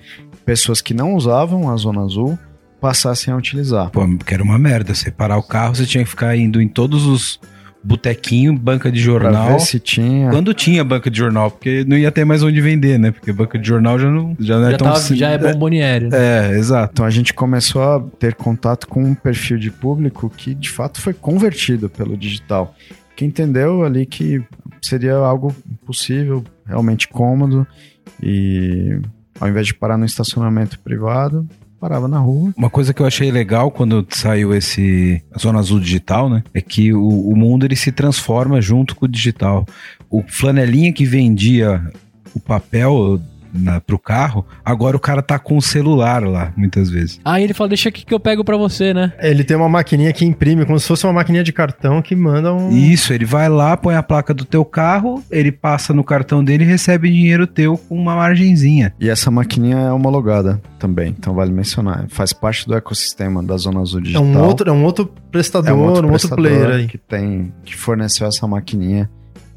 pessoas 0.44 0.80
que 0.80 0.94
não 0.94 1.14
usavam 1.14 1.70
a 1.70 1.76
Zona 1.76 2.02
Azul 2.02 2.38
passassem 2.80 3.32
a 3.32 3.36
utilizar. 3.36 3.90
Pô, 3.90 4.00
que 4.24 4.32
era 4.34 4.42
uma 4.42 4.58
merda. 4.58 4.94
Você 4.94 5.10
parar 5.10 5.36
o 5.36 5.42
carro, 5.42 5.74
você 5.76 5.84
tinha 5.84 6.02
que 6.02 6.10
ficar 6.10 6.34
indo 6.36 6.60
em 6.62 6.68
todos 6.68 7.04
os 7.06 7.38
botequinhos, 7.82 8.58
banca 8.58 8.90
de 8.90 8.98
Pra 9.02 9.04
jornal. 9.12 9.48
ver 9.52 9.60
se 9.60 9.78
tinha. 9.80 10.30
Quando 10.30 10.52
tinha 10.52 10.84
banca 10.84 11.10
de 11.10 11.18
jornal, 11.18 11.50
porque 11.50 11.84
não 11.86 11.96
ia 11.96 12.10
ter 12.10 12.24
mais 12.24 12.42
onde 12.42 12.60
vender, 12.60 12.98
né? 12.98 13.10
Porque 13.10 13.32
banca 13.32 13.58
de 13.58 13.66
jornal 13.66 13.98
já 13.98 14.10
não, 14.10 14.36
já 14.38 14.58
não 14.58 14.68
é 14.68 14.70
Já, 14.72 14.76
tão... 14.78 14.92
tava- 14.92 15.14
já 15.16 15.30
é 15.30 15.38
bomboniere, 15.38 16.08
né? 16.08 16.16
É, 16.52 16.58
exato. 16.58 16.92
Então 16.94 17.06
a 17.06 17.10
gente 17.10 17.32
começou 17.32 17.82
a 17.82 18.00
ter 18.18 18.34
contato 18.34 18.86
com 18.86 19.02
um 19.02 19.14
perfil 19.14 19.58
de 19.58 19.70
público 19.70 20.30
que 20.34 20.54
de 20.54 20.68
fato 20.70 21.00
foi 21.00 21.14
convertido 21.14 21.88
pelo 21.88 22.16
digital, 22.16 22.74
que 23.20 23.26
entendeu 23.26 23.84
ali 23.84 24.06
que 24.06 24.42
seria 24.80 25.14
algo 25.14 25.54
possível, 25.84 26.42
realmente 26.64 27.06
cômodo 27.06 27.66
e 28.22 28.98
ao 29.38 29.46
invés 29.46 29.66
de 29.66 29.74
parar 29.74 29.98
no 29.98 30.06
estacionamento 30.06 30.78
privado, 30.78 31.46
parava 31.78 32.08
na 32.08 32.18
rua. 32.18 32.54
Uma 32.56 32.70
coisa 32.70 32.94
que 32.94 33.02
eu 33.02 33.06
achei 33.06 33.30
legal 33.30 33.70
quando 33.70 34.06
saiu 34.08 34.54
esse 34.54 35.22
Zona 35.38 35.58
Azul 35.58 35.80
Digital, 35.80 36.30
né? 36.30 36.42
É 36.54 36.62
que 36.62 36.94
o, 36.94 37.30
o 37.30 37.36
mundo 37.36 37.66
ele 37.66 37.76
se 37.76 37.92
transforma 37.92 38.58
junto 38.62 38.96
com 38.96 39.04
o 39.04 39.08
digital. 39.08 39.66
O 40.08 40.22
flanelinha 40.26 40.90
que 40.90 41.04
vendia 41.04 41.92
o 42.34 42.40
papel 42.40 43.20
na, 43.52 43.80
pro 43.80 43.98
carro, 43.98 44.44
agora 44.64 44.96
o 44.96 45.00
cara 45.00 45.22
tá 45.22 45.38
com 45.38 45.56
o 45.56 45.62
celular 45.62 46.22
lá, 46.22 46.52
muitas 46.56 46.90
vezes. 46.90 47.20
Aí 47.24 47.44
ele 47.44 47.54
fala, 47.54 47.68
deixa 47.68 47.88
aqui 47.88 48.04
que 48.04 48.14
eu 48.14 48.20
pego 48.20 48.44
pra 48.44 48.56
você, 48.56 48.92
né? 48.94 49.12
Ele 49.20 49.44
tem 49.44 49.56
uma 49.56 49.68
maquininha 49.68 50.12
que 50.12 50.24
imprime, 50.24 50.64
como 50.64 50.78
se 50.78 50.86
fosse 50.86 51.04
uma 51.06 51.12
maquininha 51.12 51.44
de 51.44 51.52
cartão 51.52 52.00
que 52.02 52.14
manda 52.14 52.52
um. 52.54 52.70
Isso, 52.70 53.12
ele 53.12 53.24
vai 53.24 53.48
lá, 53.48 53.76
põe 53.76 53.94
a 53.94 54.02
placa 54.02 54.32
do 54.34 54.44
teu 54.44 54.64
carro, 54.64 55.22
ele 55.30 55.50
passa 55.52 55.92
no 55.92 56.04
cartão 56.04 56.42
dele 56.44 56.64
e 56.64 56.66
recebe 56.66 57.10
dinheiro 57.10 57.46
teu 57.46 57.76
com 57.76 57.96
uma 57.96 58.14
margenzinha. 58.16 58.92
E 59.00 59.08
essa 59.08 59.30
maquininha 59.30 59.76
é 59.78 59.92
homologada 59.92 60.60
também, 60.78 61.14
então 61.18 61.34
vale 61.34 61.52
mencionar. 61.52 62.06
Faz 62.08 62.32
parte 62.32 62.66
do 62.66 62.74
ecossistema 62.74 63.42
da 63.42 63.56
Zona 63.56 63.80
Azul 63.80 64.00
É 64.00 64.02
Digital. 64.02 64.24
um 64.24 64.38
outro, 64.42 64.68
é 64.70 64.72
um 64.72 64.84
outro 64.84 65.10
prestador, 65.30 65.70
É 65.70 65.72
um 65.74 65.82
outro, 65.84 66.08
prestador 66.08 66.36
player 66.38 66.70
aí. 66.70 66.86
que 66.86 66.98
tem 66.98 67.52
que 67.64 67.76
forneceu 67.76 68.26
essa 68.26 68.46
maquininha 68.46 69.08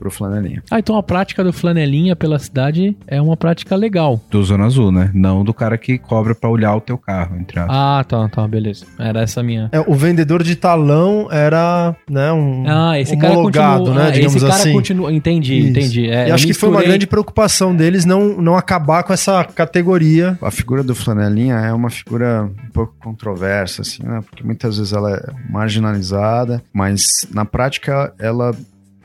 pro 0.03 0.11
flanelinha. 0.11 0.61
Ah, 0.69 0.79
então 0.79 0.97
a 0.97 1.03
prática 1.03 1.41
do 1.45 1.53
flanelinha 1.53 2.13
pela 2.13 2.37
cidade 2.37 2.93
é 3.07 3.21
uma 3.21 3.37
prática 3.37 3.73
legal. 3.73 4.19
Do 4.29 4.43
Zona 4.43 4.65
Azul, 4.65 4.91
né? 4.91 5.09
Não 5.13 5.45
do 5.45 5.53
cara 5.53 5.77
que 5.77 5.97
cobra 5.97 6.35
pra 6.35 6.49
olhar 6.49 6.75
o 6.75 6.81
teu 6.81 6.97
carro, 6.97 7.37
entre 7.39 7.57
aspas. 7.57 7.73
Ah, 7.75 8.03
tá, 8.05 8.27
tá, 8.27 8.45
beleza. 8.45 8.85
Era 8.99 9.21
essa 9.21 9.39
a 9.39 9.43
minha. 9.43 9.69
É, 9.71 9.79
o 9.79 9.95
vendedor 9.95 10.43
de 10.43 10.57
talão 10.57 11.29
era, 11.31 11.95
né, 12.09 12.33
um 12.33 12.65
Ah, 12.67 12.99
esse 12.99 13.15
cara 13.15 13.31
homologado, 13.33 13.85
continua. 13.85 14.03
né, 14.03 14.07
ah, 14.09 14.11
digamos 14.11 14.35
esse 14.35 14.45
cara 14.45 14.59
assim. 14.59 14.73
continua. 14.73 15.13
Entendi, 15.13 15.57
Isso. 15.59 15.69
entendi. 15.69 16.09
É, 16.09 16.25
e 16.25 16.29
eu 16.29 16.35
acho 16.35 16.45
que 16.45 16.53
foi 16.53 16.67
uma 16.67 16.73
misturei- 16.79 16.89
grande 16.89 17.07
preocupação 17.07 17.73
deles 17.73 18.03
não, 18.03 18.41
não 18.41 18.57
acabar 18.57 19.03
com 19.03 19.13
essa 19.13 19.41
categoria. 19.45 20.37
A 20.41 20.51
figura 20.51 20.83
do 20.83 20.93
flanelinha 20.93 21.55
é 21.55 21.71
uma 21.71 21.89
figura 21.89 22.43
um 22.43 22.71
pouco 22.71 22.93
controversa, 23.01 23.81
assim, 23.83 24.03
né? 24.03 24.19
Porque 24.29 24.43
muitas 24.43 24.77
vezes 24.77 24.91
ela 24.91 25.11
é 25.15 25.31
marginalizada, 25.49 26.61
mas 26.73 27.03
na 27.33 27.45
prática 27.45 28.13
ela, 28.19 28.55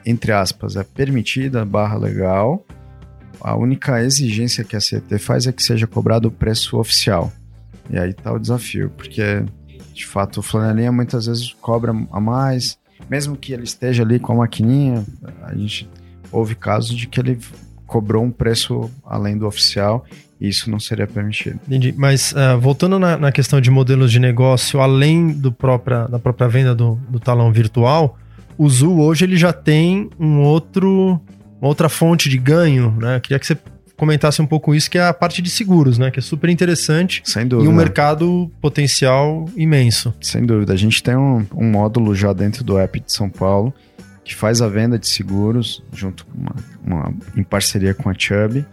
entre 0.08 0.32
aspas, 0.32 0.76
é 0.76 0.82
permitida, 0.82 1.64
barra 1.64 1.98
legal. 1.98 2.64
A 3.40 3.54
única 3.54 4.02
exigência 4.02 4.64
que 4.64 4.74
a 4.74 4.80
CET 4.80 5.18
faz 5.18 5.46
é 5.46 5.52
que 5.52 5.62
seja 5.62 5.86
cobrado 5.86 6.28
o 6.28 6.30
preço 6.30 6.78
oficial. 6.78 7.30
E 7.90 7.98
aí 7.98 8.12
tá 8.12 8.32
o 8.32 8.38
desafio, 8.38 8.90
porque 8.96 9.44
de 9.92 10.06
fato 10.06 10.40
o 10.40 10.42
flanelinha 10.42 10.90
muitas 10.90 11.26
vezes 11.26 11.52
cobra 11.60 11.92
a 12.10 12.20
mais, 12.20 12.78
mesmo 13.08 13.36
que 13.36 13.52
ele 13.52 13.64
esteja 13.64 14.02
ali 14.02 14.18
com 14.18 14.32
a 14.32 14.36
maquininha, 14.36 15.04
a 15.42 15.54
gente 15.54 15.88
houve 16.32 16.54
casos 16.54 16.96
de 16.96 17.06
que 17.06 17.20
ele 17.20 17.38
cobrou 17.86 18.24
um 18.24 18.30
preço 18.30 18.90
além 19.04 19.36
do 19.36 19.46
oficial 19.46 20.04
e 20.40 20.48
isso 20.48 20.70
não 20.70 20.78
seria 20.78 21.06
permitido. 21.06 21.58
Entendi. 21.66 21.94
Mas 21.96 22.34
ah, 22.36 22.56
voltando 22.56 22.98
na, 22.98 23.16
na 23.16 23.32
questão 23.32 23.60
de 23.60 23.70
modelos 23.70 24.10
de 24.10 24.20
negócio, 24.20 24.80
além 24.80 25.32
do 25.32 25.52
própria, 25.52 26.06
da 26.06 26.18
própria 26.18 26.48
venda 26.48 26.74
do, 26.74 26.94
do 27.08 27.18
talão 27.18 27.52
virtual, 27.52 28.16
o 28.58 28.68
Zu 28.68 28.98
hoje 29.00 29.24
ele 29.24 29.36
já 29.36 29.52
tem 29.52 30.10
um 30.18 30.40
outro, 30.42 31.20
uma 31.60 31.68
outra 31.68 31.88
fonte 31.88 32.28
de 32.28 32.36
ganho, 32.36 32.90
né? 33.00 33.16
Eu 33.16 33.20
queria 33.20 33.38
que 33.38 33.46
você 33.46 33.56
comentasse 33.96 34.40
um 34.42 34.46
pouco 34.46 34.74
isso, 34.74 34.90
que 34.90 34.96
é 34.98 35.06
a 35.06 35.12
parte 35.14 35.40
de 35.42 35.50
seguros, 35.50 35.98
né? 35.98 36.10
Que 36.10 36.18
é 36.18 36.22
super 36.22 36.50
interessante 36.50 37.22
Sem 37.24 37.42
e 37.42 37.46
dúvida. 37.46 37.70
um 37.70 37.72
mercado 37.74 38.50
potencial 38.60 39.44
imenso. 39.56 40.14
Sem 40.20 40.44
dúvida. 40.44 40.72
A 40.72 40.76
gente 40.76 41.02
tem 41.02 41.16
um, 41.16 41.44
um 41.54 41.70
módulo 41.70 42.14
já 42.14 42.32
dentro 42.32 42.62
do 42.62 42.78
app 42.78 43.00
de 43.00 43.12
São 43.12 43.28
Paulo 43.30 43.72
que 44.24 44.34
faz 44.34 44.60
a 44.60 44.68
venda 44.68 44.98
de 44.98 45.08
seguros 45.08 45.82
junto 45.92 46.26
com 46.26 46.38
uma, 46.38 46.54
uma- 46.84 47.14
em 47.36 47.42
parceria 47.42 47.94
com 47.94 48.10
a 48.10 48.14
Chubb 48.16 48.64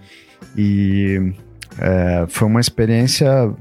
e 0.58 1.34
é, 1.80 2.26
foi 2.28 2.48
uma 2.48 2.60
experiência 2.60 3.52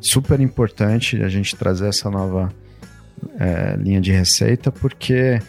super 0.00 0.40
importante 0.40 1.22
a 1.22 1.28
gente 1.28 1.54
trazer 1.56 1.88
essa 1.88 2.08
nova 2.10 2.52
é, 3.38 3.76
linha 3.76 4.00
de 4.00 4.12
receita 4.12 4.70
porque 4.72 5.40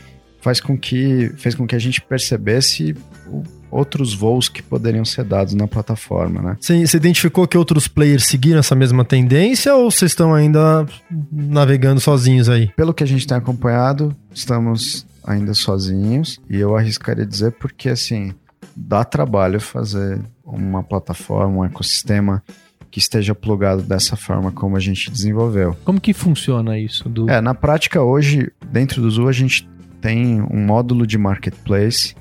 faz 0.41 0.60
com 0.60 0.77
que 0.77 1.32
fez 1.38 1.56
com 1.56 1.65
que 1.67 1.75
a 1.75 1.80
gente 1.80 2.01
percebesse 2.01 2.95
o- 3.27 3.43
outros 3.69 4.13
voos 4.13 4.49
que 4.49 4.62
poderiam 4.62 5.06
ser 5.06 5.23
dados 5.23 5.54
na 5.54 5.65
plataforma, 5.65 6.41
né? 6.41 6.58
Você, 6.60 6.86
você 6.86 6.97
identificou 6.97 7.47
que 7.47 7.58
outros 7.58 7.88
players 7.88 8.25
seguiram 8.25 8.60
essa 8.60 8.75
mesma 8.75 9.06
tendência 9.06 9.73
ou 9.73 9.89
vocês 9.89 10.12
estão 10.12 10.34
ainda 10.34 10.86
navegando 11.32 12.01
sozinhos 12.01 12.49
aí? 12.49 12.67
Pelo 12.75 12.93
que 12.93 13.04
a 13.04 13.08
gente 13.08 13.25
tem 13.25 13.38
acompanhado, 13.38 14.13
estamos 14.34 15.06
ainda 15.23 15.54
sozinhos 15.54 16.41
e 16.49 16.58
eu 16.60 16.75
arriscaria 16.75 17.25
dizer 17.25 17.51
porque 17.54 17.88
assim 17.89 18.34
dá 18.75 19.04
trabalho 19.06 19.60
fazer 19.62 20.19
uma 20.43 20.84
plataforma, 20.84 21.60
um 21.62 21.65
ecossistema 21.65 22.43
que 22.89 22.99
esteja 22.99 23.34
plugado 23.34 23.82
dessa 23.84 24.17
forma 24.17 24.51
como 24.51 24.75
a 24.75 24.80
gente 24.80 25.10
desenvolveu. 25.10 25.77
Como 25.86 26.01
que 26.01 26.13
funciona 26.13 26.77
isso? 26.77 27.08
Do... 27.08 27.30
É, 27.30 27.39
na 27.39 27.54
prática 27.54 28.01
hoje 28.01 28.51
dentro 28.69 29.01
do 29.01 29.10
Zoo 29.10 29.30
a 29.30 29.32
gente 29.32 29.65
tem 30.02 30.42
um 30.42 30.66
módulo 30.66 31.06
de 31.06 31.18
marketplace 31.18 32.16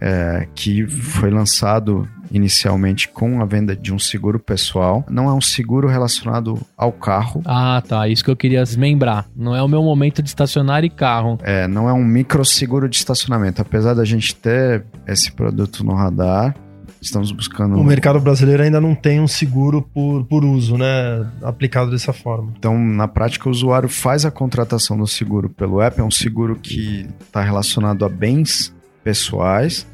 é, 0.00 0.48
que 0.54 0.86
foi 0.86 1.30
lançado 1.30 2.08
inicialmente 2.30 3.08
com 3.08 3.42
a 3.42 3.44
venda 3.44 3.74
de 3.74 3.92
um 3.92 3.98
seguro 3.98 4.38
pessoal. 4.38 5.04
Não 5.10 5.28
é 5.28 5.32
um 5.32 5.40
seguro 5.40 5.88
relacionado 5.88 6.60
ao 6.76 6.92
carro, 6.92 7.42
Ah, 7.44 7.82
tá. 7.86 8.08
Isso 8.08 8.24
que 8.24 8.30
eu 8.30 8.36
queria 8.36 8.62
desmembrar. 8.62 9.26
Não 9.34 9.54
é 9.54 9.62
o 9.62 9.68
meu 9.68 9.82
momento 9.82 10.22
de 10.22 10.28
estacionar 10.28 10.84
e 10.84 10.90
carro. 10.90 11.38
É, 11.42 11.66
não 11.66 11.88
é 11.88 11.92
um 11.92 12.04
microseguro 12.04 12.88
de 12.88 12.96
estacionamento. 12.96 13.60
Apesar 13.60 13.94
da 13.94 14.04
gente 14.04 14.34
ter 14.34 14.84
esse 15.06 15.32
produto 15.32 15.84
no 15.84 15.92
radar, 15.94 16.54
estamos 17.00 17.32
buscando. 17.32 17.76
O 17.76 17.84
mercado 17.84 18.20
brasileiro 18.20 18.62
ainda 18.62 18.80
não 18.80 18.94
tem 18.94 19.20
um 19.20 19.28
seguro 19.28 19.82
por, 19.82 20.24
por 20.24 20.44
uso, 20.44 20.76
né? 20.76 21.26
Aplicado 21.42 21.90
dessa 21.90 22.12
forma. 22.12 22.52
Então, 22.58 22.78
na 22.78 23.08
prática, 23.08 23.48
o 23.48 23.52
usuário 23.52 23.88
faz 23.88 24.24
a 24.24 24.30
contratação 24.30 24.98
do 24.98 25.06
seguro 25.06 25.48
pelo 25.48 25.80
app. 25.80 26.00
É 26.00 26.04
um 26.04 26.10
seguro 26.10 26.56
que 26.56 27.08
está 27.20 27.42
relacionado 27.42 28.04
a 28.04 28.08
bens 28.08 28.74
pessoais 29.02 29.86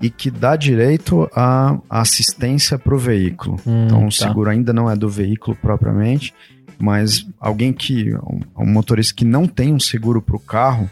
e 0.00 0.08
que 0.08 0.30
dá 0.30 0.56
direito 0.56 1.28
à 1.34 1.78
assistência 1.88 2.78
para 2.78 2.94
o 2.94 2.98
veículo. 2.98 3.60
Hum, 3.66 3.84
Então, 3.86 4.06
o 4.06 4.10
tá. 4.10 4.26
seguro 4.26 4.50
ainda 4.50 4.72
não 4.72 4.90
é 4.90 4.96
do 4.96 5.08
veículo 5.08 5.56
propriamente, 5.60 6.32
mas 6.78 7.26
alguém 7.38 7.72
que, 7.72 8.14
um, 8.14 8.40
um 8.56 8.66
motorista 8.66 9.14
que 9.14 9.24
não 9.24 9.46
tem 9.46 9.74
um 9.74 9.80
seguro 9.80 10.22
para 10.22 10.36
o 10.36 10.40
carro, 10.40 10.90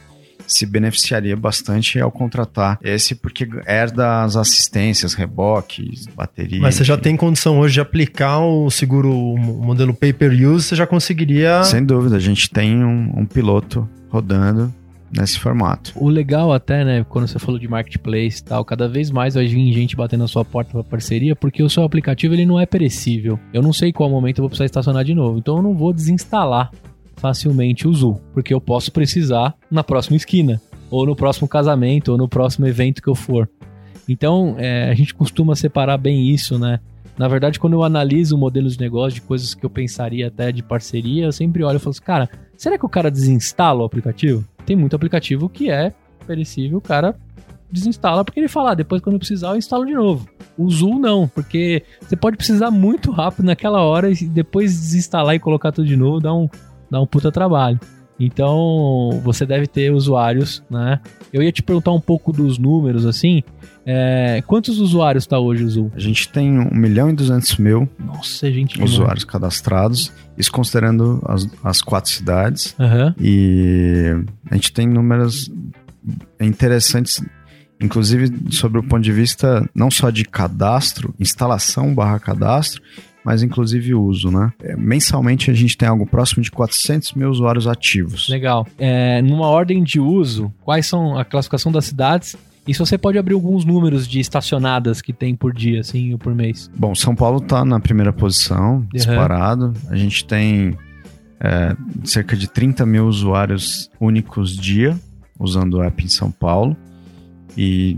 se 0.49 0.67
beneficiaria 0.67 1.37
bastante 1.37 2.01
ao 2.01 2.11
contratar 2.11 2.79
esse, 2.83 3.15
porque 3.15 3.49
herda 3.67 4.23
as 4.23 4.35
assistências, 4.35 5.15
reboques, 5.15 6.07
bateria. 6.07 6.61
Mas 6.61 6.75
você 6.75 6.85
já 6.85 6.97
tem 6.97 7.17
condição 7.17 7.59
hoje 7.61 7.75
de 7.75 7.81
aplicar 7.81 8.41
o 8.41 8.71
seguro, 8.71 9.13
o 9.13 9.39
modelo 9.39 9.95
pay-per-use, 9.95 10.65
você 10.65 10.77
já 10.77 10.87
conseguiria... 10.87 11.63
Sem 11.65 11.85
dúvida, 11.85 12.17
a 12.17 12.21
gente 12.21 12.51
tem 12.51 12.83
um, 12.83 13.13
um 13.21 13.27
piloto 13.27 13.89
rodando 14.09 14.73
nesse 15.11 15.39
formato. 15.39 15.93
O 15.97 16.09
legal 16.09 16.53
até, 16.53 16.85
né, 16.85 17.05
quando 17.09 17.27
você 17.27 17.39
falou 17.39 17.59
de 17.59 17.69
marketplace 17.69 18.41
e 18.41 18.45
tal, 18.45 18.65
cada 18.65 18.89
vez 18.89 19.11
mais 19.11 19.35
vai 19.35 19.47
vir 19.47 19.73
gente 19.73 19.97
batendo 19.97 20.21
na 20.21 20.29
sua 20.29 20.45
porta 20.45 20.73
pra 20.73 20.85
parceria, 20.85 21.35
porque 21.35 21.63
o 21.63 21.71
seu 21.71 21.83
aplicativo 21.83 22.35
ele 22.35 22.47
não 22.47 22.61
é 22.61 22.67
perecível. 22.67 23.39
Eu 23.53 23.63
não 23.63 23.73
sei 23.73 23.93
qual 23.93 24.11
momento 24.11 24.39
eu 24.39 24.43
vou 24.43 24.51
precisar 24.51 24.67
estacionar 24.67 25.05
de 25.05 25.15
novo, 25.15 25.39
então 25.39 25.57
eu 25.57 25.63
não 25.63 25.75
vou 25.75 25.93
desinstalar 25.93 26.71
facilmente 27.19 27.87
o 27.87 27.93
Zu, 27.93 28.21
porque 28.33 28.53
eu 28.53 28.61
posso 28.61 28.91
precisar 28.93 29.55
na 29.71 29.85
próxima 29.85 30.17
esquina, 30.17 30.61
ou 30.91 31.07
no 31.07 31.15
próximo 31.15 31.47
casamento, 31.47 32.13
ou 32.13 32.19
no 32.19 32.29
próximo 32.29 32.67
evento 32.67 33.03
que 33.03 33.09
eu 33.09 33.15
for. 33.15 33.49
Então, 34.09 34.55
é, 34.59 34.91
a 34.91 34.95
gente 34.95 35.15
costuma 35.15 35.55
separar 35.55 35.99
bem 35.99 36.31
isso, 36.31 36.59
né? 36.59 36.81
Na 37.19 37.29
verdade, 37.29 37.59
quando 37.59 37.75
eu 37.75 37.83
analiso 37.83 38.39
modelos 38.39 38.75
de 38.75 38.81
negócio 38.81 39.17
de 39.17 39.21
coisas 39.21 39.53
que 39.53 39.67
eu 39.67 39.71
pensaria 39.71 40.29
até 40.29 40.53
de 40.53 40.63
parceria, 40.63 41.27
eu 41.27 41.33
sempre 41.33 41.65
olho 41.65 41.77
e 41.77 41.81
falo 41.81 41.91
assim, 41.91 42.03
cara, 42.03 42.31
será 42.57 42.79
que 42.79 42.87
o 42.87 42.89
cara 42.89 43.11
desinstala 43.11 43.83
o 43.83 43.85
aplicativo? 43.85 44.45
tem 44.69 44.77
muito 44.77 44.95
aplicativo 44.95 45.49
que 45.49 45.71
é 45.71 45.95
perecível, 46.27 46.77
o 46.77 46.81
cara 46.83 47.17
desinstala 47.71 48.23
porque 48.23 48.39
ele 48.39 48.49
fala, 48.49 48.73
ah, 48.73 48.75
depois 48.75 49.01
quando 49.01 49.15
eu 49.15 49.19
precisar 49.19 49.49
eu 49.49 49.57
instalo 49.57 49.87
de 49.87 49.95
novo. 49.95 50.29
O 50.59 50.71
Zul 50.71 50.99
não, 50.99 51.27
porque 51.27 51.83
você 52.03 52.15
pode 52.15 52.37
precisar 52.37 52.71
muito 52.71 53.11
rápido 53.11 53.47
naquela 53.47 53.81
hora 53.81 54.11
e 54.11 54.15
depois 54.27 54.79
desinstalar 54.79 55.35
e 55.35 55.39
colocar 55.39 55.73
tudo 55.73 55.87
de 55.87 55.97
novo 55.97 56.21
dá 56.21 56.35
um, 56.35 56.51
dá 56.91 57.01
um 57.01 57.07
puta 57.07 57.31
trabalho. 57.31 57.79
Então, 58.21 59.21
você 59.23 59.47
deve 59.47 59.69
ter 59.69 59.93
usuários, 59.93 60.63
né? 60.69 61.01
Eu 61.33 61.41
ia 61.41 61.53
te 61.53 61.63
perguntar 61.63 61.93
um 61.93 62.01
pouco 62.01 62.33
dos 62.33 62.59
números, 62.59 63.07
assim. 63.07 63.45
É, 63.87 64.43
quantos 64.47 64.79
usuários 64.79 65.23
está 65.25 65.39
hoje 65.39 65.63
o 65.63 65.71
Zul? 65.71 65.93
A 65.95 66.01
gente 66.01 66.29
tem 66.29 66.59
1 66.59 66.75
milhão 66.75 67.09
e 67.09 67.13
200 67.15 67.57
mil 67.59 67.89
Nossa, 67.99 68.51
gente. 68.51 68.75
demais. 68.75 68.93
usuários 68.93 69.25
cadastrados, 69.25 70.13
isso 70.37 70.51
considerando 70.51 71.23
as, 71.27 71.49
as 71.63 71.81
quatro 71.81 72.11
cidades. 72.11 72.75
Aham. 72.79 73.15
E 73.21 74.15
a 74.51 74.57
gente 74.57 74.73
tem 74.73 74.87
números 74.87 75.51
interessantes, 76.41 77.25
inclusive 77.81 78.31
sobre 78.51 78.81
o 78.81 78.83
ponto 78.83 79.03
de 79.03 79.13
vista 79.13 79.69
não 79.75 79.91
só 79.91 80.11
de 80.11 80.25
cadastro, 80.25 81.15
instalação 81.21 81.95
barra 81.95 82.19
cadastro, 82.19 82.83
mas 83.29 83.43
inclusive 83.43 83.95
uso, 83.95 84.31
né? 84.31 84.51
É, 84.59 84.75
Mensalmente 84.75 85.51
a 85.51 85.55
gente 85.55 85.77
tem 85.77 85.87
algo 85.87 86.07
próximo 86.07 86.43
de 86.43 86.51
400 86.51 87.13
mil 87.13 87.29
usuários 87.29 87.67
ativos. 87.67 88.27
Legal. 88.31 88.67
É, 88.79 89.21
numa 89.21 89.47
ordem 89.49 89.83
de 89.83 90.01
uso, 90.01 90.51
quais 90.65 90.87
são 90.87 91.15
a 91.15 91.27
classificação 91.27 91.71
das 91.71 91.85
cidades? 91.85 92.39
E 92.67 92.73
se 92.73 92.81
você 92.81 92.97
pode 92.97 93.19
abrir 93.19 93.35
alguns 93.35 93.67
números 93.67 94.09
de 94.09 94.19
estacionadas 94.19 95.03
que 95.03 95.13
tem 95.13 95.37
por 95.37 95.53
dia, 95.53 95.81
assim, 95.81 96.11
ou 96.15 96.19
por 96.19 96.35
mês? 96.35 96.71
Bom, 96.75 96.95
São 96.95 97.15
Paulo 97.15 97.37
está 97.37 97.67
na 97.67 97.79
primeira 97.79 98.15
posição, 98.15 98.87
disparado. 98.91 99.75
A 99.91 99.97
gente 99.97 100.25
tem 100.25 100.79
é, 101.39 101.77
cerca 102.05 102.35
de 102.35 102.49
30 102.49 102.87
mil 102.87 103.07
usuários 103.07 103.91
únicos 104.01 104.57
dia 104.57 104.99
usando 105.39 105.75
o 105.75 105.83
app 105.83 106.03
em 106.03 106.09
São 106.09 106.31
Paulo. 106.31 106.75
E 107.61 107.97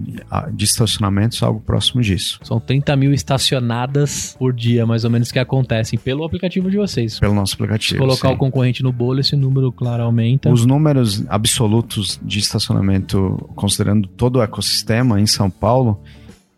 de 0.55 0.65
estacionamentos, 0.65 1.43
algo 1.43 1.61
próximo 1.61 2.01
disso. 2.01 2.41
São 2.43 2.59
30 2.59 2.97
mil 2.97 3.13
estacionadas 3.13 4.35
por 4.39 4.55
dia, 4.55 4.87
mais 4.87 5.05
ou 5.05 5.11
menos, 5.11 5.31
que 5.31 5.39
acontecem 5.39 5.99
pelo 5.99 6.25
aplicativo 6.25 6.71
de 6.71 6.79
vocês. 6.79 7.15
Se 7.15 7.21
Pelo 7.21 7.35
nosso 7.35 7.57
aplicativo. 7.57 8.01
colocar 8.01 8.29
sim. 8.29 8.35
o 8.35 8.39
concorrente 8.39 8.83
no 8.83 8.91
bolo, 8.91 9.21
esse 9.21 9.37
número, 9.37 9.71
claro, 9.71 10.05
aumenta. 10.05 10.51
Os 10.51 10.65
números 10.65 11.23
absolutos 11.29 12.19
de 12.23 12.39
estacionamento, 12.39 13.37
considerando 13.55 14.09
todo 14.09 14.37
o 14.37 14.43
ecossistema 14.43 15.21
em 15.21 15.27
São 15.27 15.51
Paulo, 15.51 16.01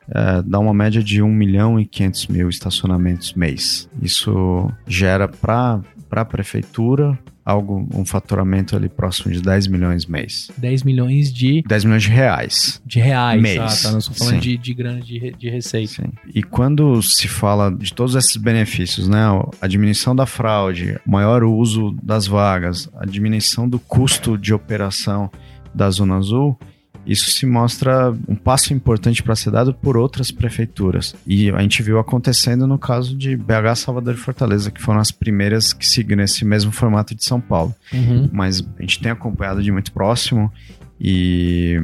é, 0.09 0.43
dá 0.43 0.59
uma 0.59 0.75
média 0.75 1.03
de 1.03 1.23
1 1.23 1.29
milhão 1.29 1.81
e 1.81 1.87
500 1.87 2.27
mil 2.29 2.49
estacionamentos 2.49 3.33
mês. 3.35 3.89
Isso 4.01 4.71
gera 4.87 5.27
para 5.27 5.81
a 6.21 6.25
prefeitura 6.25 7.19
algo, 7.45 7.89
um 7.93 8.05
faturamento 8.05 8.77
ali 8.77 8.89
próximo 8.89 9.33
de 9.33 9.41
10 9.41 9.67
milhões 9.67 10.07
mês. 10.07 10.51
10 10.57 10.83
milhões 10.85 11.33
de, 11.33 11.63
10 11.67 11.85
milhões 11.85 12.03
de 12.03 12.09
reais. 12.09 12.83
de 12.87 13.01
reais. 13.01 13.41
Mês. 13.41 13.59
Ah, 13.59 13.83
tá? 13.83 13.93
Não 13.93 13.99
estou 13.99 14.15
falando 14.15 14.35
Sim. 14.35 14.41
de, 14.41 14.57
de 14.57 14.75
grana 14.75 15.01
de, 15.01 15.33
de 15.33 15.51
receita. 15.51 15.93
Sim. 15.93 16.13
E 16.35 16.43
quando 16.43 17.03
se 17.03 17.29
fala 17.29 17.71
de 17.71 17.93
todos 17.93 18.15
esses 18.15 18.37
benefícios, 18.37 19.09
né? 19.09 19.23
A 19.61 19.67
diminuição 19.67 20.15
da 20.15 20.27
fraude, 20.27 20.99
o 21.07 21.11
maior 21.11 21.43
uso 21.45 21.97
das 22.03 22.27
vagas, 22.27 22.89
a 22.97 23.05
diminuição 23.05 23.69
do 23.69 23.79
custo 23.79 24.39
de 24.39 24.55
operação 24.55 25.31
da 25.75 25.91
Zona 25.91 26.17
Azul, 26.17 26.59
isso 27.07 27.31
se 27.31 27.45
mostra 27.47 28.11
um 28.29 28.35
passo 28.37 28.73
importante 28.73 29.23
para 29.23 29.35
ser 29.35 29.51
dado 29.51 29.75
por 29.75 29.97
outras 29.97 30.31
prefeituras. 30.31 31.15
E 31.27 31.51
a 31.51 31.61
gente 31.61 31.83
viu 31.83 31.99
acontecendo 31.99 32.67
no 32.67 32.79
caso 32.79 33.17
de 33.17 33.37
BH, 33.37 33.75
Salvador 33.77 34.15
e 34.15 34.19
Fortaleza, 34.19 34.71
que 34.71 34.81
foram 34.81 35.01
as 35.01 35.11
primeiras 35.11 35.73
que 35.73 35.87
seguiram 35.87 36.23
esse 36.23 36.45
mesmo 36.45 36.71
formato 36.71 37.15
de 37.15 37.25
São 37.25 37.41
Paulo 37.41 37.75
Uhum. 37.93 38.29
mas 38.33 38.61
a 38.79 38.83
gente 38.83 39.01
tem 39.01 39.11
acompanhado 39.11 39.63
de 39.63 39.73
muito 39.73 39.93
próximo 39.93 40.53
e 41.01 41.81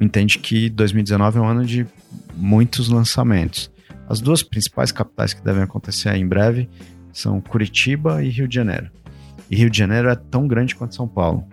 entende 0.00 0.38
que 0.38 0.68
2019 0.70 1.38
é 1.38 1.40
um 1.40 1.46
ano 1.46 1.64
de 1.64 1.86
muitos 2.36 2.88
lançamentos. 2.88 3.70
As 4.08 4.20
duas 4.20 4.42
principais 4.42 4.92
capitais 4.92 5.32
que 5.34 5.42
devem 5.42 5.62
acontecer 5.62 6.14
em 6.14 6.26
breve 6.26 6.68
são 7.12 7.40
Curitiba 7.40 8.22
e 8.22 8.28
Rio 8.28 8.46
de 8.46 8.54
Janeiro. 8.54 8.90
E 9.50 9.56
Rio 9.56 9.68
de 9.70 9.76
Janeiro 9.78 10.08
é 10.08 10.14
tão 10.14 10.46
grande 10.46 10.74
quanto 10.74 10.94
São 10.94 11.06
Paulo. 11.08 11.44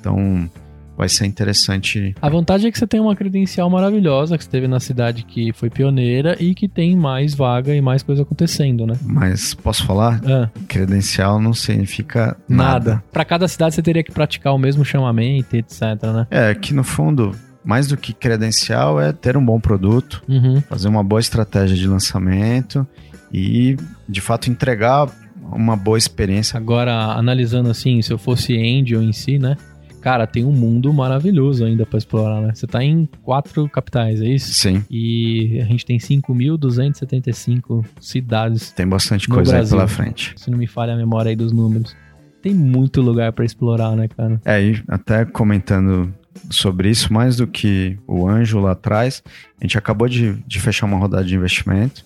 Então 0.00 0.48
vai 0.96 1.08
ser 1.08 1.26
interessante. 1.26 2.14
A 2.20 2.28
vantagem 2.28 2.68
é 2.68 2.72
que 2.72 2.78
você 2.78 2.86
tem 2.86 3.00
uma 3.00 3.14
credencial 3.14 3.68
maravilhosa, 3.68 4.36
que 4.38 4.44
você 4.44 4.50
teve 4.50 4.66
na 4.66 4.80
cidade 4.80 5.22
que 5.24 5.52
foi 5.52 5.68
pioneira 5.70 6.36
e 6.40 6.54
que 6.54 6.68
tem 6.68 6.96
mais 6.96 7.34
vaga 7.34 7.74
e 7.74 7.80
mais 7.80 8.02
coisa 8.02 8.22
acontecendo, 8.22 8.86
né? 8.86 8.94
Mas 9.02 9.54
posso 9.54 9.84
falar? 9.84 10.20
Ah, 10.24 10.48
Credencial 10.66 11.40
não 11.40 11.52
significa 11.52 12.36
nada. 12.48 12.90
nada. 12.90 13.04
Pra 13.12 13.24
cada 13.24 13.46
cidade 13.48 13.74
você 13.74 13.82
teria 13.82 14.02
que 14.02 14.10
praticar 14.12 14.54
o 14.54 14.58
mesmo 14.58 14.84
chamamento, 14.84 15.54
etc, 15.56 15.80
né? 16.04 16.26
É 16.30 16.54
que 16.54 16.72
no 16.72 16.82
fundo, 16.84 17.32
mais 17.64 17.86
do 17.88 17.96
que 17.96 18.12
credencial, 18.12 19.00
é 19.00 19.12
ter 19.12 19.36
um 19.36 19.44
bom 19.44 19.58
produto, 19.60 20.22
Uhum. 20.28 20.60
fazer 20.62 20.88
uma 20.88 21.02
boa 21.04 21.20
estratégia 21.20 21.76
de 21.76 21.86
lançamento 21.86 22.86
e, 23.32 23.76
de 24.08 24.20
fato, 24.20 24.48
entregar 24.50 25.08
uma 25.52 25.76
boa 25.76 25.98
experiência. 25.98 26.56
Agora, 26.56 26.92
analisando 27.12 27.70
assim, 27.70 28.00
se 28.02 28.12
eu 28.12 28.18
fosse 28.18 28.54
Angel 28.56 29.02
em 29.02 29.12
si, 29.12 29.38
né? 29.38 29.56
Cara, 30.06 30.24
tem 30.24 30.44
um 30.44 30.52
mundo 30.52 30.92
maravilhoso 30.92 31.64
ainda 31.64 31.84
pra 31.84 31.98
explorar, 31.98 32.40
né? 32.40 32.54
Você 32.54 32.64
tá 32.64 32.80
em 32.84 33.08
quatro 33.24 33.68
capitais, 33.68 34.20
é 34.20 34.26
isso? 34.26 34.54
Sim, 34.54 34.84
E 34.88 35.58
a 35.60 35.64
gente 35.64 35.84
tem 35.84 35.98
5.275 35.98 37.84
cidades, 38.00 38.70
tem 38.70 38.86
bastante 38.86 39.26
coisa 39.26 39.50
Brasil. 39.50 39.76
aí 39.76 39.84
pela 39.84 39.88
frente. 39.88 40.32
se 40.36 40.48
não 40.48 40.58
me 40.58 40.68
falha 40.68 40.94
a 40.94 40.96
memória 40.96 41.30
aí 41.30 41.34
dos 41.34 41.50
números. 41.50 41.96
Tem 42.40 42.54
muito 42.54 43.02
lugar 43.02 43.32
pra 43.32 43.44
explorar, 43.44 43.96
né, 43.96 44.06
cara? 44.06 44.40
É, 44.44 44.62
e 44.62 44.80
até 44.86 45.24
comentando 45.24 46.14
sobre 46.50 46.88
isso, 46.88 47.12
mais 47.12 47.36
do 47.36 47.48
que 47.48 47.98
o 48.06 48.28
anjo 48.28 48.60
lá 48.60 48.70
atrás, 48.70 49.24
a 49.60 49.64
gente 49.64 49.76
acabou 49.76 50.08
de, 50.08 50.34
de 50.46 50.60
fechar 50.60 50.86
uma 50.86 50.98
rodada 50.98 51.24
de 51.24 51.34
investimento. 51.34 52.04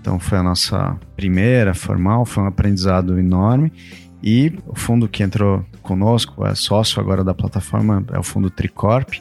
Então 0.00 0.18
foi 0.18 0.36
a 0.36 0.42
nossa 0.42 0.98
primeira 1.14 1.74
formal, 1.74 2.26
foi 2.26 2.42
um 2.42 2.46
aprendizado 2.46 3.16
enorme. 3.20 3.72
E 4.22 4.52
o 4.66 4.74
fundo 4.74 5.08
que 5.08 5.22
entrou 5.22 5.64
conosco, 5.82 6.46
é 6.46 6.54
sócio 6.54 7.00
agora 7.00 7.24
da 7.24 7.34
plataforma, 7.34 8.04
é 8.12 8.18
o 8.18 8.22
fundo 8.22 8.50
Tricorp. 8.50 9.14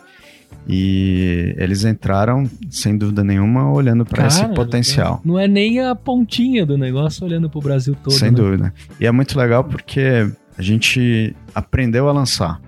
E 0.67 1.55
eles 1.57 1.83
entraram, 1.83 2.49
sem 2.69 2.95
dúvida 2.97 3.23
nenhuma, 3.23 3.71
olhando 3.71 4.05
para 4.05 4.27
esse 4.27 4.45
potencial. 4.49 5.21
Não 5.25 5.39
é 5.39 5.47
nem 5.47 5.79
a 5.79 5.95
pontinha 5.95 6.65
do 6.65 6.77
negócio 6.77 7.25
olhando 7.25 7.49
pro 7.49 7.59
Brasil 7.61 7.95
todo. 7.95 8.13
Sem 8.13 8.29
né? 8.29 8.35
dúvida. 8.35 8.73
E 8.99 9.05
é 9.07 9.11
muito 9.11 9.37
legal 9.37 9.63
porque 9.63 10.29
a 10.57 10.61
gente 10.61 11.35
aprendeu 11.55 12.07
a 12.07 12.11
lançar. 12.11 12.61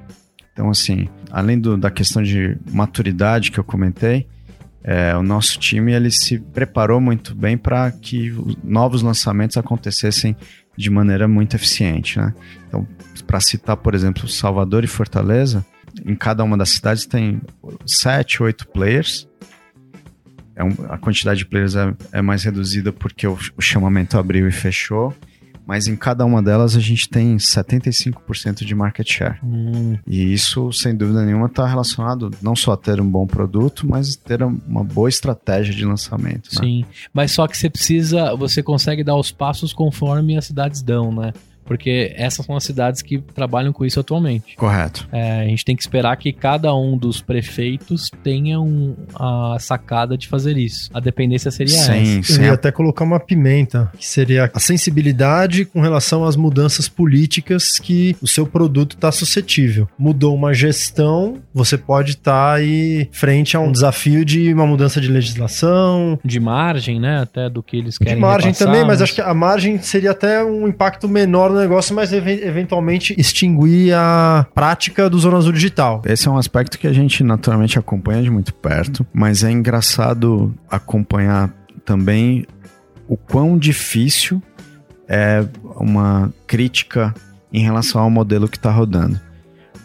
Então, 0.54 0.70
assim, 0.70 1.08
além 1.30 1.60
do- 1.60 1.78
da 1.78 1.92
questão 1.92 2.24
de 2.24 2.58
maturidade 2.72 3.52
que 3.52 3.60
eu 3.60 3.64
comentei, 3.64 4.26
é, 4.84 5.16
o 5.16 5.22
nosso 5.22 5.60
time 5.60 5.94
ele 5.94 6.10
se 6.10 6.40
preparou 6.40 7.00
muito 7.00 7.36
bem 7.36 7.56
para 7.56 7.92
que 7.92 8.32
os 8.32 8.58
novos 8.64 9.04
lançamentos 9.04 9.58
acontecessem 9.58 10.36
de 10.78 10.90
maneira 10.90 11.28
muito 11.28 11.56
eficiente. 11.56 12.18
Né? 12.20 12.34
Então, 12.68 12.88
para 13.28 13.40
citar, 13.40 13.78
por 13.78 13.94
exemplo, 13.96 14.28
Salvador 14.28 14.84
e 14.84 14.88
Fortaleza, 14.88 15.66
em 16.06 16.16
cada 16.16 16.44
uma 16.44 16.58
das 16.58 16.70
cidades 16.70 17.06
tem 17.06 17.42
sete, 17.86 18.42
oito 18.42 18.68
players. 18.68 19.28
É 20.56 20.64
um- 20.64 20.76
a 20.90 20.98
quantidade 20.98 21.40
de 21.40 21.46
players 21.46 21.76
é, 21.76 21.94
é 22.12 22.22
mais 22.22 22.44
reduzida 22.44 22.92
porque 22.92 23.28
o, 23.28 23.38
o 23.58 23.62
chamamento 23.62 24.18
abriu 24.18 24.48
e 24.48 24.52
fechou. 24.52 25.16
Mas 25.72 25.88
em 25.88 25.96
cada 25.96 26.26
uma 26.26 26.44
delas 26.44 26.76
a 26.76 26.82
gente 26.82 27.08
tem 27.08 27.38
75% 27.38 28.66
de 28.66 28.76
market 28.76 29.10
share. 29.10 29.40
Hum, 29.42 29.98
E 30.06 30.34
isso, 30.34 30.70
sem 30.74 30.94
dúvida 30.94 31.26
nenhuma, 31.26 31.46
está 31.46 31.66
relacionado 31.66 32.30
não 32.42 32.58
só 32.58 32.74
a 32.74 32.78
ter 32.78 33.00
um 33.00 33.10
bom 33.10 33.26
produto, 33.26 33.88
mas 33.88 34.18
ter 34.18 34.44
uma 34.44 34.84
boa 34.84 35.08
estratégia 35.08 35.74
de 35.74 35.86
lançamento. 35.86 36.50
né? 36.56 36.60
sim. 36.60 36.86
Mas 37.14 37.32
só 37.32 37.48
que 37.48 37.58
você 37.58 37.70
precisa, 37.70 38.36
você 38.36 38.62
consegue 38.62 39.02
dar 39.02 39.16
os 39.16 39.32
passos 39.32 39.72
conforme 39.72 40.36
as 40.38 40.44
cidades 40.44 40.82
dão, 40.82 41.10
né? 41.10 41.32
Porque 41.72 42.12
essas 42.18 42.46
são 42.46 42.54
as 42.58 42.66
cidades 42.66 43.02
que 43.02 43.18
trabalham 43.34 43.72
com 43.72 43.86
isso 43.86 43.98
atualmente. 43.98 44.58
Correto. 44.58 45.08
É, 45.10 45.40
a 45.40 45.46
gente 45.46 45.64
tem 45.64 45.74
que 45.74 45.82
esperar 45.82 46.18
que 46.18 46.34
cada 46.34 46.76
um 46.76 46.98
dos 46.98 47.22
prefeitos 47.22 48.12
tenha 48.22 48.60
um, 48.60 48.94
a 49.16 49.56
sacada 49.58 50.18
de 50.18 50.28
fazer 50.28 50.58
isso. 50.58 50.90
A 50.94 51.00
dependência 51.00 51.50
seria 51.50 51.78
Sem, 51.78 52.18
Eu 52.18 52.24
sem 52.24 52.44
ia 52.46 52.52
a- 52.52 52.56
até 52.56 52.72
colocar 52.74 53.06
uma 53.06 53.22
pimenta, 53.22 53.90
que 53.98 54.06
seria 54.06 54.52
a 54.54 54.60
sensibilidade 54.60 55.64
com 55.64 55.80
relação 55.80 56.26
às 56.26 56.36
mudanças 56.36 56.90
políticas 56.90 57.80
que 57.80 58.18
o 58.22 58.28
seu 58.28 58.46
produto 58.46 58.96
está 58.96 59.10
suscetível. 59.12 59.88
Mudou 59.98 60.36
uma 60.36 60.54
gestão, 60.54 61.38
você 61.54 61.78
pode 61.78 62.12
estar 62.12 62.56
aí 62.56 63.08
frente 63.14 63.56
a 63.56 63.62
um 63.62 63.72
desafio 63.72 64.26
de 64.26 64.54
uma 64.54 64.68
mudança 64.68 65.00
de 65.00 65.08
legislação, 65.08 66.14
essa. 66.20 66.28
De 66.28 66.40
margem, 66.40 67.00
né? 67.00 67.22
Até 67.22 67.50
do 67.50 67.64
que 67.64 67.78
eles 67.78 67.94
de 67.94 68.00
querem 68.06 68.20
margem 68.20 68.48
repassar, 68.52 68.68
também, 68.68 68.86
mas 68.86 69.00
né? 69.00 69.04
acho 69.04 69.16
que 69.16 69.22
a 69.22 69.34
margem 69.34 69.82
seria 69.82 70.12
até 70.12 70.44
um 70.44 70.68
impacto 70.68 71.08
menor 71.08 71.50
no 71.52 71.61
negócio, 71.62 71.96
mas 71.96 72.12
even- 72.12 72.42
eventualmente 72.44 73.16
extinguir 73.18 73.94
a 73.94 74.46
prática 74.54 75.10
do 75.10 75.18
Zona 75.18 75.38
Azul 75.38 75.54
Digital. 75.54 76.02
Esse 76.06 76.28
é 76.28 76.32
um 76.32 76.38
aspecto 76.38 76.78
que 76.78 76.88
a 76.88 76.94
gente 76.94 77.24
naturalmente 77.24 77.78
acompanha 77.80 78.22
de 78.22 78.30
muito 78.30 78.54
perto, 78.54 79.06
mas 79.14 79.44
é 79.44 79.52
engraçado 79.52 80.54
acompanhar 80.70 81.50
também 81.86 82.46
o 83.08 83.18
quão 83.18 83.58
difícil 83.58 84.42
é 85.08 85.44
uma 85.76 86.34
crítica 86.48 87.14
em 87.52 87.64
relação 87.64 88.02
ao 88.02 88.10
modelo 88.10 88.48
que 88.48 88.58
está 88.58 88.72
rodando. 88.72 89.20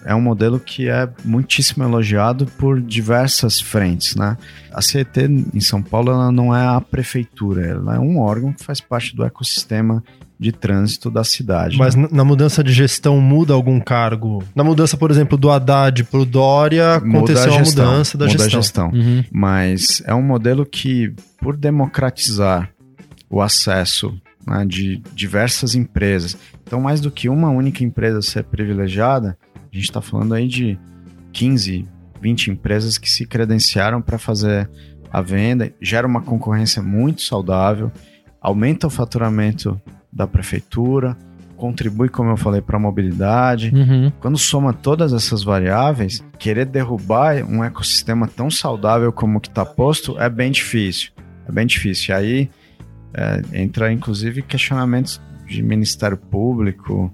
É 0.07 0.15
um 0.15 0.21
modelo 0.21 0.61
que 0.61 0.89
é 0.89 1.09
muitíssimo 1.25 1.83
elogiado 1.83 2.47
por 2.57 2.81
diversas 2.81 3.61
frentes, 3.61 4.15
né? 4.15 4.39
A 4.73 4.81
CET 4.81 5.19
em 5.53 5.61
São 5.61 5.83
Paulo 5.83 6.13
ela 6.13 6.31
não 6.31 6.55
é 6.55 6.65
a 6.65 6.81
prefeitura, 6.81 7.67
ela 7.67 7.97
é 7.97 7.99
um 7.99 8.21
órgão 8.21 8.53
que 8.53 8.65
faz 8.65 8.81
parte 8.81 9.17
do 9.17 9.25
ecossistema 9.25 10.03
de 10.39 10.53
trânsito 10.53 11.11
da 11.11 11.25
cidade. 11.25 11.77
Mas 11.77 11.97
né? 11.97 12.07
na 12.13 12.23
mudança 12.25 12.63
de 12.63 12.73
gestão 12.73 13.21
muda 13.21 13.53
algum 13.53 13.81
cargo? 13.81 14.45
Na 14.55 14.63
mudança, 14.63 14.97
por 14.97 15.11
exemplo, 15.11 15.37
do 15.37 15.51
Haddad 15.51 16.05
pro 16.05 16.25
Dória, 16.25 17.01
Muda 17.01 17.19
aconteceu 17.19 17.55
a, 17.55 17.59
gestão, 17.59 17.87
mudança 17.87 18.19
da 18.19 18.27
muda 18.27 18.45
a 18.45 18.49
gestão. 18.49 18.61
gestão. 18.63 18.91
Uhum. 18.91 19.25
mas 19.33 20.03
é 20.07 20.15
um 20.15 20.23
modelo 20.23 20.65
que, 20.65 21.13
por 21.41 21.57
democratizar 21.57 22.71
o 23.29 23.43
acesso 23.43 24.15
né, 24.47 24.65
de 24.65 25.03
diversas 25.15 25.75
empresas, 25.75 26.37
então 26.65 26.81
mais 26.81 27.01
do 27.01 27.11
que 27.11 27.29
uma 27.29 27.51
única 27.51 27.83
empresa 27.83 28.23
ser 28.23 28.45
privilegiada, 28.45 29.37
a 29.77 29.81
gente 29.81 29.91
está 29.91 30.01
falando 30.01 30.35
aí 30.35 30.49
de 30.49 30.79
15, 31.33 31.87
20 32.21 32.51
empresas 32.51 32.99
que 32.99 33.11
se 33.11 33.27
credenciaram 33.27 34.01
para 34.01 34.19
fazer 34.19 34.69
a 35.13 35.21
venda, 35.21 35.73
gera 35.81 36.07
uma 36.07 36.21
concorrência 36.21 36.83
muito 36.83 37.23
saudável, 37.23 37.91
aumenta 38.41 38.87
o 38.87 38.91
faturamento 38.91 39.81
da 40.13 40.27
prefeitura, 40.27 41.17
contribui, 41.57 42.09
como 42.09 42.31
eu 42.31 42.37
falei, 42.37 42.61
para 42.61 42.77
a 42.77 42.81
mobilidade, 42.81 43.71
Uhum. 43.75 44.13
quando 44.21 44.37
soma 44.37 44.73
todas 44.73 45.13
essas 45.13 45.43
variáveis, 45.43 46.23
querer 46.39 46.67
derrubar 46.67 47.43
um 47.45 47.65
ecossistema 47.65 48.27
tão 48.29 48.51
saudável 48.51 49.11
como 49.13 49.39
o 49.39 49.41
que 49.41 49.49
está 49.49 49.65
posto 49.65 50.19
é 50.21 50.29
bem 50.29 50.51
difícil. 50.51 51.13
É 51.49 51.53
bem 51.53 51.67
difícil. 51.67 52.15
E 52.15 52.19
aí 52.19 52.51
é, 53.15 53.63
entra, 53.63 53.91
inclusive, 53.93 54.43
questionamentos 54.43 55.21
de 55.47 55.63
Ministério 55.63 56.17
Público, 56.19 57.11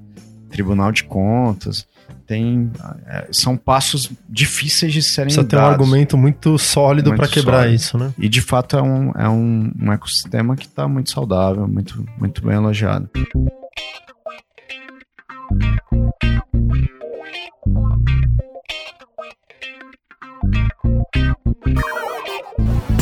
Tribunal 0.50 0.90
de 0.90 1.04
Contas. 1.04 1.86
Tem, 2.32 2.70
é, 3.06 3.28
são 3.30 3.58
passos 3.58 4.10
difíceis 4.26 4.90
de 4.90 5.02
serem 5.02 5.26
Precisa 5.26 5.44
ter 5.44 5.56
um 5.56 5.58
dados. 5.58 5.74
argumento 5.74 6.16
muito 6.16 6.56
sólido 6.56 7.14
para 7.14 7.28
quebrar 7.28 7.64
sólido. 7.64 7.74
isso, 7.74 7.98
né? 7.98 8.14
E 8.16 8.26
de 8.26 8.40
fato 8.40 8.74
é 8.74 8.82
um, 8.82 9.10
é 9.10 9.28
um, 9.28 9.70
um 9.78 9.92
ecossistema 9.92 10.56
que 10.56 10.64
está 10.64 10.88
muito 10.88 11.10
saudável, 11.10 11.68
muito, 11.68 12.02
muito 12.18 12.42
bem 12.42 12.56
elogiado. 12.56 13.06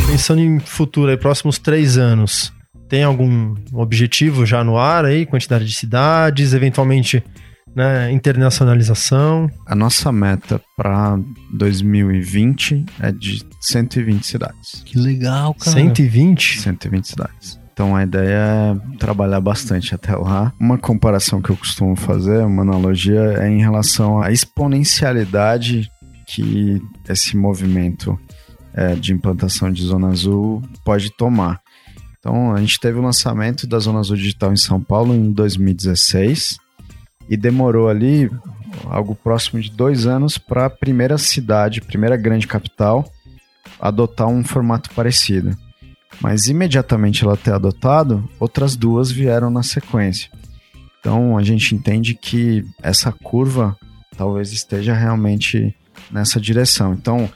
Pensando 0.08 0.40
em 0.40 0.58
futuro 0.58 1.08
aí, 1.08 1.16
próximos 1.16 1.56
três 1.56 1.96
anos, 1.96 2.52
tem 2.88 3.04
algum 3.04 3.54
objetivo 3.74 4.44
já 4.44 4.64
no 4.64 4.76
ar 4.76 5.04
aí? 5.04 5.24
Quantidade 5.24 5.64
de 5.64 5.72
cidades, 5.72 6.52
eventualmente 6.52 7.22
né, 7.74 8.10
internacionalização? 8.12 9.50
A 9.66 9.74
nossa 9.74 10.10
meta 10.12 10.60
para 10.76 11.18
2020 11.52 12.84
é 13.00 13.12
de 13.12 13.44
120 13.60 14.26
cidades. 14.26 14.82
Que 14.84 14.98
legal, 14.98 15.54
cara. 15.54 15.76
120? 15.76 16.60
120 16.60 17.08
cidades. 17.08 17.60
Então 17.72 17.96
a 17.96 18.02
ideia 18.02 18.36
é 18.36 18.96
trabalhar 18.98 19.40
bastante 19.40 19.94
até 19.94 20.14
lá. 20.14 20.52
Uma 20.60 20.76
comparação 20.76 21.40
que 21.40 21.50
eu 21.50 21.56
costumo 21.56 21.96
fazer, 21.96 22.44
uma 22.44 22.62
analogia, 22.62 23.38
é 23.38 23.48
em 23.48 23.60
relação 23.60 24.20
à 24.20 24.30
exponencialidade 24.30 25.90
que 26.26 26.80
esse 27.08 27.36
movimento 27.36 28.18
é, 28.74 28.94
de 28.94 29.12
implantação 29.12 29.72
de 29.72 29.82
Zona 29.82 30.08
Azul 30.08 30.62
pode 30.84 31.10
tomar. 31.16 31.60
Então 32.18 32.54
a 32.54 32.60
gente 32.60 32.78
teve 32.78 32.98
o 32.98 33.02
lançamento 33.02 33.66
da 33.66 33.78
Zona 33.78 34.00
Azul 34.00 34.16
Digital 34.16 34.52
em 34.52 34.56
São 34.56 34.80
Paulo 34.80 35.14
em 35.14 35.32
2016 35.32 36.58
e 37.30 37.36
demorou 37.36 37.88
ali 37.88 38.28
algo 38.86 39.14
próximo 39.14 39.60
de 39.60 39.70
dois 39.70 40.04
anos 40.04 40.36
para 40.36 40.66
a 40.66 40.70
primeira 40.70 41.16
cidade, 41.16 41.80
primeira 41.80 42.16
grande 42.16 42.48
capital, 42.48 43.08
adotar 43.80 44.26
um 44.26 44.42
formato 44.42 44.90
parecido. 44.90 45.56
Mas 46.20 46.48
imediatamente 46.48 47.24
ela 47.24 47.36
ter 47.36 47.52
adotado, 47.52 48.28
outras 48.38 48.74
duas 48.74 49.12
vieram 49.12 49.48
na 49.48 49.62
sequência. 49.62 50.28
Então 50.98 51.38
a 51.38 51.42
gente 51.42 51.74
entende 51.74 52.14
que 52.14 52.64
essa 52.82 53.12
curva 53.12 53.76
talvez 54.16 54.52
esteja 54.52 54.92
realmente 54.92 55.74
nessa 56.10 56.40
direção. 56.40 56.92
Então, 56.92 57.30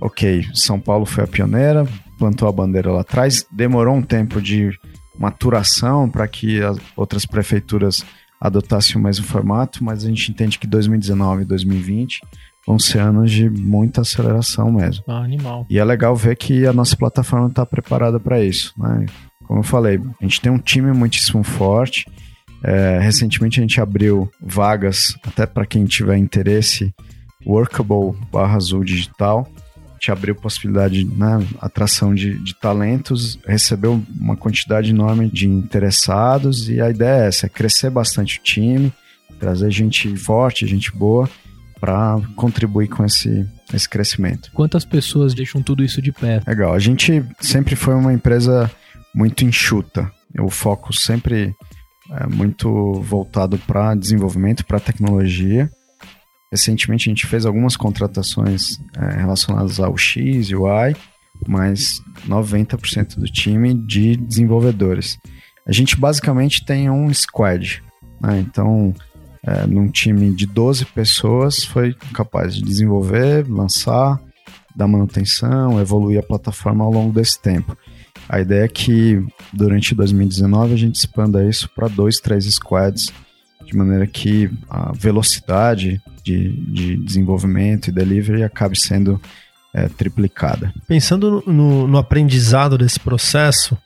ok, 0.00 0.46
São 0.54 0.78
Paulo 0.78 1.04
foi 1.04 1.24
a 1.24 1.26
pioneira, 1.26 1.86
plantou 2.18 2.48
a 2.48 2.52
bandeira 2.52 2.92
lá 2.92 3.00
atrás, 3.00 3.44
demorou 3.50 3.96
um 3.96 4.02
tempo 4.02 4.40
de 4.40 4.70
maturação 5.18 6.08
para 6.08 6.26
que 6.28 6.62
as 6.62 6.78
outras 6.96 7.26
prefeituras 7.26 8.04
adotassem 8.40 8.96
o 8.96 9.00
mesmo 9.00 9.26
formato, 9.26 9.84
mas 9.84 10.04
a 10.04 10.08
gente 10.08 10.30
entende 10.30 10.58
que 10.58 10.66
2019 10.66 11.42
e 11.42 11.44
2020 11.44 12.20
vão 12.66 12.78
ser 12.78 13.00
anos 13.00 13.30
de 13.30 13.50
muita 13.50 14.00
aceleração 14.00 14.72
mesmo. 14.72 15.04
Ah, 15.06 15.18
animal. 15.18 15.66
E 15.68 15.78
é 15.78 15.84
legal 15.84 16.14
ver 16.16 16.36
que 16.36 16.66
a 16.66 16.72
nossa 16.72 16.96
plataforma 16.96 17.48
está 17.48 17.66
preparada 17.66 18.18
para 18.18 18.42
isso. 18.42 18.72
Né? 18.78 19.06
Como 19.44 19.60
eu 19.60 19.64
falei, 19.64 20.00
a 20.20 20.24
gente 20.24 20.40
tem 20.40 20.50
um 20.50 20.58
time 20.58 20.92
muitíssimo 20.92 21.42
forte. 21.42 22.06
É, 22.62 22.98
recentemente 23.00 23.58
a 23.58 23.62
gente 23.62 23.80
abriu 23.80 24.30
vagas 24.40 25.14
até 25.26 25.46
para 25.46 25.64
quem 25.64 25.84
tiver 25.86 26.16
interesse, 26.18 26.94
Workable 27.46 28.14
barra 28.30 28.56
Azul 28.56 28.84
Digital. 28.84 29.48
A 30.00 30.02
gente 30.02 30.12
abriu 30.12 30.34
possibilidade, 30.34 31.04
né, 31.04 31.46
atração 31.60 32.14
de, 32.14 32.38
de 32.38 32.54
talentos, 32.54 33.38
recebeu 33.46 34.02
uma 34.18 34.34
quantidade 34.34 34.88
enorme 34.88 35.28
de 35.30 35.46
interessados 35.46 36.70
e 36.70 36.80
a 36.80 36.88
ideia 36.88 37.24
é 37.24 37.28
essa, 37.28 37.44
é 37.44 37.48
crescer 37.50 37.90
bastante 37.90 38.38
o 38.38 38.42
time, 38.42 38.90
trazer 39.38 39.70
gente 39.70 40.16
forte, 40.16 40.66
gente 40.66 40.90
boa 40.90 41.28
para 41.78 42.18
contribuir 42.34 42.88
com 42.88 43.04
esse, 43.04 43.46
esse 43.74 43.86
crescimento. 43.86 44.50
Quantas 44.54 44.86
pessoas 44.86 45.34
deixam 45.34 45.62
tudo 45.62 45.84
isso 45.84 46.00
de 46.00 46.12
pé? 46.12 46.40
Legal. 46.46 46.72
A 46.72 46.78
gente 46.78 47.22
sempre 47.38 47.76
foi 47.76 47.94
uma 47.94 48.14
empresa 48.14 48.70
muito 49.14 49.44
enxuta. 49.44 50.10
O 50.38 50.48
foco 50.48 50.94
sempre 50.94 51.54
é 52.12 52.26
muito 52.26 52.94
voltado 53.02 53.58
para 53.58 53.94
desenvolvimento, 53.94 54.64
para 54.64 54.80
tecnologia. 54.80 55.70
Recentemente 56.52 57.08
a 57.08 57.12
gente 57.12 57.26
fez 57.26 57.46
algumas 57.46 57.76
contratações 57.76 58.80
é, 58.96 59.16
relacionadas 59.16 59.78
ao 59.78 59.96
X 59.96 60.50
e 60.50 60.54
Y, 60.54 60.96
mas 61.46 62.02
90% 62.26 63.16
do 63.16 63.26
time 63.26 63.74
de 63.74 64.16
desenvolvedores. 64.16 65.18
A 65.66 65.72
gente 65.72 65.96
basicamente 65.96 66.64
tem 66.64 66.90
um 66.90 67.12
squad, 67.14 67.82
né? 68.20 68.40
Então, 68.40 68.92
é, 69.42 69.66
num 69.66 69.88
time 69.88 70.34
de 70.34 70.46
12 70.46 70.86
pessoas, 70.86 71.64
foi 71.64 71.94
capaz 72.12 72.54
de 72.54 72.62
desenvolver, 72.62 73.48
lançar, 73.48 74.20
dar 74.74 74.88
manutenção, 74.88 75.80
evoluir 75.80 76.18
a 76.18 76.22
plataforma 76.22 76.84
ao 76.84 76.90
longo 76.90 77.12
desse 77.12 77.40
tempo. 77.40 77.76
A 78.28 78.40
ideia 78.40 78.64
é 78.64 78.68
que 78.68 79.24
durante 79.52 79.94
2019 79.94 80.74
a 80.74 80.76
gente 80.76 80.96
expanda 80.96 81.44
isso 81.48 81.68
para 81.74 81.88
dois, 81.88 82.18
três 82.18 82.44
squads, 82.44 83.12
de 83.64 83.76
maneira 83.76 84.06
que 84.06 84.50
a 84.68 84.92
velocidade 84.92 86.00
de, 86.22 86.48
de 86.66 86.96
desenvolvimento 86.96 87.88
e 87.88 87.92
delivery 87.92 88.42
acabe 88.42 88.78
sendo 88.78 89.20
é, 89.72 89.88
triplicada. 89.88 90.72
Pensando 90.88 91.42
no, 91.46 91.86
no 91.86 91.98
aprendizado 91.98 92.76
desse 92.76 92.98
processo, 92.98 93.76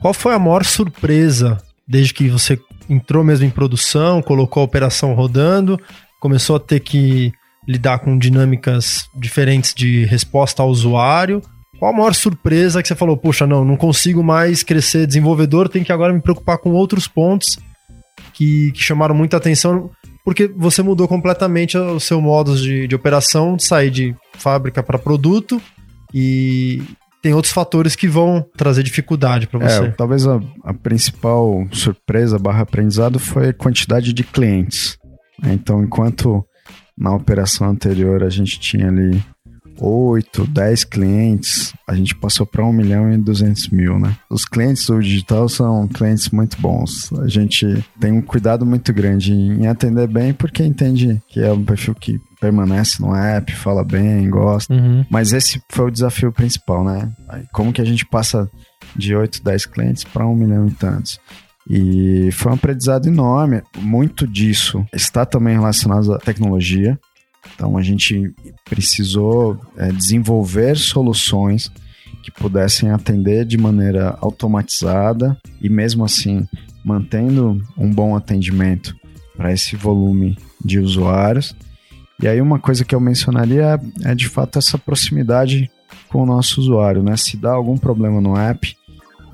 qual 0.00 0.14
foi 0.14 0.34
a 0.34 0.38
maior 0.38 0.64
surpresa 0.64 1.58
desde 1.86 2.14
que 2.14 2.28
você 2.28 2.58
entrou 2.88 3.24
mesmo 3.24 3.46
em 3.46 3.50
produção, 3.50 4.22
colocou 4.22 4.60
a 4.60 4.64
operação 4.64 5.14
rodando, 5.14 5.80
começou 6.20 6.56
a 6.56 6.60
ter 6.60 6.80
que 6.80 7.32
lidar 7.66 7.98
com 7.98 8.16
dinâmicas 8.16 9.08
diferentes 9.14 9.74
de 9.74 10.04
resposta 10.04 10.62
ao 10.62 10.68
usuário? 10.68 11.42
Qual 11.78 11.92
a 11.92 11.96
maior 11.96 12.14
surpresa 12.14 12.80
que 12.80 12.88
você 12.88 12.94
falou, 12.94 13.16
poxa, 13.16 13.46
não, 13.46 13.64
não 13.64 13.76
consigo 13.76 14.22
mais 14.22 14.62
crescer 14.62 15.06
desenvolvedor, 15.06 15.68
tenho 15.68 15.84
que 15.84 15.92
agora 15.92 16.12
me 16.12 16.20
preocupar 16.20 16.58
com 16.58 16.70
outros 16.70 17.06
pontos 17.06 17.58
que, 18.36 18.70
que 18.72 18.82
chamaram 18.82 19.14
muita 19.14 19.38
atenção, 19.38 19.90
porque 20.22 20.46
você 20.46 20.82
mudou 20.82 21.08
completamente 21.08 21.78
o 21.78 21.98
seu 21.98 22.20
modo 22.20 22.54
de, 22.54 22.86
de 22.86 22.94
operação, 22.94 23.56
de 23.56 23.64
sair 23.64 23.90
de 23.90 24.14
fábrica 24.34 24.82
para 24.82 24.98
produto 24.98 25.60
e 26.12 26.82
tem 27.22 27.32
outros 27.32 27.52
fatores 27.52 27.96
que 27.96 28.06
vão 28.06 28.44
trazer 28.54 28.82
dificuldade 28.82 29.46
para 29.46 29.58
você. 29.58 29.86
É, 29.86 29.90
talvez 29.90 30.26
a, 30.26 30.38
a 30.62 30.74
principal 30.74 31.66
surpresa 31.72 32.38
barra 32.38 32.60
aprendizado 32.60 33.18
foi 33.18 33.48
a 33.48 33.54
quantidade 33.54 34.12
de 34.12 34.22
clientes. 34.22 34.98
né? 35.42 35.54
Então, 35.54 35.82
enquanto 35.82 36.44
na 36.96 37.14
operação 37.14 37.70
anterior 37.70 38.22
a 38.22 38.28
gente 38.28 38.60
tinha 38.60 38.88
ali 38.88 39.24
8, 39.78 40.46
10 40.46 40.84
clientes, 40.84 41.72
a 41.86 41.94
gente 41.94 42.14
passou 42.14 42.46
para 42.46 42.64
1 42.64 42.72
milhão 42.72 43.12
e 43.12 43.18
200 43.18 43.68
mil, 43.68 43.98
né? 43.98 44.16
Os 44.30 44.44
clientes 44.44 44.86
do 44.86 45.00
digital 45.00 45.48
são 45.48 45.86
clientes 45.88 46.30
muito 46.30 46.60
bons. 46.60 47.12
A 47.20 47.28
gente 47.28 47.84
tem 48.00 48.12
um 48.12 48.22
cuidado 48.22 48.64
muito 48.64 48.92
grande 48.92 49.32
em 49.32 49.66
atender 49.66 50.08
bem, 50.08 50.32
porque 50.32 50.64
entende 50.64 51.20
que 51.28 51.40
é 51.40 51.52
um 51.52 51.64
perfil 51.64 51.94
que 51.94 52.18
permanece 52.40 53.00
no 53.00 53.14
app, 53.14 53.54
fala 53.54 53.84
bem, 53.84 54.28
gosta. 54.28 54.72
Uhum. 54.72 55.04
Mas 55.10 55.32
esse 55.32 55.60
foi 55.70 55.86
o 55.86 55.90
desafio 55.90 56.32
principal, 56.32 56.84
né? 56.84 57.10
Como 57.52 57.72
que 57.72 57.80
a 57.80 57.84
gente 57.84 58.04
passa 58.06 58.48
de 58.94 59.14
8, 59.14 59.42
10 59.42 59.66
clientes 59.66 60.04
para 60.04 60.26
1 60.26 60.34
milhão 60.34 60.66
e 60.66 60.70
tantos? 60.72 61.18
E 61.68 62.30
foi 62.32 62.52
um 62.52 62.54
aprendizado 62.54 63.08
enorme. 63.08 63.62
Muito 63.76 64.26
disso 64.26 64.86
está 64.92 65.26
também 65.26 65.54
relacionado 65.54 66.12
à 66.14 66.18
tecnologia. 66.18 66.98
Então 67.54 67.76
a 67.76 67.82
gente 67.82 68.34
precisou 68.64 69.58
é, 69.76 69.90
desenvolver 69.92 70.76
soluções 70.76 71.70
que 72.22 72.30
pudessem 72.30 72.90
atender 72.90 73.44
de 73.44 73.56
maneira 73.56 74.16
automatizada 74.20 75.36
e 75.60 75.68
mesmo 75.68 76.04
assim 76.04 76.46
mantendo 76.84 77.62
um 77.76 77.92
bom 77.92 78.16
atendimento 78.16 78.96
para 79.36 79.52
esse 79.52 79.76
volume 79.76 80.36
de 80.64 80.78
usuários. 80.78 81.54
E 82.22 82.26
aí 82.26 82.40
uma 82.40 82.58
coisa 82.58 82.84
que 82.84 82.94
eu 82.94 83.00
mencionaria 83.00 83.78
é, 84.04 84.10
é 84.10 84.14
de 84.14 84.28
fato 84.28 84.58
essa 84.58 84.78
proximidade 84.78 85.70
com 86.08 86.22
o 86.22 86.26
nosso 86.26 86.60
usuário, 86.60 87.02
né? 87.02 87.16
Se 87.16 87.36
dá 87.36 87.52
algum 87.52 87.76
problema 87.76 88.20
no 88.20 88.36
app, 88.36 88.76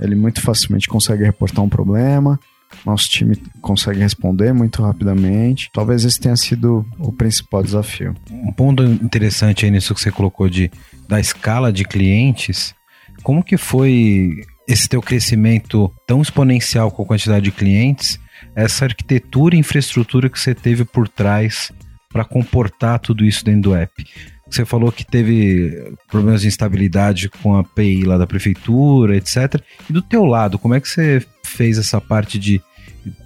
ele 0.00 0.14
muito 0.14 0.40
facilmente 0.40 0.88
consegue 0.88 1.24
reportar 1.24 1.64
um 1.64 1.68
problema, 1.68 2.38
nosso 2.84 3.08
time 3.08 3.36
consegue 3.60 4.00
responder 4.00 4.52
muito 4.52 4.82
rapidamente. 4.82 5.70
Talvez 5.72 6.04
esse 6.04 6.18
tenha 6.18 6.36
sido 6.36 6.86
o 6.98 7.12
principal 7.12 7.62
desafio. 7.62 8.14
Um 8.30 8.52
ponto 8.52 8.82
interessante 8.82 9.64
aí 9.64 9.70
nisso 9.70 9.94
que 9.94 10.00
você 10.00 10.10
colocou 10.10 10.48
de 10.48 10.70
da 11.08 11.20
escala 11.20 11.72
de 11.72 11.84
clientes, 11.84 12.74
como 13.22 13.42
que 13.42 13.56
foi 13.56 14.30
esse 14.66 14.88
teu 14.88 15.02
crescimento 15.02 15.92
tão 16.06 16.22
exponencial 16.22 16.90
com 16.90 17.02
a 17.02 17.06
quantidade 17.06 17.44
de 17.44 17.52
clientes, 17.52 18.18
essa 18.54 18.86
arquitetura 18.86 19.54
e 19.54 19.58
infraestrutura 19.58 20.28
que 20.28 20.38
você 20.38 20.54
teve 20.54 20.84
por 20.84 21.08
trás 21.08 21.70
para 22.08 22.24
comportar 22.24 22.98
tudo 22.98 23.24
isso 23.24 23.44
dentro 23.44 23.62
do 23.62 23.74
app? 23.74 24.04
Você 24.52 24.66
falou 24.66 24.92
que 24.92 25.04
teve 25.04 25.94
problemas 26.08 26.42
de 26.42 26.48
instabilidade 26.48 27.30
com 27.30 27.56
a 27.56 27.60
API 27.60 28.04
lá 28.04 28.18
da 28.18 28.26
prefeitura, 28.26 29.16
etc. 29.16 29.60
E 29.88 29.92
do 29.92 30.02
teu 30.02 30.24
lado, 30.24 30.58
como 30.58 30.74
é 30.74 30.80
que 30.80 30.88
você 30.88 31.24
fez 31.42 31.78
essa 31.78 32.00
parte 32.00 32.38
de 32.38 32.60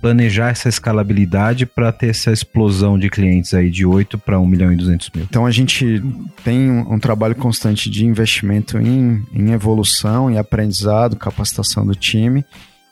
planejar 0.01 0.51
essa 0.51 0.69
escalabilidade 0.69 1.67
para 1.67 1.93
ter 1.93 2.09
essa 2.09 2.33
explosão 2.33 2.99
de 2.99 3.11
clientes 3.11 3.53
aí 3.53 3.71
de 3.71 3.85
8 3.85 4.17
para 4.19 4.39
1 4.39 4.47
milhão 4.47 4.73
e 4.73 4.77
200 4.77 5.11
mil? 5.15 5.25
Então 5.25 5.45
a 5.45 5.51
gente 5.51 6.03
tem 6.45 6.71
um, 6.71 6.95
um 6.95 6.99
trabalho 6.99 7.35
constante 7.35 7.91
de 7.91 8.07
investimento 8.07 8.79
em, 8.79 9.23
em 9.33 9.51
evolução 9.51 10.31
e 10.31 10.39
aprendizado, 10.39 11.17
capacitação 11.17 11.85
do 11.85 11.95
time. 11.95 12.45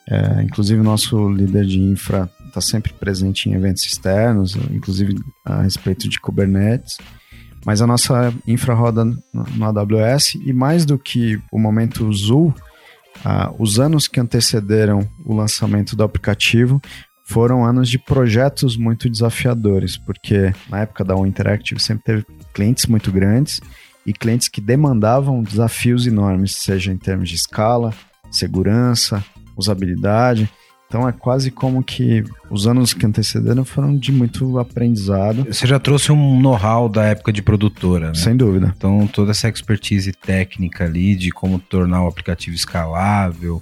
É, 0.07 0.43
inclusive 0.43 0.80
o 0.80 0.85
nosso 0.85 1.30
líder 1.30 1.64
de 1.64 1.80
infra 1.80 2.28
está 2.47 2.61
sempre 2.61 2.93
presente 2.93 3.49
em 3.49 3.55
eventos 3.55 3.85
externos, 3.85 4.55
inclusive 4.70 5.14
a 5.45 5.62
respeito 5.62 6.09
de 6.09 6.20
Kubernetes. 6.20 6.99
Mas 7.65 7.81
a 7.81 7.87
nossa 7.87 8.33
infra 8.47 8.75
roda 8.75 9.05
no, 9.05 9.65
AWS 9.65 10.35
e 10.35 10.53
mais 10.53 10.85
do 10.85 10.99
que 10.99 11.41
o 11.51 11.59
momento 11.59 12.12
Zul, 12.12 12.55
ah, 13.25 13.53
os 13.59 13.79
anos 13.79 14.07
que 14.07 14.21
antecederam 14.21 15.09
o 15.25 15.35
lançamento 15.35 15.97
do 15.97 16.03
aplicativo 16.03 16.81
foram 17.25 17.65
anos 17.65 17.89
de 17.89 17.99
projetos 17.99 18.77
muito 18.77 19.09
desafiadores, 19.09 19.97
porque 19.97 20.53
na 20.69 20.81
época 20.81 21.03
da 21.03 21.17
On 21.17 21.27
Interactive 21.27 21.81
sempre 21.81 22.05
teve 22.05 22.27
clientes 22.53 22.87
muito 22.87 23.11
grandes 23.11 23.61
e 24.05 24.12
clientes 24.12 24.49
que 24.49 24.61
demandavam 24.61 25.43
desafios 25.43 26.07
enormes, 26.07 26.57
seja 26.57 26.93
em 26.93 26.99
termos 26.99 27.31
de 27.31 27.37
escala, 27.37 27.95
segurança, 28.31 29.25
usabilidade. 29.57 30.51
Então 30.95 31.09
é 31.09 31.12
quase 31.12 31.51
como 31.51 31.82
que 31.82 32.22
os 32.49 32.68
anos 32.68 32.95
que 32.95 33.05
antecederam 33.05 33.64
foram 33.64 33.97
de 33.97 34.12
muito 34.12 34.61
aprendizado. 34.61 35.45
Você 35.45 35.66
já 35.66 35.80
trouxe 35.80 36.12
um 36.12 36.40
know-how 36.40 36.88
da 36.88 37.03
época 37.03 37.32
de 37.32 37.42
produtora, 37.42 38.09
né? 38.09 38.14
Sem 38.14 38.36
dúvida. 38.36 38.72
Então 38.76 39.05
toda 39.09 39.32
essa 39.32 39.49
expertise 39.49 40.12
técnica 40.12 40.84
ali 40.84 41.16
de 41.16 41.32
como 41.32 41.59
tornar 41.59 42.05
o 42.05 42.07
aplicativo 42.07 42.55
escalável, 42.55 43.61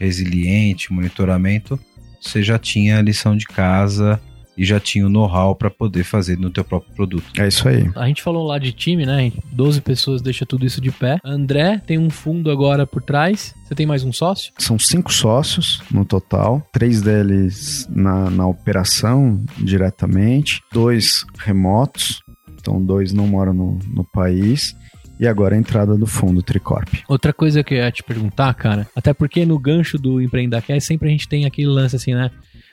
resiliente, 0.00 0.92
monitoramento, 0.92 1.78
você 2.20 2.42
já 2.42 2.58
tinha 2.58 2.98
a 2.98 3.02
lição 3.02 3.36
de 3.36 3.46
casa 3.46 4.20
e 4.56 4.64
já 4.64 4.78
tinha 4.78 5.06
o 5.06 5.08
know-how 5.08 5.54
para 5.54 5.70
poder 5.70 6.04
fazer 6.04 6.38
no 6.38 6.50
teu 6.50 6.64
próprio 6.64 6.94
produto. 6.94 7.24
É 7.38 7.48
isso 7.48 7.68
aí. 7.68 7.90
A 7.96 8.06
gente 8.06 8.22
falou 8.22 8.46
lá 8.46 8.58
de 8.58 8.72
time, 8.72 9.06
né? 9.06 9.32
12 9.52 9.80
pessoas 9.80 10.22
deixa 10.22 10.44
tudo 10.44 10.66
isso 10.66 10.80
de 10.80 10.90
pé. 10.90 11.18
André 11.24 11.80
tem 11.86 11.98
um 11.98 12.10
fundo 12.10 12.50
agora 12.50 12.86
por 12.86 13.02
trás. 13.02 13.54
Você 13.64 13.74
tem 13.74 13.86
mais 13.86 14.04
um 14.04 14.12
sócio? 14.12 14.52
São 14.58 14.78
cinco 14.78 15.12
sócios 15.12 15.82
no 15.90 16.04
total, 16.04 16.62
três 16.72 17.00
deles 17.00 17.88
na, 17.90 18.30
na 18.30 18.46
operação 18.46 19.42
diretamente, 19.58 20.60
dois 20.72 21.24
remotos, 21.38 22.20
então 22.60 22.84
dois 22.84 23.12
não 23.12 23.26
moram 23.26 23.54
no, 23.54 23.78
no 23.94 24.04
país. 24.04 24.74
E 25.20 25.26
agora 25.26 25.54
a 25.54 25.58
entrada 25.58 25.96
do 25.96 26.06
fundo 26.06 26.42
Tricorp. 26.42 26.88
Outra 27.06 27.32
coisa 27.32 27.62
que 27.62 27.74
eu 27.74 27.78
ia 27.78 27.92
te 27.92 28.02
perguntar, 28.02 28.52
cara, 28.54 28.88
até 28.96 29.14
porque 29.14 29.46
no 29.46 29.56
gancho 29.56 29.96
do 29.96 30.20
Empreendacast 30.20 30.84
sempre 30.84 31.08
a 31.08 31.12
gente 31.12 31.28
tem 31.28 31.44
aquele 31.44 31.68
lance 31.68 31.94
assim, 31.94 32.12
né? 32.12 32.30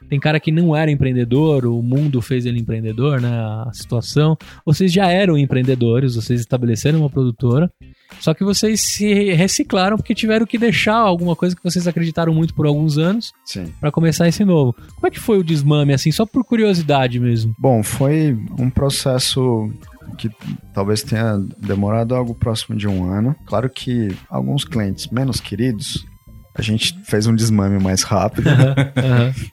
Tem 0.09 0.19
cara 0.19 0.39
que 0.39 0.51
não 0.51 0.75
era 0.75 0.89
empreendedor, 0.89 1.65
o 1.65 1.81
mundo 1.81 2.21
fez 2.21 2.45
ele 2.45 2.59
empreendedor, 2.59 3.21
né? 3.21 3.29
A 3.29 3.69
situação. 3.71 4.37
Vocês 4.65 4.91
já 4.91 5.07
eram 5.07 5.37
empreendedores, 5.37 6.15
vocês 6.15 6.39
estabeleceram 6.39 6.99
uma 6.99 7.09
produtora, 7.09 7.71
só 8.19 8.33
que 8.33 8.43
vocês 8.43 8.81
se 8.81 9.31
reciclaram 9.33 9.97
porque 9.97 10.15
tiveram 10.15 10.45
que 10.45 10.57
deixar 10.57 10.95
alguma 10.95 11.35
coisa 11.35 11.55
que 11.55 11.63
vocês 11.63 11.87
acreditaram 11.87 12.33
muito 12.33 12.53
por 12.53 12.65
alguns 12.65 12.97
anos 12.97 13.31
para 13.79 13.91
começar 13.91 14.27
esse 14.27 14.43
novo. 14.43 14.73
Como 14.95 15.07
é 15.07 15.11
que 15.11 15.19
foi 15.19 15.37
o 15.37 15.43
desmame, 15.43 15.93
assim, 15.93 16.11
só 16.11 16.25
por 16.25 16.43
curiosidade 16.43 17.19
mesmo? 17.19 17.55
Bom, 17.59 17.83
foi 17.83 18.37
um 18.57 18.69
processo 18.69 19.69
que 20.17 20.29
talvez 20.73 21.03
tenha 21.03 21.37
demorado 21.59 22.15
algo 22.15 22.33
próximo 22.33 22.75
de 22.75 22.87
um 22.87 23.09
ano. 23.09 23.35
Claro 23.45 23.69
que 23.69 24.09
alguns 24.29 24.65
clientes 24.65 25.07
menos 25.07 25.39
queridos, 25.39 26.05
a 26.59 26.63
gente 26.63 26.99
fez 27.03 27.25
um 27.25 27.35
desmame 27.35 27.81
mais 27.81 28.03
rápido, 28.03 28.49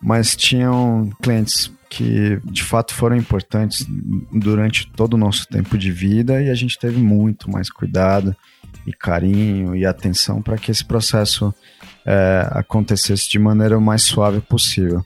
mas 0.03 0.35
tinham 0.35 1.11
clientes 1.23 1.71
que 1.89 2.41
de 2.45 2.63
fato 2.63 2.93
foram 2.93 3.17
importantes 3.17 3.87
durante 4.33 4.91
todo 4.91 5.15
o 5.15 5.19
nosso 5.19 5.47
tempo 5.47 5.79
de 5.79 5.91
vida 5.93 6.43
e 6.43 6.51
a 6.51 6.55
gente 6.55 6.79
teve 6.79 6.99
muito 6.99 7.51
mais 7.51 7.71
cuidado 7.71 8.35
e 8.87 8.93
carinho 8.93 9.75
e 9.75 9.87
atenção 9.87 10.43
para 10.43 10.59
que 10.59 10.71
esse 10.71 10.85
processo 10.85 11.55
é, 12.05 12.47
acontecesse 12.51 13.31
de 13.31 13.39
maneira 13.39 13.79
mais 13.81 14.03
suave 14.03 14.41
possível. 14.41 15.05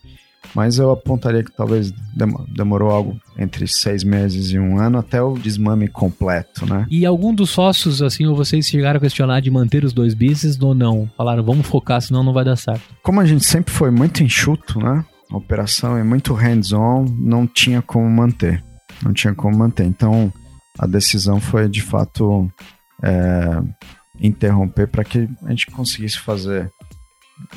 Mas 0.55 0.79
eu 0.79 0.91
apontaria 0.91 1.45
que 1.45 1.53
talvez 1.53 1.93
dem- 2.15 2.35
demorou 2.55 2.91
algo 2.91 3.17
entre 3.39 3.67
seis 3.69 4.03
meses 4.03 4.51
e 4.51 4.59
um 4.59 4.79
ano 4.81 4.99
até 4.99 5.23
o 5.23 5.35
desmame 5.35 5.87
completo, 5.87 6.67
né? 6.67 6.87
E 6.91 7.07
algum 7.07 7.33
dos 7.35 7.51
sócios, 7.51 8.03
assim, 8.03 8.27
ou 8.27 8.35
vocês 8.35 8.67
chegaram 8.67 8.99
a 8.99 9.01
questionar 9.01 9.41
de 9.41 9.51
manter 9.51 9.85
os 9.85 9.93
dois 9.93 10.13
business 10.13 10.61
ou 10.61 10.75
não? 10.75 11.09
Falaram, 11.17 11.45
vamos 11.45 11.67
focar, 11.67 12.01
senão 12.03 12.25
não 12.25 12.33
vai 12.33 12.45
dar 12.45 12.57
certo. 12.57 12.83
Como 13.03 13.21
a 13.21 13.25
gente 13.25 13.45
sempre 13.45 13.73
foi 13.73 13.91
muito 13.91 14.23
enxuto, 14.25 14.79
né? 14.81 15.05
A 15.31 15.37
operação 15.37 15.97
é 15.97 16.03
muito 16.03 16.35
hands-on, 16.35 17.05
não 17.19 17.47
tinha 17.47 17.81
como 17.81 18.11
manter. 18.11 18.65
Não 19.03 19.13
tinha 19.13 19.33
como 19.33 19.57
manter. 19.57 19.85
Então, 19.87 20.33
a 20.79 20.87
decisão 20.87 21.41
foi, 21.41 21.69
de 21.69 21.81
fato, 21.81 22.51
é, 23.05 23.63
interromper 24.21 24.89
para 24.89 25.05
que 25.05 25.29
a 25.45 25.51
gente 25.51 25.67
conseguisse 25.67 26.19
fazer 26.19 26.71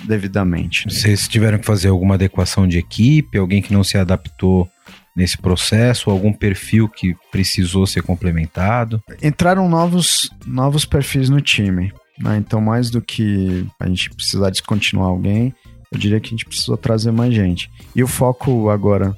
devidamente. 0.03 0.85
Vocês 0.89 1.27
tiveram 1.27 1.57
que 1.57 1.65
fazer 1.65 1.89
alguma 1.89 2.15
adequação 2.15 2.67
de 2.67 2.77
equipe, 2.77 3.37
alguém 3.37 3.61
que 3.61 3.73
não 3.73 3.83
se 3.83 3.97
adaptou 3.97 4.69
nesse 5.15 5.37
processo, 5.37 6.09
algum 6.09 6.33
perfil 6.33 6.89
que 6.89 7.15
precisou 7.31 7.85
ser 7.85 8.01
complementado? 8.01 9.01
Entraram 9.21 9.69
novos, 9.69 10.29
novos 10.45 10.85
perfis 10.85 11.29
no 11.29 11.39
time. 11.41 11.93
né? 12.19 12.37
Então, 12.37 12.59
mais 12.59 12.89
do 12.89 13.01
que 13.01 13.65
a 13.79 13.87
gente 13.87 14.09
precisar 14.09 14.49
descontinuar 14.49 15.07
alguém, 15.09 15.53
eu 15.91 15.97
diria 15.97 16.19
que 16.19 16.27
a 16.27 16.31
gente 16.31 16.45
precisou 16.45 16.75
trazer 16.75 17.11
mais 17.11 17.33
gente. 17.33 17.69
E 17.95 18.03
o 18.03 18.07
foco 18.07 18.69
agora 18.69 19.15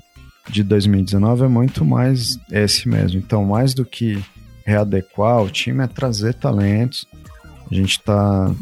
de 0.50 0.62
2019 0.64 1.46
é 1.46 1.48
muito 1.48 1.86
mais 1.86 2.38
esse 2.52 2.88
mesmo. 2.88 3.18
Então, 3.20 3.44
mais 3.46 3.74
do 3.74 3.86
que 3.86 4.22
readequar 4.66 5.42
o 5.42 5.50
time, 5.50 5.84
é 5.84 5.88
trazer 5.88 6.34
talentos. 6.34 7.08
A 7.70 7.74
gente 7.74 7.98
está 7.98 8.54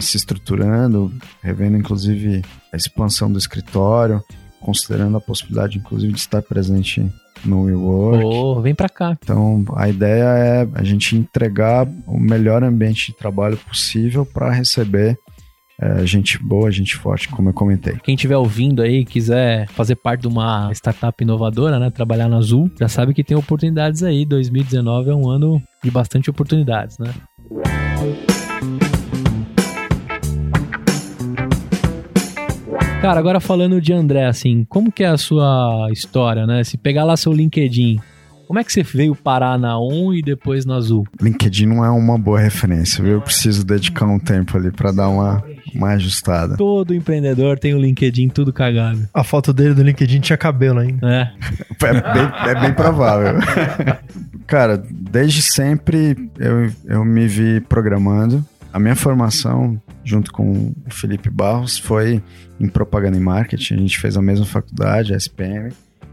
se 0.00 0.16
estruturando, 0.16 1.12
revendo 1.42 1.76
inclusive 1.76 2.42
a 2.72 2.76
expansão 2.76 3.30
do 3.30 3.38
escritório, 3.38 4.22
considerando 4.60 5.16
a 5.16 5.20
possibilidade, 5.20 5.78
inclusive, 5.78 6.12
de 6.12 6.18
estar 6.18 6.42
presente 6.42 7.06
no 7.44 7.64
WeWork. 7.64 8.24
Ô, 8.24 8.60
vem 8.60 8.74
pra 8.74 8.88
cá. 8.88 9.16
Então, 9.22 9.64
a 9.74 9.88
ideia 9.88 10.24
é 10.24 10.68
a 10.74 10.82
gente 10.82 11.14
entregar 11.14 11.86
o 12.06 12.18
melhor 12.18 12.64
ambiente 12.64 13.12
de 13.12 13.18
trabalho 13.18 13.56
possível 13.58 14.24
para 14.26 14.50
receber 14.50 15.18
é, 15.78 16.06
gente 16.06 16.42
boa, 16.42 16.70
gente 16.70 16.96
forte, 16.96 17.28
como 17.28 17.50
eu 17.50 17.52
comentei. 17.52 17.96
Quem 18.02 18.14
estiver 18.14 18.36
ouvindo 18.36 18.80
aí 18.80 19.04
quiser 19.04 19.68
fazer 19.68 19.96
parte 19.96 20.22
de 20.22 20.28
uma 20.28 20.70
startup 20.72 21.22
inovadora, 21.22 21.78
né? 21.78 21.90
Trabalhar 21.90 22.28
na 22.28 22.38
Azul, 22.38 22.70
já 22.80 22.88
sabe 22.88 23.12
que 23.12 23.22
tem 23.22 23.36
oportunidades 23.36 24.02
aí. 24.02 24.24
2019 24.24 25.10
é 25.10 25.14
um 25.14 25.28
ano 25.28 25.62
de 25.84 25.90
bastante 25.90 26.30
oportunidades, 26.30 26.98
né? 26.98 27.12
Cara, 33.00 33.20
agora 33.20 33.38
falando 33.40 33.80
de 33.80 33.92
André, 33.92 34.26
assim, 34.26 34.64
como 34.68 34.90
que 34.90 35.04
é 35.04 35.08
a 35.08 35.16
sua 35.16 35.88
história, 35.92 36.46
né? 36.46 36.64
Se 36.64 36.76
pegar 36.76 37.04
lá 37.04 37.16
seu 37.16 37.32
LinkedIn, 37.32 38.00
como 38.48 38.58
é 38.58 38.64
que 38.64 38.72
você 38.72 38.82
veio 38.82 39.14
parar 39.14 39.58
na 39.58 39.78
ON 39.78 40.12
e 40.12 40.22
depois 40.22 40.64
na 40.64 40.76
Azul? 40.76 41.06
LinkedIn 41.20 41.66
não 41.66 41.84
é 41.84 41.90
uma 41.90 42.18
boa 42.18 42.40
referência, 42.40 43.04
viu? 43.04 43.14
Eu 43.14 43.20
preciso 43.20 43.64
dedicar 43.64 44.06
um 44.06 44.18
tempo 44.18 44.56
ali 44.56 44.72
para 44.72 44.90
dar 44.90 45.08
uma, 45.08 45.44
mais 45.74 45.96
ajustada. 45.96 46.56
Todo 46.56 46.94
empreendedor 46.94 47.58
tem 47.58 47.74
o 47.74 47.78
LinkedIn 47.78 48.28
tudo 48.28 48.52
cagado. 48.52 49.08
A 49.14 49.22
foto 49.22 49.52
dele 49.52 49.74
do 49.74 49.82
LinkedIn 49.82 50.20
tinha 50.20 50.36
cabelo 50.36 50.80
ainda. 50.80 51.06
né? 51.06 51.32
É 51.82 51.92
bem, 51.92 52.50
é 52.56 52.60
bem 52.60 52.72
provável. 52.74 53.34
Cara, 54.46 54.82
desde 54.90 55.42
sempre 55.42 56.16
eu, 56.38 56.70
eu 56.86 57.04
me 57.04 57.26
vi 57.28 57.60
programando. 57.60 58.44
A 58.72 58.78
minha 58.78 58.96
formação, 58.96 59.80
junto 60.04 60.32
com 60.32 60.74
o 60.86 60.90
Felipe 60.90 61.30
Barros, 61.30 61.78
foi 61.78 62.22
em 62.60 62.68
propaganda 62.68 63.16
e 63.16 63.20
marketing. 63.20 63.74
A 63.74 63.78
gente 63.78 63.98
fez 63.98 64.16
a 64.16 64.22
mesma 64.22 64.44
faculdade, 64.44 65.14
a 65.14 65.16
SPM, 65.16 65.72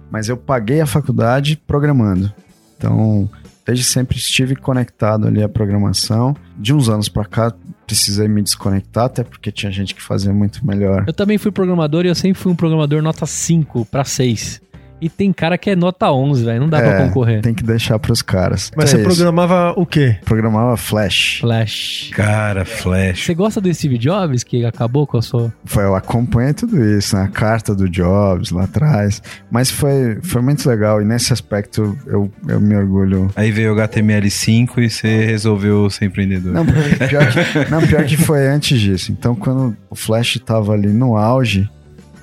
mas 0.09 0.29
eu 0.29 0.37
paguei 0.37 0.79
a 0.79 0.85
faculdade 0.85 1.57
programando. 1.67 2.31
Então, 2.77 3.29
desde 3.65 3.83
sempre 3.83 4.17
estive 4.17 4.55
conectado 4.55 5.27
ali 5.27 5.41
à 5.41 5.49
programação. 5.49 6.35
De 6.57 6.73
uns 6.73 6.89
anos 6.89 7.09
pra 7.09 7.25
cá, 7.25 7.53
precisei 7.85 8.27
me 8.27 8.41
desconectar, 8.41 9.05
até 9.05 9.23
porque 9.23 9.51
tinha 9.51 9.71
gente 9.71 9.95
que 9.95 10.01
fazia 10.01 10.33
muito 10.33 10.65
melhor. 10.65 11.05
Eu 11.07 11.13
também 11.13 11.37
fui 11.37 11.51
programador 11.51 12.05
e 12.05 12.09
eu 12.09 12.15
sempre 12.15 12.39
fui 12.39 12.51
um 12.51 12.55
programador 12.55 13.01
nota 13.01 13.25
5 13.25 13.85
pra 13.85 14.03
6. 14.03 14.61
E 15.01 15.09
tem 15.09 15.33
cara 15.33 15.57
que 15.57 15.69
é 15.69 15.75
nota 15.75 16.09
11, 16.11 16.45
velho. 16.45 16.61
Não 16.61 16.69
dá 16.69 16.79
pra 16.79 16.93
É, 17.01 17.05
concorrer. 17.07 17.41
Tem 17.41 17.53
que 17.53 17.63
deixar 17.63 17.99
pros 17.99 18.21
caras. 18.21 18.71
Mas 18.75 18.85
Então 18.85 18.87
você 18.87 18.95
é 18.95 18.99
isso. 19.09 19.17
programava 19.17 19.73
o 19.77 19.85
quê? 19.85 20.17
Programava 20.23 20.77
Flash. 20.77 21.39
Flash. 21.41 22.09
Cara, 22.13 22.63
Flash. 22.63 23.25
Você 23.25 23.33
gosta 23.33 23.59
do 23.59 23.73
Steve 23.73 23.97
Jobs, 23.97 24.43
que 24.43 24.63
acabou 24.65 25.05
com 25.05 25.17
a 25.17 25.21
sua... 25.21 25.53
Foi, 25.65 25.83
eu 25.83 25.93
acompanhei 25.95 26.53
tudo 26.53 26.81
isso, 26.97 27.17
né? 27.17 27.23
A 27.23 27.27
carta 27.27 27.75
do 27.75 27.89
Jobs 27.89 28.51
lá 28.51 28.63
atrás. 28.63 29.21
Mas 29.51 29.69
foi, 29.69 30.19
foi 30.23 30.41
muito 30.41 30.67
legal 30.69 31.01
e 31.01 31.05
nesse 31.05 31.33
aspecto 31.33 31.97
eu, 32.07 32.31
eu 32.47 32.61
me 32.61 32.75
orgulho. 32.75 33.29
Aí 33.35 33.51
veio 33.51 33.73
o 33.73 33.75
HTML5 33.75 34.77
e 34.77 34.89
você 34.89 35.25
resolveu 35.25 35.89
ser 35.89 36.05
empreendedor. 36.05 36.53
Não, 36.53 36.65
pior 36.65 37.27
que, 37.29 37.65
não, 37.69 37.81
pior 37.85 38.05
que 38.05 38.15
foi 38.15 38.47
antes 38.47 38.79
disso. 38.79 39.11
Então, 39.11 39.35
quando 39.35 39.75
o 39.89 39.95
Flash 39.95 40.39
tava 40.45 40.71
ali 40.73 40.87
no 40.93 41.17
auge, 41.17 41.69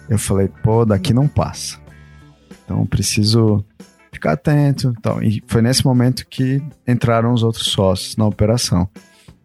eu 0.09 0.19
falei, 0.19 0.49
pô, 0.63 0.85
daqui 0.85 1.13
não 1.13 1.29
passa. 1.29 1.79
Então, 2.71 2.87
preciso 2.87 3.65
ficar 4.13 4.33
atento. 4.33 4.95
Então, 4.97 5.21
e 5.21 5.43
foi 5.47 5.61
nesse 5.61 5.85
momento 5.85 6.25
que 6.29 6.63
entraram 6.87 7.33
os 7.33 7.43
outros 7.43 7.67
sócios 7.67 8.17
na 8.17 8.27
operação. 8.27 8.89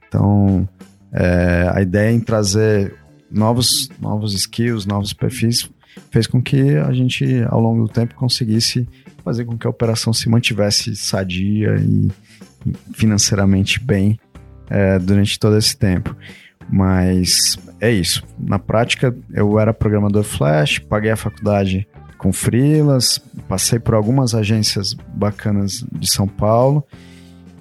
Então, 0.07 0.69
é, 1.11 1.71
a 1.73 1.82
ideia 1.82 2.11
em 2.11 2.19
trazer 2.19 2.93
novos, 3.32 3.89
novos 3.99 4.34
skills, 4.34 4.86
novos 4.86 5.11
perfis, 5.11 5.67
fez 6.11 6.28
com 6.28 6.41
que 6.41 6.76
a 6.78 6.93
gente, 6.93 7.26
ao 7.49 7.59
longo 7.59 7.88
do 7.88 7.91
tempo, 7.91 8.13
conseguisse 8.13 8.88
fazer 9.23 9.45
com 9.45 9.57
que 9.57 9.65
a 9.65 9.69
operação 9.71 10.13
se 10.13 10.30
mantivesse 10.30 10.95
sadia 10.95 11.76
e 11.78 12.11
e 12.65 12.73
financeiramente 12.93 13.80
bem 13.80 14.19
é, 14.69 14.97
durante 14.97 15.39
todo 15.39 15.57
esse 15.57 15.78
tempo. 15.78 16.15
Mas 16.67 17.57
é 17.80 17.91
isso. 17.91 18.23
Na 18.39 18.57
prática, 18.57 19.15
eu 19.32 19.59
era 19.59 19.73
programador 19.73 20.23
Flash, 20.23 20.80
paguei 20.80 21.11
a 21.11 21.15
faculdade 21.15 21.88
com 22.26 22.34
freelas, 22.34 23.21
passei 23.47 23.78
por 23.78 23.93
algumas 23.93 24.34
agências 24.34 24.95
bacanas 25.13 25.86
de 25.91 26.11
São 26.11 26.28
Paulo, 26.28 26.84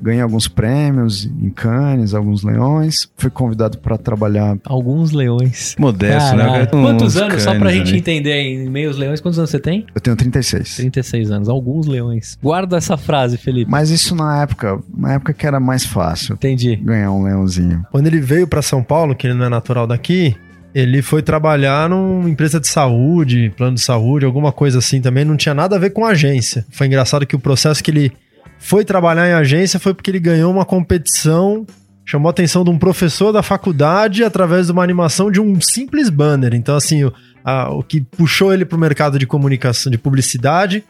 ganhei 0.01 0.23
alguns 0.23 0.49
prêmios 0.49 1.27
em 1.27 1.51
Cannes, 1.51 2.15
alguns 2.15 2.43
leões, 2.43 3.07
fui 3.15 3.29
convidado 3.29 3.77
para 3.77 3.99
trabalhar 3.99 4.57
Alguns 4.65 5.13
leões. 5.13 5.77
Modesto, 5.79 6.35
né? 6.35 6.65
Tem 6.65 6.81
uns 6.81 6.83
Quantos 6.87 7.17
anos, 7.19 7.43
só 7.43 7.51
pra 7.51 7.61
canes 7.61 7.75
gente 7.77 7.89
ali. 7.91 7.99
entender 7.99 8.41
em 8.41 8.71
meios 8.71 8.97
leões, 8.97 9.21
quantos 9.21 9.39
anos 9.39 9.51
você 9.51 9.61
tem? 9.61 9.85
Eu 9.95 10.01
tenho 10.01 10.17
36. 10.17 10.77
36 10.77 11.31
anos. 11.31 11.49
Alguns 11.51 11.87
leões. 11.87 12.39
Guarda 12.43 12.79
essa 12.79 12.97
frase, 12.97 13.37
Felipe. 13.37 13.71
Mas 13.71 13.91
isso 13.91 14.15
na 14.15 14.41
época, 14.41 14.79
na 14.97 15.13
época 15.13 15.35
que 15.35 15.47
era 15.47 15.61
mais 15.61 15.85
fácil 15.85 16.37
Entendi. 16.37 16.75
ganhar 16.77 17.13
um 17.13 17.23
leãozinho. 17.25 17.85
Quando 17.93 18.07
ele 18.07 18.21
veio 18.21 18.47
pra 18.47 18.63
São 18.63 18.83
Paulo, 18.83 19.15
que 19.15 19.27
ele 19.27 19.35
não 19.35 19.45
é 19.45 19.49
natural 19.51 19.87
daqui, 19.87 20.35
ele 20.75 21.01
foi 21.03 21.23
trabalhar 21.23 21.89
numa 21.89 22.29
empresa 22.29 22.59
de 22.59 22.67
saúde, 22.69 23.53
plano 23.57 23.77
de 23.77 23.81
saúde, 23.81 24.25
alguma 24.27 24.51
coisa 24.53 24.79
assim 24.79 25.01
também. 25.01 25.25
Não 25.25 25.37
tinha 25.37 25.55
nada 25.55 25.77
a 25.77 25.79
ver 25.79 25.91
com 25.91 26.05
agência. 26.05 26.67
Foi 26.71 26.87
engraçado 26.87 27.27
que 27.27 27.37
o 27.37 27.39
processo 27.39 27.83
que 27.83 27.91
ele 27.91 28.13
foi 28.59 28.85
trabalhar 28.85 29.29
em 29.29 29.33
agência 29.35 29.79
foi 29.79 29.95
porque 29.95 30.11
ele 30.11 30.19
ganhou 30.19 30.51
uma 30.53 30.65
competição, 30.65 31.67
chamou 32.05 32.29
a 32.29 32.31
atenção 32.31 32.65
de 32.65 32.71
um 32.71 32.79
professor 32.79 33.31
da 33.33 33.43
faculdade 33.43 34.25
através 34.25 34.67
de 34.67 34.73
uma 34.73 34.83
animação 34.83 35.31
de 35.31 35.41
um 35.41 35.61
simples 35.61 36.09
banner. 36.11 36.55
Então, 36.55 36.75
assim, 36.77 37.05
o, 37.05 37.13
a- 37.45 37.71
o 37.73 37.83
que 37.83 38.01
puxou 38.01 38.53
ele 38.53 38.65
pro 38.65 38.79
mercado 38.79 39.19
de 39.19 39.27
comunicação, 39.27 39.93
de 39.93 39.99
publicidade, 39.99 40.83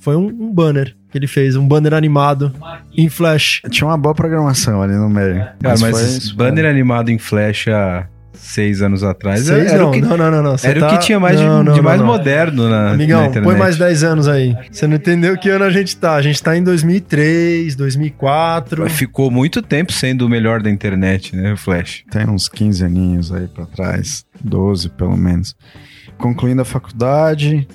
foi 0.00 0.16
um, 0.16 0.26
um 0.26 0.52
banner 0.52 0.94
que 1.10 1.16
ele 1.18 1.26
fez, 1.26 1.56
um 1.56 1.66
banner 1.66 1.94
animado 1.94 2.52
em 2.96 3.08
flash. 3.08 3.62
Tinha 3.70 3.88
uma 3.88 3.96
boa 3.96 4.14
programação 4.14 4.82
ali 4.82 4.94
no 4.94 5.08
meio. 5.08 5.36
Cara, 5.62 5.78
mas, 5.80 5.80
foi 5.80 6.02
isso, 6.02 6.36
banner 6.36 6.66
animado 6.66 7.08
em 7.10 7.18
Flash 7.18 7.68
há 7.68 8.06
seis 8.44 8.82
anos 8.82 9.02
atrás 9.02 9.40
Seis, 9.40 9.72
era, 9.72 9.82
não, 9.82 9.88
o 9.88 9.92
que, 9.92 10.00
não, 10.00 10.16
não, 10.16 10.30
não, 10.30 10.42
não. 10.42 10.58
Você 10.58 10.68
era 10.68 10.80
tá- 10.80 10.86
o 10.86 10.90
que 10.90 10.98
tinha 11.04 11.18
mais 11.18 11.38
de- 11.38 11.44
Não, 11.44 11.64
de, 11.64 11.70
não, 11.70 11.82
mais 11.82 12.00
não. 12.00 12.06
moderno 12.06 12.68
na, 12.68 12.84
na 12.84 12.90
Amigão, 12.92 13.20
internet. 13.24 13.44
põe 13.44 13.56
mais 13.58 13.76
10 13.76 14.04
anos 14.04 14.28
aí. 14.28 14.56
Você 14.70 14.86
não 14.86 14.96
entendeu 14.96 15.36
que 15.38 15.48
ano 15.48 15.64
a 15.64 15.70
gente 15.70 15.96
tá. 15.96 16.14
A 16.14 16.22
gente 16.22 16.42
tá 16.42 16.56
em 16.56 16.62
2003, 16.62 17.74
2004. 17.74 18.88
Ficou 18.90 19.30
muito 19.30 19.62
tempo 19.62 19.92
sendo 19.92 20.26
o 20.26 20.28
melhor 20.28 20.62
da 20.62 20.70
internet, 20.70 21.34
né, 21.34 21.52
o 21.52 21.56
Flash. 21.56 22.04
Tem 22.10 22.28
uns 22.28 22.48
15 22.48 22.84
aninhos 22.84 23.32
aí 23.32 23.46
pra 23.48 23.66
trás, 23.66 24.24
12 24.42 24.88
pelo 24.90 25.16
menos. 25.16 25.54
Concluindo 26.18 26.62
a 26.62 26.64
faculdade, 26.64 27.66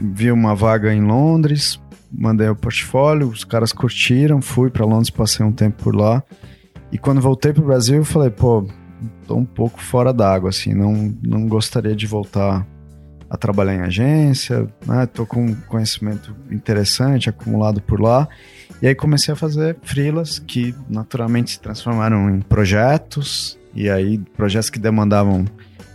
vi 0.00 0.30
uma 0.32 0.54
vaga 0.54 0.92
em 0.92 1.00
Londres, 1.02 1.80
mandei 2.10 2.48
o 2.48 2.56
portfólio, 2.56 3.28
os 3.28 3.44
caras 3.44 3.72
curtiram, 3.72 4.40
fui 4.40 4.70
pra 4.70 4.84
Londres, 4.86 5.10
passei 5.10 5.44
um 5.44 5.52
tempo 5.52 5.82
por 5.82 5.94
lá. 5.94 6.22
E 6.90 6.96
quando 6.98 7.20
voltei 7.20 7.52
pro 7.52 7.62
Brasil, 7.66 7.96
eu 7.96 8.04
falei, 8.04 8.30
pô, 8.30 8.66
tô 9.26 9.36
um 9.36 9.44
pouco 9.44 9.80
fora 9.80 10.12
d'água, 10.12 10.50
assim, 10.50 10.74
não, 10.74 11.14
não 11.22 11.46
gostaria 11.46 11.94
de 11.94 12.06
voltar 12.06 12.66
a 13.30 13.36
trabalhar 13.36 13.74
em 13.74 13.80
agência, 13.80 14.66
né? 14.86 15.06
Tô 15.06 15.26
com 15.26 15.54
conhecimento 15.68 16.34
interessante 16.50 17.28
acumulado 17.28 17.80
por 17.80 18.00
lá. 18.00 18.26
E 18.80 18.86
aí 18.86 18.94
comecei 18.94 19.32
a 19.34 19.36
fazer 19.36 19.76
freelas 19.82 20.38
que 20.38 20.74
naturalmente 20.88 21.50
se 21.52 21.60
transformaram 21.60 22.30
em 22.30 22.40
projetos, 22.40 23.58
e 23.74 23.90
aí 23.90 24.18
projetos 24.36 24.70
que 24.70 24.78
demandavam 24.78 25.44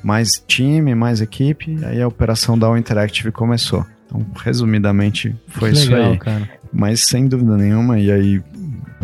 mais 0.04 0.44
time, 0.46 0.94
mais 0.94 1.22
equipe, 1.22 1.76
e 1.80 1.86
aí 1.86 2.02
a 2.02 2.08
operação 2.08 2.58
da 2.58 2.68
All 2.68 2.78
Interactive 2.78 3.32
começou. 3.32 3.86
Então, 4.06 4.24
resumidamente, 4.36 5.36
foi 5.48 5.72
Que 5.72 5.78
isso 5.78 5.92
legal, 5.92 6.12
aí. 6.12 6.18
cara. 6.20 6.50
Mas 6.72 7.06
sem 7.06 7.28
dúvida 7.28 7.56
nenhuma, 7.58 7.98
e 8.00 8.12
aí, 8.12 8.42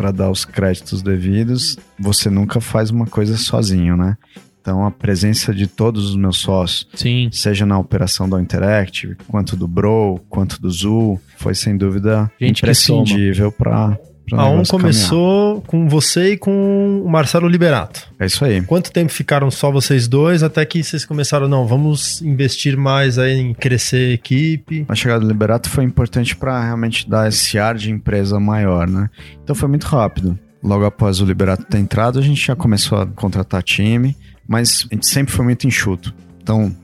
para 0.00 0.12
dar 0.12 0.30
os 0.30 0.46
créditos 0.46 1.02
devidos, 1.02 1.76
você 1.98 2.30
nunca 2.30 2.58
faz 2.58 2.88
uma 2.88 3.04
coisa 3.04 3.36
sozinho, 3.36 3.98
né? 3.98 4.16
Então, 4.58 4.86
a 4.86 4.90
presença 4.90 5.52
de 5.52 5.66
todos 5.66 6.08
os 6.08 6.16
meus 6.16 6.38
sócios, 6.38 6.88
Sim. 6.94 7.28
seja 7.30 7.66
na 7.66 7.78
operação 7.78 8.26
da 8.26 8.40
Interactive, 8.40 9.14
quanto 9.28 9.56
do 9.56 9.68
Bro, 9.68 10.18
quanto 10.30 10.58
do 10.58 10.70
Zul, 10.70 11.20
foi 11.36 11.54
sem 11.54 11.76
dúvida 11.76 12.32
Gente 12.40 12.60
imprescindível 12.60 13.52
para 13.52 13.98
A 14.32 14.48
ON 14.48 14.62
começou 14.64 15.60
com 15.62 15.88
você 15.88 16.32
e 16.32 16.36
com 16.36 17.02
o 17.04 17.08
Marcelo 17.08 17.48
Liberato. 17.48 18.08
É 18.18 18.26
isso 18.26 18.44
aí. 18.44 18.62
Quanto 18.62 18.92
tempo 18.92 19.12
ficaram 19.12 19.50
só 19.50 19.70
vocês 19.70 20.06
dois 20.06 20.42
até 20.42 20.64
que 20.64 20.82
vocês 20.82 21.04
começaram, 21.04 21.48
não, 21.48 21.66
vamos 21.66 22.20
investir 22.22 22.76
mais 22.76 23.18
aí 23.18 23.38
em 23.38 23.54
crescer 23.54 24.10
a 24.10 24.14
equipe? 24.14 24.84
A 24.88 24.94
chegada 24.94 25.20
do 25.20 25.28
Liberato 25.28 25.68
foi 25.68 25.84
importante 25.84 26.36
para 26.36 26.62
realmente 26.62 27.08
dar 27.08 27.28
esse 27.28 27.58
ar 27.58 27.74
de 27.74 27.90
empresa 27.90 28.38
maior, 28.38 28.88
né? 28.88 29.10
Então 29.42 29.54
foi 29.54 29.68
muito 29.68 29.86
rápido. 29.86 30.38
Logo 30.62 30.84
após 30.84 31.20
o 31.20 31.24
Liberato 31.24 31.64
ter 31.64 31.78
entrado, 31.78 32.18
a 32.18 32.22
gente 32.22 32.46
já 32.46 32.54
começou 32.54 32.98
a 32.98 33.06
contratar 33.06 33.62
time, 33.62 34.16
mas 34.46 34.86
a 34.90 34.94
gente 34.94 35.08
sempre 35.08 35.32
foi 35.32 35.44
muito 35.44 35.66
enxuto. 35.66 36.14
Então, 36.42 36.74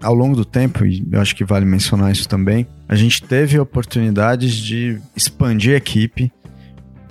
ao 0.00 0.14
longo 0.14 0.36
do 0.36 0.44
tempo, 0.44 0.84
e 0.84 1.04
eu 1.10 1.20
acho 1.20 1.34
que 1.34 1.44
vale 1.44 1.64
mencionar 1.64 2.12
isso 2.12 2.28
também, 2.28 2.66
a 2.88 2.94
gente 2.94 3.22
teve 3.22 3.58
oportunidades 3.58 4.54
de 4.54 5.00
expandir 5.16 5.74
a 5.74 5.78
equipe, 5.78 6.30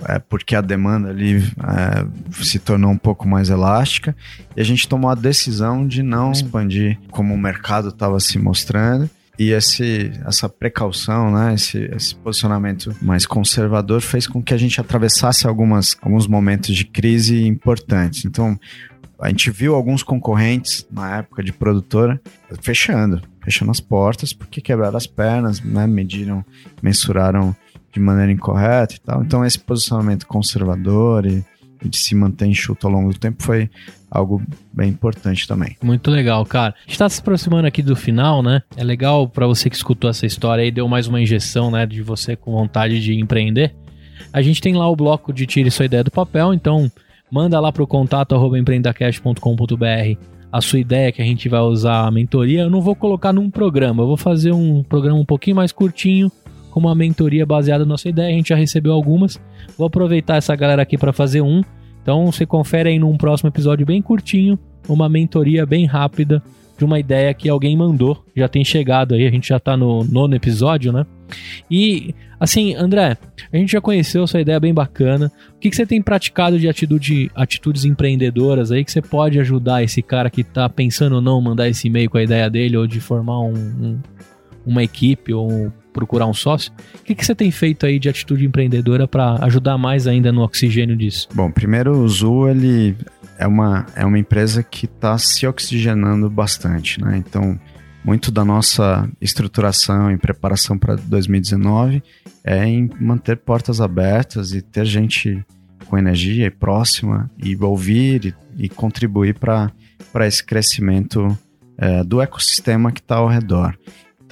é, 0.06 0.18
porque 0.18 0.54
a 0.54 0.60
demanda 0.60 1.10
ali 1.10 1.36
é, 1.36 2.42
se 2.42 2.58
tornou 2.58 2.90
um 2.90 2.98
pouco 2.98 3.26
mais 3.26 3.50
elástica, 3.50 4.16
e 4.56 4.60
a 4.60 4.64
gente 4.64 4.88
tomou 4.88 5.10
a 5.10 5.14
decisão 5.14 5.86
de 5.86 6.02
não 6.02 6.32
expandir 6.32 6.98
como 7.10 7.34
o 7.34 7.38
mercado 7.38 7.88
estava 7.88 8.18
se 8.20 8.38
mostrando. 8.38 9.08
E 9.36 9.50
esse, 9.50 10.12
essa 10.24 10.48
precaução, 10.48 11.32
né, 11.32 11.54
esse, 11.54 11.78
esse 11.92 12.14
posicionamento 12.14 12.94
mais 13.02 13.26
conservador 13.26 14.00
fez 14.00 14.28
com 14.28 14.40
que 14.40 14.54
a 14.54 14.56
gente 14.56 14.80
atravessasse 14.80 15.46
algumas, 15.46 15.96
alguns 16.00 16.28
momentos 16.28 16.74
de 16.74 16.84
crise 16.84 17.44
importantes. 17.44 18.24
Então, 18.24 18.56
a 19.18 19.28
gente 19.28 19.50
viu 19.50 19.74
alguns 19.74 20.02
concorrentes 20.02 20.86
na 20.90 21.18
época 21.18 21.42
de 21.42 21.52
produtora 21.52 22.20
fechando, 22.60 23.22
fechando 23.42 23.70
as 23.70 23.80
portas 23.80 24.32
porque 24.32 24.60
quebraram 24.60 24.96
as 24.96 25.06
pernas, 25.06 25.60
né, 25.60 25.86
mediram, 25.86 26.44
mensuraram 26.80 27.56
de 27.94 28.00
maneira 28.00 28.32
incorreta 28.32 28.94
e 28.94 29.00
tal. 29.00 29.22
Então, 29.22 29.44
esse 29.44 29.58
posicionamento 29.58 30.26
conservador 30.26 31.24
e, 31.24 31.44
e 31.82 31.88
de 31.88 31.96
se 31.96 32.14
manter 32.14 32.46
enxuto 32.46 32.86
ao 32.86 32.92
longo 32.92 33.12
do 33.12 33.18
tempo 33.18 33.42
foi 33.42 33.70
algo 34.10 34.42
bem 34.72 34.90
importante 34.90 35.46
também. 35.46 35.76
Muito 35.82 36.10
legal, 36.10 36.44
cara. 36.44 36.74
A 36.76 36.88
gente 36.88 36.98
tá 36.98 37.08
se 37.08 37.20
aproximando 37.20 37.66
aqui 37.66 37.82
do 37.82 37.94
final, 37.94 38.42
né? 38.42 38.62
É 38.76 38.82
legal 38.82 39.28
pra 39.28 39.46
você 39.46 39.70
que 39.70 39.76
escutou 39.76 40.10
essa 40.10 40.26
história 40.26 40.64
e 40.64 40.70
deu 40.70 40.88
mais 40.88 41.06
uma 41.06 41.20
injeção, 41.20 41.70
né, 41.70 41.86
de 41.86 42.02
você 42.02 42.34
com 42.36 42.52
vontade 42.52 43.00
de 43.00 43.14
empreender. 43.14 43.74
A 44.32 44.42
gente 44.42 44.60
tem 44.60 44.74
lá 44.74 44.88
o 44.88 44.96
bloco 44.96 45.32
de 45.32 45.46
tire 45.46 45.70
sua 45.70 45.86
ideia 45.86 46.02
do 46.02 46.10
papel, 46.10 46.52
então 46.52 46.90
manda 47.30 47.58
lá 47.60 47.72
pro 47.72 47.86
contato 47.86 48.34
arroba 48.34 48.58
empreendacast.com.br 48.58 50.34
a 50.52 50.60
sua 50.60 50.78
ideia 50.78 51.10
que 51.10 51.20
a 51.20 51.24
gente 51.24 51.48
vai 51.48 51.58
usar 51.62 52.06
a 52.06 52.10
mentoria, 52.12 52.60
eu 52.60 52.70
não 52.70 52.80
vou 52.80 52.94
colocar 52.94 53.32
num 53.32 53.50
programa, 53.50 54.04
eu 54.04 54.06
vou 54.06 54.16
fazer 54.16 54.52
um 54.52 54.84
programa 54.84 55.18
um 55.18 55.24
pouquinho 55.24 55.56
mais 55.56 55.72
curtinho, 55.72 56.30
com 56.74 56.80
uma 56.80 56.94
mentoria 56.94 57.46
baseada 57.46 57.84
na 57.84 57.90
nossa 57.90 58.08
ideia. 58.08 58.28
A 58.34 58.36
gente 58.36 58.48
já 58.48 58.56
recebeu 58.56 58.92
algumas. 58.92 59.40
Vou 59.78 59.86
aproveitar 59.86 60.38
essa 60.38 60.56
galera 60.56 60.82
aqui 60.82 60.98
para 60.98 61.12
fazer 61.12 61.40
um. 61.40 61.62
Então 62.02 62.26
você 62.26 62.44
confere 62.44 62.88
aí 62.88 62.98
num 62.98 63.16
próximo 63.16 63.48
episódio 63.48 63.86
bem 63.86 64.02
curtinho, 64.02 64.58
uma 64.88 65.08
mentoria 65.08 65.64
bem 65.64 65.86
rápida 65.86 66.42
de 66.76 66.84
uma 66.84 66.98
ideia 66.98 67.32
que 67.32 67.48
alguém 67.48 67.76
mandou. 67.76 68.24
Já 68.36 68.48
tem 68.48 68.64
chegado 68.64 69.14
aí, 69.14 69.24
a 69.24 69.30
gente 69.30 69.48
já 69.50 69.60
tá 69.60 69.76
no 69.76 70.02
nono 70.02 70.34
episódio, 70.34 70.92
né? 70.92 71.06
E 71.70 72.12
assim, 72.40 72.74
André, 72.74 73.16
a 73.52 73.56
gente 73.56 73.70
já 73.70 73.80
conheceu 73.80 74.26
sua 74.26 74.40
ideia 74.40 74.58
bem 74.58 74.74
bacana. 74.74 75.30
O 75.54 75.58
que, 75.60 75.70
que 75.70 75.76
você 75.76 75.86
tem 75.86 76.02
praticado 76.02 76.58
de 76.58 76.68
atitude, 76.68 77.30
atitudes 77.36 77.84
empreendedoras 77.84 78.72
aí 78.72 78.84
que 78.84 78.90
você 78.90 79.00
pode 79.00 79.38
ajudar 79.38 79.84
esse 79.84 80.02
cara 80.02 80.28
que 80.28 80.42
tá 80.42 80.68
pensando 80.68 81.14
ou 81.14 81.22
não 81.22 81.40
mandar 81.40 81.68
esse 81.68 81.86
e-mail 81.86 82.10
com 82.10 82.18
a 82.18 82.22
ideia 82.24 82.50
dele 82.50 82.76
ou 82.76 82.84
de 82.86 83.00
formar 83.00 83.40
um, 83.40 83.54
um- 83.54 83.98
uma 84.66 84.82
equipe 84.82 85.32
ou 85.32 85.72
procurar 85.94 86.26
um 86.26 86.34
sócio? 86.34 86.72
O 87.00 87.04
que, 87.04 87.14
que 87.14 87.24
você 87.24 87.34
tem 87.34 87.50
feito 87.50 87.86
aí 87.86 87.98
de 87.98 88.08
atitude 88.08 88.44
empreendedora 88.44 89.08
para 89.08 89.42
ajudar 89.44 89.78
mais 89.78 90.06
ainda 90.06 90.30
no 90.30 90.42
oxigênio 90.42 90.96
disso? 90.96 91.28
Bom, 91.32 91.50
primeiro 91.50 91.96
o 91.96 92.08
Zul 92.08 92.50
ele 92.50 92.96
é 93.38 93.46
uma, 93.46 93.86
é 93.94 94.04
uma 94.04 94.18
empresa 94.18 94.62
que 94.62 94.84
está 94.84 95.16
se 95.16 95.46
oxigenando 95.46 96.28
bastante, 96.28 97.00
né? 97.00 97.16
Então, 97.16 97.58
muito 98.04 98.30
da 98.30 98.44
nossa 98.44 99.08
estruturação 99.20 100.10
e 100.10 100.18
preparação 100.18 100.76
para 100.76 100.96
2019 100.96 102.02
é 102.44 102.66
em 102.66 102.90
manter 103.00 103.38
portas 103.38 103.80
abertas 103.80 104.52
e 104.52 104.60
ter 104.60 104.84
gente 104.84 105.42
com 105.86 105.96
energia 105.96 106.46
e 106.46 106.50
próxima 106.50 107.30
e 107.38 107.56
ouvir 107.56 108.26
e, 108.58 108.64
e 108.64 108.68
contribuir 108.68 109.38
para 109.38 109.72
esse 110.26 110.44
crescimento 110.44 111.36
é, 111.78 112.04
do 112.04 112.20
ecossistema 112.20 112.92
que 112.92 113.00
está 113.00 113.16
ao 113.16 113.28
redor. 113.28 113.76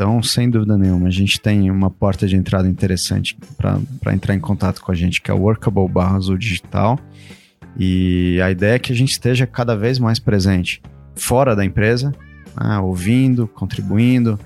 Então, 0.02 0.20
sem 0.20 0.50
dúvida 0.50 0.76
nenhuma, 0.76 1.06
a 1.06 1.12
gente 1.12 1.40
tem 1.40 1.70
uma 1.70 1.88
porta 1.88 2.26
de 2.26 2.34
entrada 2.34 2.66
interessante 2.66 3.38
para 3.56 4.12
entrar 4.12 4.34
em 4.34 4.40
contato 4.40 4.82
com 4.82 4.90
a 4.90 4.94
gente, 4.96 5.22
que 5.22 5.30
é 5.30 5.34
Workable 5.34 5.88
barra 5.88 6.16
Azul 6.16 6.36
Digital. 6.36 6.98
E 7.78 8.40
a 8.42 8.50
ideia 8.50 8.74
é 8.74 8.78
que 8.80 8.92
a 8.92 8.96
gente 8.96 9.12
esteja 9.12 9.46
cada 9.46 9.76
vez 9.76 10.00
mais 10.00 10.18
presente 10.18 10.82
fora 11.14 11.54
da 11.54 11.64
empresa, 11.64 12.12
né, 12.60 12.80
ouvindo, 12.80 13.46
contribuindo, 13.46 14.40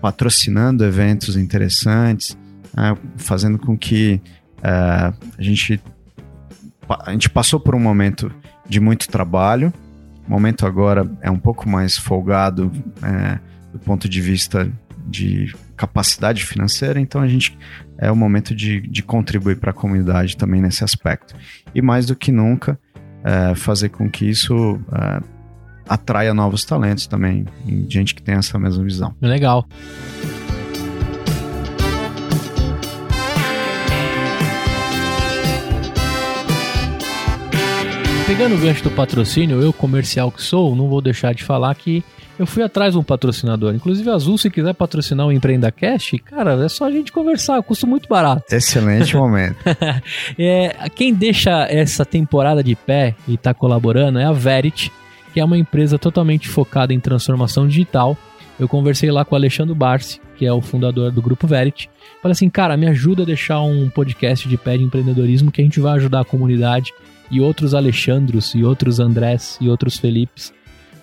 patrocinando 0.00 0.82
eventos 0.82 1.36
interessantes, 1.36 2.34
né, 2.74 2.96
fazendo 3.18 3.58
com 3.58 3.76
que 3.76 4.22
eh, 4.62 5.12
a, 5.38 5.42
gente, 5.42 5.82
a 6.88 7.12
gente 7.12 7.28
passou 7.28 7.60
por 7.60 7.74
um 7.74 7.80
momento 7.80 8.32
de 8.66 8.80
muito 8.80 9.06
trabalho. 9.06 9.70
O 10.26 10.30
momento 10.30 10.64
agora 10.64 11.06
é 11.20 11.30
um 11.30 11.38
pouco 11.38 11.68
mais 11.68 11.94
folgado 11.94 12.72
eh, 13.02 13.38
do 13.70 13.78
ponto 13.78 14.08
de 14.08 14.20
vista 14.22 14.72
de 15.06 15.54
capacidade 15.76 16.44
financeira, 16.44 17.00
então 17.00 17.20
a 17.20 17.28
gente 17.28 17.56
é 17.98 18.10
o 18.10 18.16
momento 18.16 18.54
de, 18.54 18.80
de 18.80 19.02
contribuir 19.02 19.56
para 19.56 19.70
a 19.70 19.74
comunidade 19.74 20.36
também 20.36 20.60
nesse 20.60 20.82
aspecto. 20.82 21.34
E 21.74 21.82
mais 21.82 22.06
do 22.06 22.16
que 22.16 22.32
nunca, 22.32 22.78
é, 23.22 23.54
fazer 23.54 23.90
com 23.90 24.08
que 24.10 24.24
isso 24.24 24.80
é, 24.92 25.20
atraia 25.88 26.32
novos 26.32 26.64
talentos 26.64 27.06
também, 27.06 27.46
gente 27.88 28.14
que 28.14 28.22
tem 28.22 28.34
essa 28.34 28.58
mesma 28.58 28.82
visão. 28.82 29.14
Legal. 29.20 29.66
Pegando 38.26 38.54
o 38.54 38.58
gancho 38.58 38.82
do 38.82 38.90
patrocínio, 38.90 39.60
eu 39.60 39.70
comercial 39.70 40.32
que 40.32 40.42
sou, 40.42 40.74
não 40.74 40.88
vou 40.88 41.02
deixar 41.02 41.34
de 41.34 41.44
falar 41.44 41.74
que 41.74 42.02
eu 42.38 42.46
fui 42.46 42.62
atrás 42.62 42.92
de 42.92 42.98
um 42.98 43.02
patrocinador. 43.02 43.74
Inclusive, 43.74 44.10
Azul, 44.10 44.36
se 44.36 44.50
quiser 44.50 44.74
patrocinar 44.74 45.26
o 45.26 45.32
Empreenda 45.32 45.70
Cash, 45.70 46.16
cara, 46.24 46.64
é 46.64 46.68
só 46.68 46.86
a 46.86 46.90
gente 46.90 47.12
conversar, 47.12 47.62
custa 47.62 47.86
muito 47.86 48.08
barato. 48.08 48.42
Excelente 48.54 49.14
momento. 49.16 49.56
É, 50.38 50.88
quem 50.94 51.14
deixa 51.14 51.66
essa 51.66 52.04
temporada 52.04 52.62
de 52.62 52.74
pé 52.74 53.14
e 53.28 53.34
está 53.34 53.54
colaborando 53.54 54.18
é 54.18 54.24
a 54.24 54.32
Verit, 54.32 54.90
que 55.32 55.40
é 55.40 55.44
uma 55.44 55.58
empresa 55.58 55.98
totalmente 55.98 56.48
focada 56.48 56.92
em 56.92 57.00
transformação 57.00 57.68
digital. 57.68 58.16
Eu 58.58 58.68
conversei 58.68 59.10
lá 59.10 59.24
com 59.24 59.34
o 59.34 59.38
Alexandre 59.38 59.74
Barsi, 59.74 60.20
que 60.36 60.46
é 60.46 60.52
o 60.52 60.60
fundador 60.60 61.10
do 61.10 61.22
grupo 61.22 61.46
Verit. 61.46 61.88
Falei 62.20 62.32
assim, 62.32 62.48
cara, 62.48 62.76
me 62.76 62.86
ajuda 62.86 63.22
a 63.22 63.26
deixar 63.26 63.60
um 63.60 63.88
podcast 63.88 64.48
de 64.48 64.56
pé 64.56 64.76
de 64.76 64.84
empreendedorismo 64.84 65.52
que 65.52 65.60
a 65.60 65.64
gente 65.64 65.80
vai 65.80 65.96
ajudar 65.96 66.20
a 66.20 66.24
comunidade 66.24 66.92
e 67.30 67.40
outros 67.40 67.74
Alexandros 67.74 68.54
e 68.54 68.64
outros 68.64 68.98
Andrés 69.00 69.56
e 69.60 69.68
outros 69.68 69.98
Felipes 69.98 70.52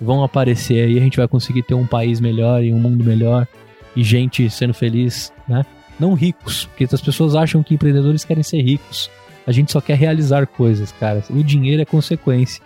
vão 0.02 0.24
aparecer 0.24 0.84
aí. 0.84 0.97
A 0.97 1.02
gente 1.02 1.18
vai 1.18 1.28
conseguir 1.28 1.64
ter 1.64 1.76
um 1.76 1.86
país 1.86 2.20
melhor 2.20 2.64
e 2.64 2.74
um 2.74 2.80
mundo 2.80 3.04
melhor 3.04 3.47
e 3.95 4.04
gente 4.04 4.49
sendo 4.49 4.74
feliz, 4.74 5.32
né? 5.47 5.64
Não 5.99 6.14
ricos, 6.14 6.66
porque 6.66 6.86
as 6.91 7.02
pessoas 7.02 7.36
acham 7.36 7.62
que 7.62 7.76
empreendedores 7.76 8.26
querem 8.26 8.41
ser 8.41 8.62
ricos. 8.62 9.10
A 9.45 9.52
gente 9.52 9.72
só 9.72 9.80
quer 9.80 9.97
realizar 9.97 10.47
coisas, 10.47 10.91
cara. 10.93 11.24
O 11.30 11.43
dinheiro 11.43 11.82
é 11.82 11.86
consequência. 11.86 12.64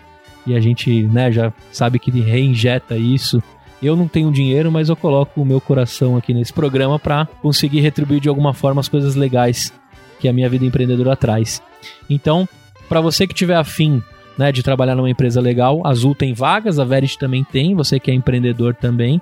E 0.47 0.55
a 0.55 0.59
gente, 0.59 1.03
né, 1.03 1.31
já 1.31 1.51
sabe 1.71 1.99
que 1.99 2.11
reinjeta 2.11 2.95
isso. 2.95 3.41
Eu 3.81 3.95
não 3.95 4.07
tenho 4.07 4.31
dinheiro, 4.31 4.71
mas 4.71 4.89
eu 4.89 4.95
coloco 4.95 5.41
o 5.41 5.45
meu 5.45 5.59
coração 5.59 6.15
aqui 6.15 6.33
nesse 6.33 6.53
programa 6.53 6.97
para 6.99 7.25
conseguir 7.41 7.81
retribuir 7.81 8.21
de 8.21 8.29
alguma 8.29 8.53
forma 8.53 8.79
as 8.79 8.87
coisas 8.87 9.15
legais 9.15 9.73
que 10.19 10.29
a 10.29 10.33
minha 10.33 10.49
vida 10.49 10.65
empreendedora 10.65 11.15
traz. 11.15 11.61
Então, 12.09 12.47
para 12.87 13.01
você 13.01 13.27
que 13.27 13.33
tiver 13.33 13.55
afim 13.55 14.01
né, 14.37 14.51
de 14.51 14.63
trabalhar 14.63 14.95
numa 14.95 15.09
empresa 15.09 15.39
legal, 15.39 15.85
Azul 15.85 16.13
tem 16.13 16.33
vagas, 16.33 16.79
a 16.79 16.85
Verit 16.85 17.17
também 17.17 17.43
tem, 17.43 17.75
você 17.75 17.99
que 17.99 18.11
é 18.11 18.13
empreendedor 18.13 18.75
também. 18.75 19.21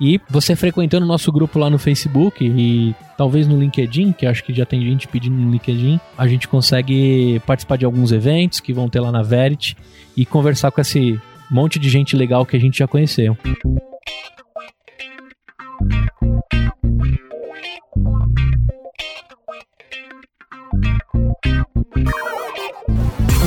E 0.00 0.20
você 0.30 0.56
frequentando 0.56 1.04
o 1.04 1.08
nosso 1.08 1.30
grupo 1.30 1.58
lá 1.58 1.68
no 1.68 1.78
Facebook 1.78 2.44
e 2.44 2.94
talvez 3.18 3.46
no 3.46 3.58
LinkedIn, 3.58 4.12
que 4.12 4.26
acho 4.26 4.42
que 4.42 4.54
já 4.54 4.64
tem 4.64 4.80
gente 4.80 5.08
pedindo 5.08 5.36
no 5.36 5.50
LinkedIn, 5.50 6.00
a 6.16 6.26
gente 6.26 6.48
consegue 6.48 7.40
participar 7.46 7.76
de 7.76 7.84
alguns 7.84 8.12
eventos 8.12 8.60
que 8.60 8.72
vão 8.72 8.88
ter 8.88 9.00
lá 9.00 9.12
na 9.12 9.22
Verit 9.22 9.76
e 10.16 10.24
conversar 10.24 10.70
com 10.70 10.80
esse 10.80 11.20
monte 11.50 11.78
de 11.78 11.88
gente 11.88 12.16
legal 12.16 12.46
que 12.46 12.56
a 12.56 12.60
gente 12.60 12.78
já 12.78 12.86
conheceu. 12.86 13.36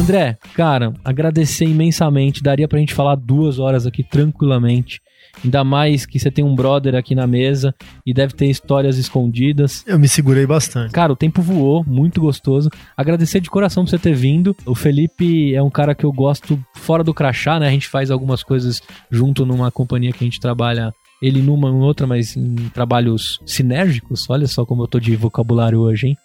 André, 0.08 0.38
cara, 0.56 0.94
agradecer 1.04 1.66
imensamente. 1.66 2.42
Daria 2.42 2.66
pra 2.66 2.80
gente 2.80 2.94
falar 2.94 3.16
duas 3.16 3.60
horas 3.60 3.86
aqui 3.86 4.04
tranquilamente. 4.04 5.02
Ainda 5.44 5.66
mais 5.66 6.06
que 6.06 6.18
você 6.18 6.32
tem 6.32 6.46
um 6.46 6.56
brother 6.56 6.96
aqui 6.96 7.14
na 7.14 7.28
mesa 7.28 7.76
e 8.06 8.14
deve 8.14 8.34
ter 8.34 8.46
histórias 8.46 8.98
escondidas. 8.98 9.84
Eu 9.86 10.00
me 10.00 10.08
segurei 10.08 10.48
bastante. 10.48 10.94
Cara, 10.94 11.12
o 11.12 11.16
tempo 11.16 11.42
voou, 11.42 11.84
muito 11.86 12.22
gostoso. 12.22 12.70
Agradecer 12.96 13.42
de 13.42 13.50
coração 13.50 13.84
por 13.84 13.90
você 13.90 14.00
ter 14.00 14.14
vindo. 14.14 14.56
O 14.66 14.74
Felipe 14.74 15.54
é 15.54 15.62
um 15.62 15.70
cara 15.70 15.94
que 15.94 16.06
eu 16.06 16.12
gosto 16.14 16.58
fora 16.74 17.04
do 17.04 17.14
crachá, 17.14 17.60
né? 17.60 17.68
A 17.68 17.72
gente 17.72 17.90
faz 17.90 18.10
algumas 18.10 18.42
coisas 18.44 18.82
junto 19.12 19.46
numa 19.46 19.70
companhia 19.70 20.14
que 20.14 20.24
a 20.24 20.28
gente 20.28 20.40
trabalha. 20.40 20.94
Ele 21.22 21.42
numa, 21.42 21.68
em 21.68 21.82
outra, 21.82 22.08
mas 22.08 22.34
em 22.38 22.56
trabalhos 22.70 23.42
sinérgicos. 23.46 24.26
Olha 24.30 24.48
só 24.48 24.66
como 24.66 24.84
eu 24.84 24.88
tô 24.88 25.02
de 25.02 25.14
vocabulário 25.18 25.82
hoje, 25.82 26.08
hein? 26.08 26.18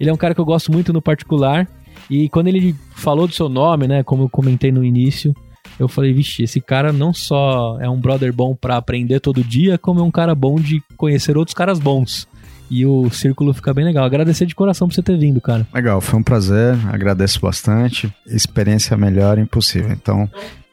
Ele 0.00 0.08
é 0.08 0.12
um 0.12 0.16
cara 0.16 0.34
que 0.34 0.40
eu 0.40 0.46
gosto 0.46 0.72
muito 0.72 0.94
no 0.94 1.02
particular. 1.02 1.68
E 2.08 2.28
quando 2.28 2.48
ele 2.48 2.74
falou 2.94 3.26
do 3.26 3.34
seu 3.34 3.48
nome, 3.48 3.86
né? 3.86 4.02
Como 4.02 4.24
eu 4.24 4.28
comentei 4.28 4.70
no 4.72 4.84
início, 4.84 5.34
eu 5.78 5.88
falei, 5.88 6.12
vixe, 6.12 6.42
esse 6.42 6.60
cara 6.60 6.92
não 6.92 7.12
só 7.12 7.78
é 7.80 7.88
um 7.88 8.00
brother 8.00 8.32
bom 8.32 8.54
pra 8.54 8.76
aprender 8.76 9.20
todo 9.20 9.42
dia, 9.44 9.78
como 9.78 10.00
é 10.00 10.02
um 10.02 10.10
cara 10.10 10.34
bom 10.34 10.56
de 10.56 10.82
conhecer 10.96 11.36
outros 11.36 11.54
caras 11.54 11.78
bons. 11.78 12.28
E 12.70 12.86
o 12.86 13.10
círculo 13.10 13.52
fica 13.52 13.74
bem 13.74 13.84
legal. 13.84 14.04
Agradecer 14.04 14.46
de 14.46 14.54
coração 14.54 14.86
por 14.86 14.94
você 14.94 15.02
ter 15.02 15.18
vindo, 15.18 15.40
cara. 15.40 15.66
Legal, 15.74 16.00
foi 16.00 16.20
um 16.20 16.22
prazer, 16.22 16.76
agradeço 16.88 17.40
bastante. 17.40 18.12
Experiência 18.26 18.96
melhor 18.96 19.38
impossível. 19.38 19.90
Então, 19.90 20.30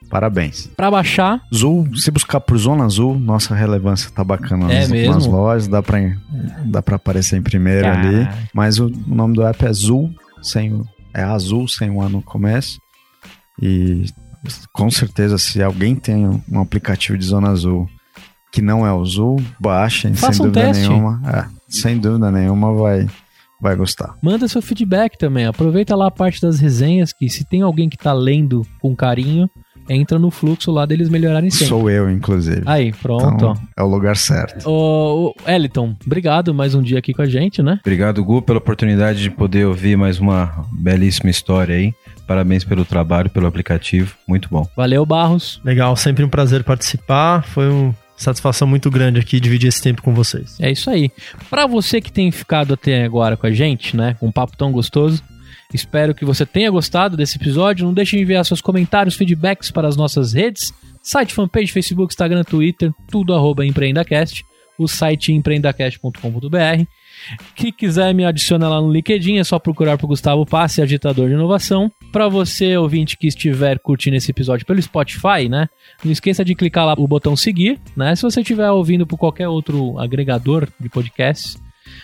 parabéns. 0.07 0.67
Pra 0.77 0.91
baixar, 0.91 1.41
Azul, 1.51 1.87
se 1.95 2.11
buscar 2.11 2.39
por 2.39 2.55
Zona 2.57 2.85
Azul, 2.85 3.17
nossa 3.17 3.55
relevância 3.55 4.11
tá 4.11 4.23
bacana 4.23 4.71
É 4.71 4.81
nas, 4.81 4.89
mesmo? 4.91 5.13
nas 5.15 5.25
lojas, 5.25 5.67
dá 5.67 5.81
pra, 5.81 5.97
dá 6.65 6.83
pra 6.83 6.97
aparecer 6.97 7.37
em 7.37 7.41
primeiro 7.41 7.87
Cara. 7.87 8.07
ali. 8.07 8.27
Mas 8.53 8.77
o, 8.79 8.85
o 8.87 9.15
nome 9.15 9.33
do 9.33 9.41
app 9.41 9.65
é 9.65 9.67
Azul, 9.69 10.13
sem 10.41 10.73
o, 10.73 10.87
é 11.17 11.23
azul, 11.23 11.67
sem 11.67 11.89
o 11.89 12.01
A 12.01 12.07
no 12.07 12.21
começo. 12.21 12.79
E 13.61 14.05
com 14.71 14.89
certeza, 14.89 15.37
se 15.37 15.61
alguém 15.61 15.95
tem 15.95 16.25
um 16.49 16.61
aplicativo 16.61 17.17
de 17.17 17.25
Zona 17.25 17.49
Azul 17.49 17.89
que 18.51 18.61
não 18.61 18.85
é 18.85 18.93
o 18.93 19.01
Azul, 19.01 19.41
baixem, 19.59 20.13
Faça 20.13 20.33
sem 20.33 20.45
um 20.45 20.49
dúvida 20.51 20.67
teste. 20.71 20.87
nenhuma. 20.87 21.21
É, 21.25 21.45
sem 21.67 21.97
dúvida 21.97 22.31
nenhuma 22.31 22.73
vai, 22.73 23.07
vai 23.59 23.75
gostar. 23.75 24.15
manda 24.21 24.47
seu 24.47 24.61
feedback 24.61 25.17
também. 25.17 25.45
Aproveita 25.45 25.95
lá 25.95 26.07
a 26.07 26.11
parte 26.11 26.41
das 26.41 26.59
resenhas, 26.59 27.11
que 27.11 27.29
se 27.29 27.43
tem 27.43 27.61
alguém 27.61 27.89
que 27.89 27.97
tá 27.97 28.13
lendo 28.13 28.65
com 28.79 28.95
carinho, 28.95 29.49
entra 29.89 30.19
no 30.19 30.31
fluxo 30.31 30.71
lá 30.71 30.85
deles 30.85 31.09
melhorarem 31.09 31.49
sempre. 31.49 31.67
Sou 31.67 31.89
eu, 31.89 32.09
inclusive. 32.09 32.63
Aí, 32.65 32.91
pronto, 32.91 33.33
então, 33.35 33.53
é 33.75 33.83
o 33.83 33.87
lugar 33.87 34.15
certo. 34.15 34.69
Ô, 34.69 35.29
ô, 35.29 35.49
Eliton, 35.49 35.95
obrigado 36.05 36.53
mais 36.53 36.75
um 36.75 36.81
dia 36.81 36.99
aqui 36.99 37.13
com 37.13 37.21
a 37.21 37.27
gente, 37.27 37.61
né? 37.61 37.79
Obrigado, 37.81 38.23
Gu, 38.23 38.41
pela 38.41 38.57
oportunidade 38.59 39.21
de 39.21 39.29
poder 39.29 39.65
ouvir 39.65 39.97
mais 39.97 40.19
uma 40.19 40.65
belíssima 40.71 41.29
história 41.29 41.75
aí. 41.75 41.93
Parabéns 42.27 42.63
pelo 42.63 42.83
trabalho, 42.83 43.29
pelo 43.29 43.47
aplicativo. 43.47 44.15
Muito 44.27 44.49
bom. 44.49 44.67
Valeu, 44.75 45.05
Barros. 45.05 45.61
Legal, 45.63 45.95
sempre 45.95 46.25
um 46.25 46.29
prazer 46.29 46.63
participar. 46.63 47.43
Foi 47.43 47.69
uma 47.69 47.95
satisfação 48.17 48.67
muito 48.67 48.91
grande 48.91 49.19
aqui 49.19 49.39
dividir 49.39 49.67
esse 49.67 49.81
tempo 49.81 50.01
com 50.01 50.13
vocês. 50.13 50.57
É 50.59 50.69
isso 50.69 50.89
aí. 50.89 51.09
Pra 51.49 51.65
você 51.67 52.01
que 52.01 52.11
tem 52.11 52.29
ficado 52.31 52.73
até 52.73 53.05
agora 53.05 53.37
com 53.37 53.45
a 53.47 53.51
gente, 53.51 53.95
né, 53.95 54.15
com 54.19 54.27
um 54.27 54.31
papo 54.31 54.57
tão 54.57 54.71
gostoso, 54.71 55.23
espero 55.73 56.13
que 56.15 56.25
você 56.25 56.45
tenha 56.45 56.69
gostado 56.71 57.17
desse 57.17 57.37
episódio. 57.37 57.85
Não 57.85 57.93
deixe 57.93 58.15
de 58.15 58.23
enviar 58.23 58.43
seus 58.45 58.61
comentários, 58.61 59.15
feedbacks 59.15 59.71
para 59.71 59.87
as 59.87 59.95
nossas 59.97 60.33
redes, 60.33 60.73
site, 61.01 61.33
fanpage, 61.33 61.71
Facebook, 61.71 62.13
Instagram, 62.13 62.43
Twitter, 62.43 62.91
tudo 63.09 63.33
arroba 63.33 63.65
empreendacast, 63.65 64.43
o 64.77 64.87
site 64.87 65.31
empreendacast.com.br. 65.33 66.83
Que 67.55 67.71
quiser 67.71 68.13
me 68.13 68.23
adicionar 68.23 68.69
lá 68.69 68.79
no 68.79 68.91
LinkedIn, 68.91 69.37
é 69.37 69.43
só 69.43 69.57
procurar 69.57 69.97
por 69.97 70.05
Gustavo 70.07 70.45
Passe, 70.45 70.81
agitador 70.83 71.27
de 71.27 71.33
inovação. 71.33 71.91
Para 72.11 72.27
você, 72.27 72.77
ouvinte, 72.77 73.17
que 73.17 73.27
estiver 73.27 73.79
curtindo 73.79 74.15
esse 74.15 74.29
episódio 74.29 74.65
pelo 74.67 74.81
Spotify, 74.81 75.49
né? 75.49 75.67
Não 76.03 76.11
esqueça 76.11 76.45
de 76.45 76.53
clicar 76.53 76.85
lá 76.85 76.93
o 76.97 77.07
botão 77.07 77.35
seguir, 77.35 77.79
né? 77.95 78.15
Se 78.15 78.21
você 78.21 78.41
estiver 78.41 78.69
ouvindo 78.69 79.05
por 79.07 79.17
qualquer 79.17 79.47
outro 79.47 79.97
agregador 79.99 80.67
de 80.79 80.89
podcasts, 80.89 81.57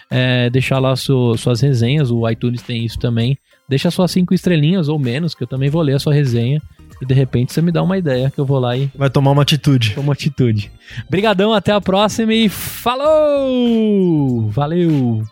é, 0.10 0.50
deixar 0.50 0.80
lá 0.80 0.96
su- 0.96 1.38
suas 1.38 1.62
resenhas, 1.62 2.10
o 2.10 2.28
iTunes 2.28 2.62
tem 2.64 2.84
isso 2.84 2.98
também. 2.98 3.38
Deixa 3.68 3.90
suas 3.92 4.12
cinco 4.12 4.34
estrelinhas 4.34 4.90
ou 4.90 5.00
menos, 5.00 5.34
que 5.34 5.44
eu 5.44 5.48
também 5.48 5.70
vou 5.70 5.82
ler 5.82 5.96
a 5.96 6.00
sua 6.00 6.14
resenha. 6.14 6.62
E 7.02 7.06
de 7.06 7.14
repente 7.14 7.52
você 7.52 7.62
me 7.62 7.72
dá 7.72 7.82
uma 7.82 7.98
ideia 7.98 8.32
que 8.32 8.40
eu 8.40 8.46
vou 8.46 8.60
lá 8.60 8.78
e 8.78 8.90
Vai 8.96 9.10
tomar 9.10 9.32
uma 9.32 9.42
atitude. 9.42 9.94
tomo 9.96 10.12
atitude. 10.12 10.72
Brigadão, 11.10 11.54
até 11.54 11.72
a 11.72 11.82
próxima 11.82 12.34
e 12.34 12.48
falou! 12.48 14.48
Valeu! 14.50 15.24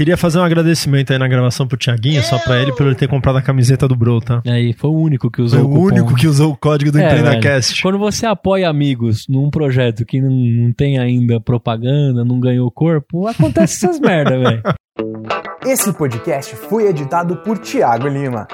Queria 0.00 0.16
fazer 0.16 0.38
um 0.38 0.42
agradecimento 0.42 1.12
aí 1.12 1.18
na 1.18 1.28
gravação 1.28 1.68
pro 1.68 1.76
Tiaguinho, 1.76 2.22
só 2.22 2.38
pra 2.38 2.58
ele, 2.58 2.72
por 2.72 2.86
ele 2.86 2.94
ter 2.94 3.06
comprado 3.06 3.36
a 3.36 3.42
camiseta 3.42 3.86
do 3.86 3.94
Bro, 3.94 4.22
tá? 4.22 4.42
Aí, 4.46 4.72
foi 4.72 4.88
o 4.88 4.94
único 4.94 5.30
que 5.30 5.36
Foi 5.36 5.44
usou 5.44 5.60
o 5.60 5.64
o 5.66 5.68
cupom. 5.68 5.82
único 5.84 6.14
que 6.14 6.26
usou 6.26 6.52
o 6.52 6.56
código 6.56 6.90
do 6.90 6.98
É, 6.98 7.04
EmpreendaCast. 7.04 7.82
Quando 7.82 7.98
você 7.98 8.24
apoia 8.24 8.66
amigos 8.70 9.26
num 9.28 9.50
projeto 9.50 10.06
que 10.06 10.18
não, 10.18 10.30
não 10.30 10.72
tem 10.72 10.98
ainda 10.98 11.38
propaganda, 11.38 12.24
não 12.24 12.40
ganhou 12.40 12.70
corpo, 12.70 13.26
acontece 13.28 13.84
essas 13.84 14.00
merda, 14.00 14.38
velho. 14.38 14.62
Esse 15.66 15.92
podcast 15.92 16.56
foi 16.56 16.88
editado 16.88 17.36
por 17.36 17.58
Tiago 17.58 18.08
Lima. 18.08 18.48